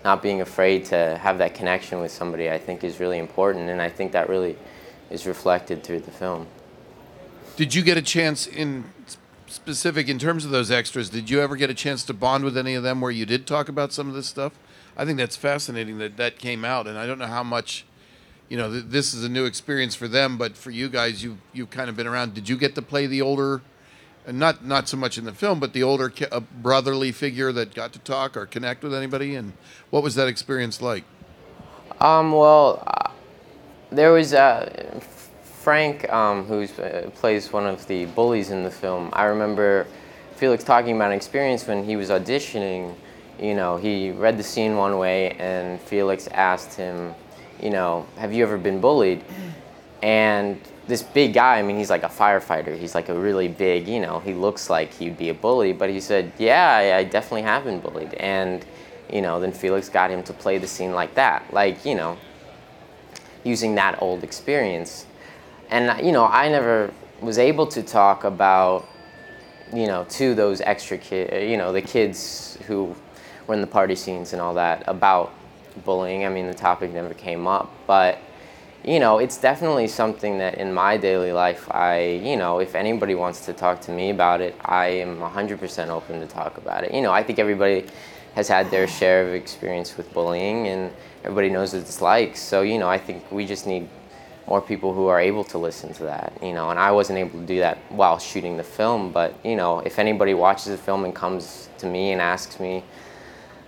not 0.05 0.23
being 0.23 0.41
afraid 0.41 0.85
to 0.87 1.19
have 1.21 1.39
that 1.39 1.55
connection 1.55 2.01
with 2.01 2.13
somebody, 2.13 2.51
I 2.51 2.59
think 2.59 2.85
is 2.85 3.01
really 3.01 3.19
important, 3.19 3.71
and 3.71 3.81
I 3.81 3.89
think 3.89 4.13
that 4.13 4.29
really 4.29 4.57
is 5.11 5.27
reflected 5.27 5.83
through 5.83 6.01
the 6.01 6.11
film. 6.11 6.47
Did 7.57 7.75
you 7.75 7.83
get 7.83 7.97
a 7.97 8.03
chance 8.03 8.47
in 8.47 8.85
specific 9.55 10.09
in 10.09 10.19
terms 10.19 10.45
of 10.45 10.51
those 10.51 10.71
extras. 10.71 11.09
Did 11.09 11.31
you 11.31 11.41
ever 11.41 11.57
get 11.57 11.71
a 11.71 11.75
chance 11.75 12.05
to 12.05 12.15
bond 12.15 12.45
with 12.45 12.57
any 12.57 12.75
of 12.75 12.83
them 12.83 13.01
where 13.01 13.11
you 13.11 13.25
did 13.25 13.47
talk 13.47 13.69
about 13.69 13.93
some 13.93 14.09
of 14.09 14.15
this 14.15 14.27
stuff? 14.27 14.53
I 14.97 15.05
think 15.05 15.19
that's 15.19 15.37
fascinating 15.37 15.99
that 15.99 16.17
that 16.17 16.39
came 16.39 16.65
out, 16.65 16.87
and 16.87 16.99
I 16.99 17.07
don't 17.07 17.19
know 17.19 17.27
how 17.27 17.43
much. 17.43 17.85
You 18.49 18.59
know, 18.59 18.71
th- 18.71 18.85
this 18.89 19.15
is 19.15 19.25
a 19.25 19.29
new 19.29 19.47
experience 19.47 19.95
for 19.95 20.07
them, 20.07 20.37
but 20.37 20.57
for 20.57 20.71
you 20.71 20.89
guys, 20.89 21.23
you 21.25 21.39
you've 21.53 21.71
kind 21.71 21.89
of 21.89 21.97
been 21.97 22.07
around. 22.07 22.35
Did 22.35 22.49
you 22.49 22.57
get 22.57 22.75
to 22.75 22.83
play 22.83 23.07
the 23.07 23.23
older, 23.23 23.63
not 24.31 24.65
not 24.65 24.89
so 24.89 24.97
much 24.97 25.17
in 25.17 25.25
the 25.25 25.33
film, 25.33 25.61
but 25.61 25.73
the 25.73 25.83
older 25.83 26.13
uh, 26.31 26.41
brotherly 26.41 27.11
figure 27.11 27.53
that 27.53 27.75
got 27.75 27.93
to 27.95 27.99
talk 28.01 28.37
or 28.37 28.47
connect 28.47 28.83
with 28.83 28.95
anybody? 28.95 29.35
And 29.35 29.55
what 29.91 30.03
was 30.03 30.15
that 30.17 30.29
experience 30.29 30.83
like? 30.83 31.05
Um, 32.01 32.33
well, 32.33 32.83
uh, 32.87 33.11
there 33.91 34.13
was 34.13 34.35
uh, 34.35 35.01
Frank, 35.65 36.13
um, 36.13 36.45
who 36.45 36.65
uh, 36.83 37.09
plays 37.15 37.51
one 37.51 37.65
of 37.65 37.87
the 37.87 38.05
bullies 38.05 38.51
in 38.51 38.65
the 38.65 38.71
film. 38.71 39.09
I 39.15 39.25
remember 39.25 39.87
Felix 40.37 40.63
talking 40.63 40.95
about 40.95 41.11
an 41.11 41.17
experience 41.17 41.67
when 41.67 41.85
he 41.85 41.97
was 41.97 42.11
auditioning. 42.11 42.95
You 43.41 43.55
know, 43.55 43.79
he 43.79 44.11
read 44.11 44.37
the 44.37 44.43
scene 44.43 44.77
one 44.77 44.99
way, 44.99 45.31
and 45.39 45.81
Felix 45.81 46.29
asked 46.29 46.75
him, 46.75 47.15
you 47.63 47.71
know, 47.71 48.07
have 48.19 48.31
you 48.35 48.43
ever 48.43 48.59
been 48.59 48.79
bullied? 48.79 49.25
And 50.03 50.61
this 50.87 51.03
big 51.03 51.33
guy, 51.33 51.61
I 51.61 51.63
mean, 51.63 51.79
he's 51.79 51.89
like 51.89 52.03
a 52.03 52.11
firefighter. 52.11 52.79
He's 52.79 52.95
like 52.95 53.09
a 53.09 53.19
really 53.19 53.49
big, 53.49 53.89
you 53.89 54.01
know, 54.01 54.21
he 54.21 54.35
looks 54.35 54.69
like 54.69 54.93
he'd 54.93 55.17
be 55.17 55.31
a 55.31 55.35
bully, 55.35 55.73
but 55.73 55.89
he 55.89 55.99
said, 55.99 56.31
yeah, 56.37 56.77
I, 56.77 56.99
I 56.99 57.05
definitely 57.05 57.41
have 57.43 57.65
been 57.65 57.81
bullied. 57.81 58.13
And, 58.15 58.67
you 59.11 59.23
know, 59.23 59.41
then 59.41 59.51
Felix 59.51 59.89
got 59.89 60.11
him 60.11 60.23
to 60.25 60.35
play 60.35 60.59
the 60.59 60.67
scene 60.67 60.93
like 60.93 61.15
that, 61.15 61.55
like, 61.55 61.87
you 61.87 61.95
know, 61.95 62.19
using 63.45 63.75
that 63.77 64.03
old 64.03 64.25
experience. 64.25 65.07
And, 65.71 66.05
you 66.05 66.13
know, 66.13 66.25
I 66.25 66.49
never 66.49 66.93
was 67.21 67.39
able 67.39 67.67
to 67.69 67.83
talk 67.83 68.25
about, 68.25 68.87
you 69.73 69.87
know, 69.87 70.05
to 70.11 70.35
those 70.35 70.61
extra 70.61 70.99
kids, 70.99 71.33
you 71.51 71.57
know, 71.57 71.73
the 71.73 71.83
kids 71.83 72.59
who 72.67 72.95
were 73.47 73.55
in 73.55 73.61
the 73.61 73.67
party 73.67 73.95
scenes 73.95 74.33
and 74.33 74.41
all 74.41 74.55
that 74.55 74.85
about 74.87 75.33
bullying. 75.85 76.25
I 76.25 76.29
mean, 76.29 76.47
the 76.47 76.55
topic 76.55 76.93
never 76.93 77.15
came 77.15 77.47
up, 77.47 77.71
but 77.87 78.19
you 78.85 79.01
know, 79.01 79.19
it's 79.19 79.39
definitely 79.39 79.89
something 79.89 80.39
that 80.39 80.57
in 80.57 80.73
my 80.73 80.99
daily 80.99 81.33
life, 81.33 81.67
I, 81.71 82.21
you 82.23 82.37
know, 82.37 82.59
if 82.59 82.75
anybody 82.75 83.15
wants 83.15 83.47
to 83.47 83.55
talk 83.55 83.81
to 83.83 83.93
me 83.93 84.11
about 84.11 84.43
it, 84.43 84.55
I 84.63 84.87
am 84.87 85.19
100% 85.21 85.89
open 85.89 86.21
to 86.21 86.27
talk 86.27 86.59
about 86.59 86.85
it. 86.85 86.93
You 86.93 87.01
know, 87.01 87.11
I 87.11 87.23
think 87.23 87.39
everybody 87.39 87.87
has 88.35 88.47
had 88.47 88.71
their 88.71 88.87
share 88.87 89.27
of 89.27 89.33
experience 89.33 89.97
with 89.97 90.13
bullying 90.13 90.69
and 90.69 90.93
everybody 91.23 91.49
knows 91.49 91.73
what 91.73 91.81
it's 91.81 92.03
like. 92.03 92.37
So, 92.37 92.61
you 92.61 92.79
know, 92.79 92.89
I 92.89 92.99
think 92.99 93.31
we 93.33 93.47
just 93.47 93.67
need 93.67 93.89
more 94.47 94.61
people 94.61 94.93
who 94.93 95.07
are 95.07 95.21
able 95.21 95.45
to 95.45 95.59
listen 95.59 95.93
to 95.95 96.05
that, 96.05 96.33
you 96.43 96.53
know, 96.53 96.71
and 96.71 96.79
I 96.79 96.93
wasn't 96.93 97.19
able 97.19 97.41
to 97.41 97.47
do 97.47 97.61
that 97.61 97.79
while 97.89 98.19
shooting 98.19 98.57
the 98.57 98.65
film, 98.65 99.11
but, 99.11 99.35
you 99.45 99.57
know, 99.57 99.81
if 99.81 99.99
anybody 99.99 100.35
watches 100.35 100.67
the 100.67 100.79
film 100.79 101.05
and 101.05 101.15
comes 101.15 101.69
to 101.79 101.87
me 101.87 102.13
and 102.13 102.21
asks 102.21 102.61
me, 102.61 102.85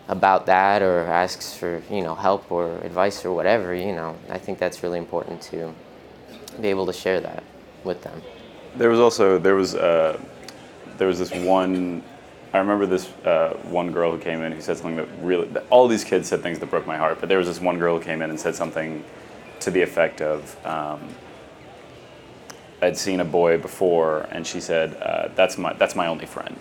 about 0.08 0.46
that 0.46 0.82
or 0.82 1.00
asks 1.00 1.56
for 1.56 1.82
you 1.90 2.00
know 2.00 2.14
help 2.14 2.52
or 2.52 2.76
advice 2.84 3.24
or 3.24 3.32
whatever 3.32 3.74
you 3.74 3.90
know 3.90 4.16
i 4.30 4.38
think 4.38 4.56
that's 4.56 4.84
really 4.84 5.00
important 5.00 5.42
to 5.42 5.74
be 6.60 6.68
able 6.68 6.86
to 6.86 6.92
share 6.92 7.20
that 7.20 7.42
with 7.82 8.00
them 8.02 8.22
There 8.76 8.90
was 8.90 9.00
also 9.00 9.38
there 9.38 9.54
was 9.54 9.74
uh, 9.74 10.18
there 10.98 11.08
was 11.08 11.18
this 11.18 11.32
one. 11.32 12.02
I 12.52 12.58
remember 12.58 12.86
this 12.86 13.08
uh, 13.24 13.56
one 13.64 13.90
girl 13.90 14.12
who 14.12 14.18
came 14.18 14.42
in 14.42 14.52
who 14.52 14.60
said 14.60 14.76
something 14.76 14.96
that 14.96 15.08
really. 15.22 15.48
All 15.70 15.88
these 15.88 16.04
kids 16.04 16.28
said 16.28 16.42
things 16.42 16.58
that 16.58 16.70
broke 16.70 16.86
my 16.86 16.96
heart, 16.96 17.18
but 17.20 17.28
there 17.28 17.38
was 17.38 17.46
this 17.46 17.60
one 17.60 17.78
girl 17.78 17.98
who 17.98 18.04
came 18.04 18.22
in 18.22 18.30
and 18.30 18.38
said 18.38 18.54
something 18.54 19.02
to 19.60 19.70
the 19.70 19.82
effect 19.82 20.20
of. 20.20 20.56
Um, 20.66 21.00
I'd 22.82 22.96
seen 22.96 23.20
a 23.20 23.24
boy 23.24 23.58
before, 23.58 24.28
and 24.30 24.46
she 24.46 24.60
said, 24.60 24.94
uh, 25.00 25.28
"That's 25.34 25.56
my 25.56 25.72
that's 25.74 25.96
my 25.96 26.06
only 26.08 26.26
friend," 26.26 26.58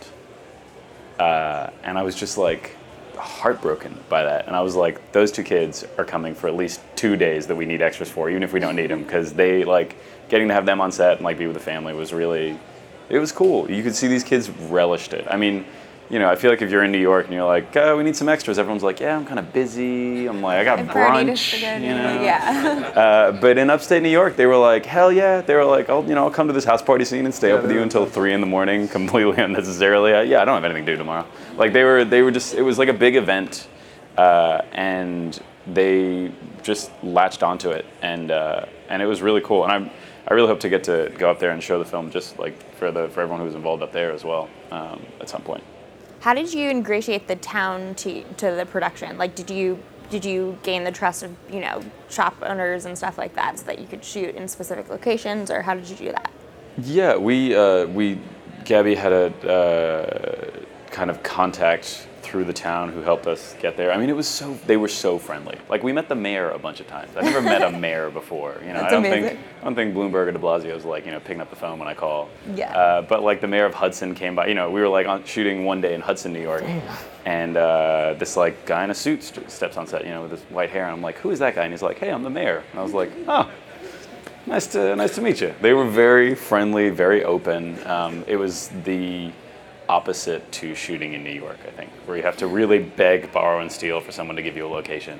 uh, 1.19 1.69
and 1.83 1.97
I 1.97 2.03
was 2.03 2.15
just 2.15 2.37
like 2.37 2.75
heartbroken 3.17 3.97
by 4.09 4.23
that. 4.23 4.47
And 4.47 4.55
I 4.55 4.61
was 4.61 4.75
like, 4.75 5.11
"Those 5.11 5.31
two 5.31 5.43
kids 5.43 5.85
are 5.97 6.05
coming 6.05 6.33
for 6.33 6.47
at 6.47 6.55
least 6.55 6.81
two 6.95 7.15
days 7.17 7.47
that 7.47 7.55
we 7.55 7.65
need 7.65 7.81
extras 7.81 8.09
for, 8.09 8.29
even 8.29 8.43
if 8.43 8.53
we 8.53 8.59
don't 8.59 8.75
need 8.75 8.89
them, 8.89 9.03
because 9.03 9.33
they 9.33 9.63
like 9.65 9.97
getting 10.29 10.47
to 10.47 10.53
have 10.53 10.65
them 10.65 10.79
on 10.81 10.91
set 10.91 11.17
and 11.17 11.25
like 11.25 11.37
be 11.37 11.47
with 11.47 11.55
the 11.55 11.61
family 11.61 11.93
was 11.93 12.13
really, 12.13 12.57
it 13.09 13.19
was 13.19 13.31
cool. 13.31 13.69
You 13.69 13.83
could 13.83 13.95
see 13.95 14.07
these 14.07 14.23
kids 14.23 14.49
relished 14.49 15.13
it. 15.13 15.27
I 15.29 15.37
mean." 15.37 15.65
You 16.07 16.19
know, 16.19 16.29
I 16.29 16.35
feel 16.35 16.51
like 16.51 16.61
if 16.61 16.69
you're 16.69 16.83
in 16.83 16.91
New 16.91 16.99
York 16.99 17.25
and 17.25 17.33
you're 17.33 17.45
like, 17.45 17.75
oh, 17.75 17.97
we 17.97 18.03
need 18.03 18.15
some 18.15 18.29
extras, 18.29 18.59
everyone's 18.59 18.83
like, 18.83 18.99
yeah, 18.99 19.17
I'm 19.17 19.25
kind 19.25 19.39
of 19.39 19.51
busy. 19.51 20.27
I'm 20.27 20.39
like, 20.39 20.59
I 20.59 20.63
got 20.63 20.87
Party 20.87 21.25
to 21.25 21.31
brunch. 21.31 21.81
You 21.81 21.89
know? 21.89 22.21
Yeah. 22.21 22.91
Uh, 23.05 23.31
but 23.31 23.57
in 23.57 23.69
upstate 23.69 24.01
New 24.01 24.09
York, 24.09 24.35
they 24.35 24.45
were 24.45 24.57
like, 24.57 24.85
hell 24.85 25.11
yeah. 25.11 25.41
They 25.41 25.53
were 25.55 25.65
like, 25.65 25.89
I'll, 25.89 26.03
you 26.05 26.15
know, 26.15 26.25
I'll 26.25 26.31
come 26.31 26.47
to 26.47 26.53
this 26.53 26.63
house 26.63 26.81
party 26.81 27.03
scene 27.03 27.25
and 27.25 27.33
stay 27.33 27.51
up 27.51 27.61
with 27.61 27.71
you 27.71 27.81
until 27.81 28.05
three 28.05 28.33
in 28.33 28.39
the 28.39 28.47
morning, 28.47 28.87
completely 28.99 29.41
unnecessarily. 29.43 30.13
Uh, 30.13 30.21
yeah, 30.21 30.41
I 30.41 30.45
don't 30.45 30.55
have 30.55 30.63
anything 30.63 30.85
to 30.85 30.93
do 30.93 30.97
tomorrow. 30.97 31.25
Like 31.57 31.73
they 31.73 31.83
were, 31.83 32.05
they 32.05 32.21
were 32.21 32.31
just. 32.31 32.53
It 32.53 32.61
was 32.61 32.77
like 32.77 32.87
a 32.87 32.93
big 32.93 33.15
event, 33.15 33.67
uh, 34.17 34.61
and 34.71 35.39
they 35.67 36.31
just 36.63 36.91
latched 37.03 37.43
onto 37.43 37.71
it, 37.71 37.85
and 38.01 38.31
uh, 38.31 38.65
and 38.89 39.01
it 39.01 39.05
was 39.05 39.21
really 39.21 39.41
cool. 39.41 39.63
And 39.63 39.71
I'm, 39.71 39.91
I 40.27 40.33
really 40.33 40.47
hope 40.47 40.59
to 40.61 40.69
get 40.69 40.83
to 40.85 41.11
go 41.17 41.29
up 41.29 41.39
there 41.39 41.51
and 41.51 41.61
show 41.61 41.79
the 41.79 41.85
film, 41.85 42.11
just 42.11 42.39
like 42.39 42.57
for 42.75 42.91
the 42.91 43.09
for 43.09 43.21
everyone 43.21 43.39
who 43.39 43.45
was 43.45 43.55
involved 43.55 43.83
up 43.83 43.91
there 43.91 44.11
as 44.11 44.23
well, 44.23 44.49
um, 44.71 45.01
at 45.19 45.29
some 45.29 45.41
point. 45.41 45.63
How 46.25 46.33
did 46.33 46.51
you 46.51 46.71
ingratiate 46.71 47.27
the 47.27 47.35
town 47.35 47.93
to 47.97 48.23
to 48.37 48.49
the 48.49 48.65
production? 48.65 49.15
Like, 49.15 49.35
did 49.35 49.51
you 49.51 49.77
did 50.09 50.25
you 50.25 50.57
gain 50.63 50.83
the 50.83 50.91
trust 50.91 51.21
of 51.21 51.35
you 51.51 51.59
know 51.59 51.83
shop 52.09 52.35
owners 52.41 52.85
and 52.85 52.97
stuff 52.97 53.19
like 53.19 53.35
that 53.35 53.59
so 53.59 53.65
that 53.67 53.77
you 53.77 53.85
could 53.85 54.03
shoot 54.03 54.33
in 54.33 54.47
specific 54.47 54.89
locations, 54.89 55.51
or 55.51 55.61
how 55.61 55.75
did 55.75 55.87
you 55.87 55.95
do 55.95 56.11
that? 56.11 56.31
Yeah, 56.79 57.15
we 57.15 57.55
uh, 57.55 57.85
we 57.85 58.19
Gabby 58.63 58.95
had 58.95 59.13
a 59.13 59.27
uh, 59.47 60.65
kind 60.89 61.11
of 61.11 61.21
contact 61.21 62.07
through 62.35 62.43
the 62.43 62.51
town 62.51 62.91
who 62.91 63.01
helped 63.01 63.27
us 63.27 63.55
get 63.61 63.77
there. 63.77 63.93
I 63.93 63.97
mean, 63.97 64.09
it 64.09 64.15
was 64.15 64.27
so 64.27 64.59
they 64.67 64.75
were 64.75 64.89
so 64.89 65.17
friendly. 65.17 65.57
Like 65.69 65.83
we 65.83 65.93
met 65.93 66.09
the 66.09 66.15
mayor 66.15 66.49
a 66.49 66.59
bunch 66.59 66.81
of 66.81 66.87
times. 66.87 67.15
I've 67.15 67.23
never 67.23 67.41
met 67.41 67.61
a 67.61 67.71
mayor 67.85 68.09
before. 68.09 68.57
You 68.59 68.73
know, 68.73 68.81
That's 68.81 68.87
I 68.87 68.89
don't 68.89 69.05
amazing. 69.05 69.29
think 69.37 69.39
I 69.61 69.63
don't 69.63 69.75
think 69.75 69.95
Bloomberg 69.95 70.27
or 70.27 70.31
De 70.33 70.37
Blasio 70.39 70.75
is 70.75 70.83
like 70.83 71.05
you 71.05 71.13
know 71.13 71.21
picking 71.21 71.39
up 71.39 71.49
the 71.49 71.55
phone 71.55 71.79
when 71.79 71.87
I 71.87 71.93
call. 71.93 72.27
Yeah. 72.53 72.75
Uh, 72.77 73.01
but 73.03 73.23
like 73.23 73.39
the 73.39 73.47
mayor 73.47 73.63
of 73.63 73.73
Hudson 73.73 74.13
came 74.15 74.35
by. 74.35 74.47
You 74.47 74.53
know, 74.53 74.69
we 74.69 74.81
were 74.81 74.89
like 74.89 75.07
on 75.07 75.23
shooting 75.23 75.63
one 75.63 75.79
day 75.79 75.93
in 75.93 76.01
Hudson, 76.01 76.33
New 76.33 76.41
York, 76.41 76.65
and 77.25 77.55
uh, 77.55 78.15
this 78.19 78.35
like 78.35 78.65
guy 78.65 78.83
in 78.83 78.91
a 78.91 78.93
suit 78.95 79.23
st- 79.23 79.49
steps 79.49 79.77
on 79.77 79.87
set. 79.87 80.03
You 80.03 80.09
know, 80.09 80.23
with 80.23 80.31
his 80.31 80.41
white 80.49 80.71
hair, 80.71 80.83
and 80.83 80.91
I'm 80.91 81.01
like, 81.01 81.17
who 81.19 81.31
is 81.31 81.39
that 81.39 81.55
guy? 81.55 81.63
And 81.63 81.71
he's 81.71 81.81
like, 81.81 81.99
hey, 81.99 82.09
I'm 82.11 82.23
the 82.23 82.29
mayor. 82.29 82.65
And 82.71 82.79
I 82.81 82.83
was 82.83 82.91
like, 82.93 83.11
oh. 83.29 83.49
Nice 84.45 84.67
to 84.73 84.95
nice 84.97 85.15
to 85.15 85.21
meet 85.21 85.39
you. 85.41 85.55
They 85.61 85.73
were 85.73 85.87
very 85.89 86.35
friendly, 86.35 86.89
very 86.89 87.23
open. 87.23 87.79
Um, 87.87 88.23
it 88.27 88.35
was 88.35 88.69
the 88.83 89.31
opposite 89.89 90.51
to 90.53 90.75
shooting 90.75 91.13
in 91.13 91.23
New 91.23 91.31
York, 91.31 91.57
I 91.67 91.71
think, 91.71 91.91
where 92.05 92.17
you 92.17 92.23
have 92.23 92.37
to 92.37 92.47
really 92.47 92.79
beg, 92.79 93.31
borrow, 93.31 93.61
and 93.61 93.71
steal 93.71 93.99
for 93.99 94.11
someone 94.11 94.35
to 94.35 94.41
give 94.41 94.55
you 94.55 94.65
a 94.65 94.69
location. 94.69 95.19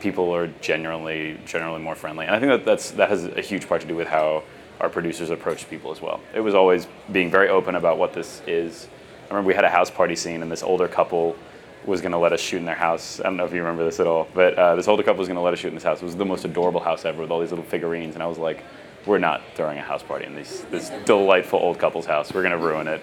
People 0.00 0.34
are 0.34 0.46
generally 0.60 1.38
generally 1.44 1.80
more 1.80 1.94
friendly, 1.94 2.26
and 2.26 2.34
I 2.34 2.40
think 2.40 2.50
that 2.50 2.64
that's 2.64 2.92
that 2.92 3.08
has 3.10 3.24
a 3.26 3.40
huge 3.40 3.68
part 3.68 3.82
to 3.82 3.86
do 3.86 3.94
with 3.94 4.08
how 4.08 4.42
our 4.80 4.88
producers 4.88 5.30
approach 5.30 5.68
people 5.68 5.90
as 5.92 6.00
well. 6.00 6.20
It 6.34 6.40
was 6.40 6.54
always 6.54 6.86
being 7.12 7.30
very 7.30 7.48
open 7.48 7.74
about 7.74 7.98
what 7.98 8.14
this 8.14 8.40
is. 8.46 8.88
I 9.26 9.34
remember 9.34 9.48
we 9.48 9.54
had 9.54 9.64
a 9.64 9.70
house 9.70 9.90
party 9.90 10.16
scene, 10.16 10.42
and 10.42 10.50
this 10.50 10.62
older 10.62 10.88
couple 10.88 11.36
was 11.84 12.00
going 12.00 12.12
to 12.12 12.18
let 12.18 12.32
us 12.32 12.40
shoot 12.40 12.58
in 12.58 12.64
their 12.64 12.74
house. 12.74 13.20
I 13.20 13.24
don't 13.24 13.36
know 13.36 13.44
if 13.44 13.52
you 13.52 13.60
remember 13.60 13.84
this 13.84 14.00
at 14.00 14.06
all, 14.06 14.28
but 14.34 14.54
uh, 14.54 14.74
this 14.76 14.88
older 14.88 15.02
couple 15.02 15.18
was 15.18 15.28
going 15.28 15.36
to 15.36 15.42
let 15.42 15.52
us 15.52 15.60
shoot 15.60 15.68
in 15.68 15.74
this 15.74 15.84
house. 15.84 16.02
It 16.02 16.04
was 16.04 16.16
the 16.16 16.24
most 16.24 16.44
adorable 16.44 16.80
house 16.80 17.04
ever 17.04 17.20
with 17.22 17.30
all 17.30 17.40
these 17.40 17.50
little 17.50 17.64
figurines, 17.64 18.14
and 18.14 18.22
I 18.22 18.26
was 18.26 18.38
like, 18.38 18.64
"We're 19.06 19.18
not 19.18 19.42
throwing 19.54 19.78
a 19.78 19.82
house 19.82 20.02
party 20.02 20.24
in 20.24 20.34
this 20.34 20.62
this 20.70 20.90
delightful 21.04 21.58
old 21.58 21.78
couple's 21.78 22.06
house. 22.06 22.32
We're 22.32 22.42
going 22.42 22.58
to 22.58 22.66
ruin 22.66 22.88
it. 22.88 23.02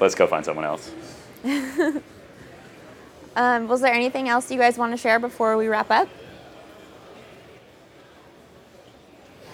Let's 0.00 0.14
go 0.14 0.26
find 0.26 0.44
someone 0.44 0.64
else." 0.64 0.90
Um, 3.36 3.68
was 3.68 3.80
there 3.80 3.94
anything 3.94 4.28
else 4.28 4.50
you 4.50 4.58
guys 4.58 4.76
want 4.76 4.92
to 4.92 4.96
share 4.96 5.20
before 5.20 5.56
we 5.56 5.68
wrap 5.68 5.88
up? 5.90 6.08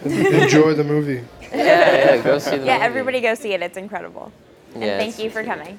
Enjoy 0.05 0.75
the 0.75 0.83
movie. 0.85 1.23
yeah 1.53 2.17
yeah 2.17 2.23
go 2.23 2.39
see 2.39 2.51
the 2.57 2.65
Yeah, 2.65 2.75
movie. 2.75 2.85
everybody 2.87 3.21
go 3.21 3.35
see 3.35 3.53
it. 3.53 3.63
It's 3.63 3.77
incredible. 3.77 4.33
And 4.75 4.83
Yeah, 4.83 4.99
thank 4.99 5.19
you 5.19 5.31
for 5.31 5.45
coming. 5.45 5.79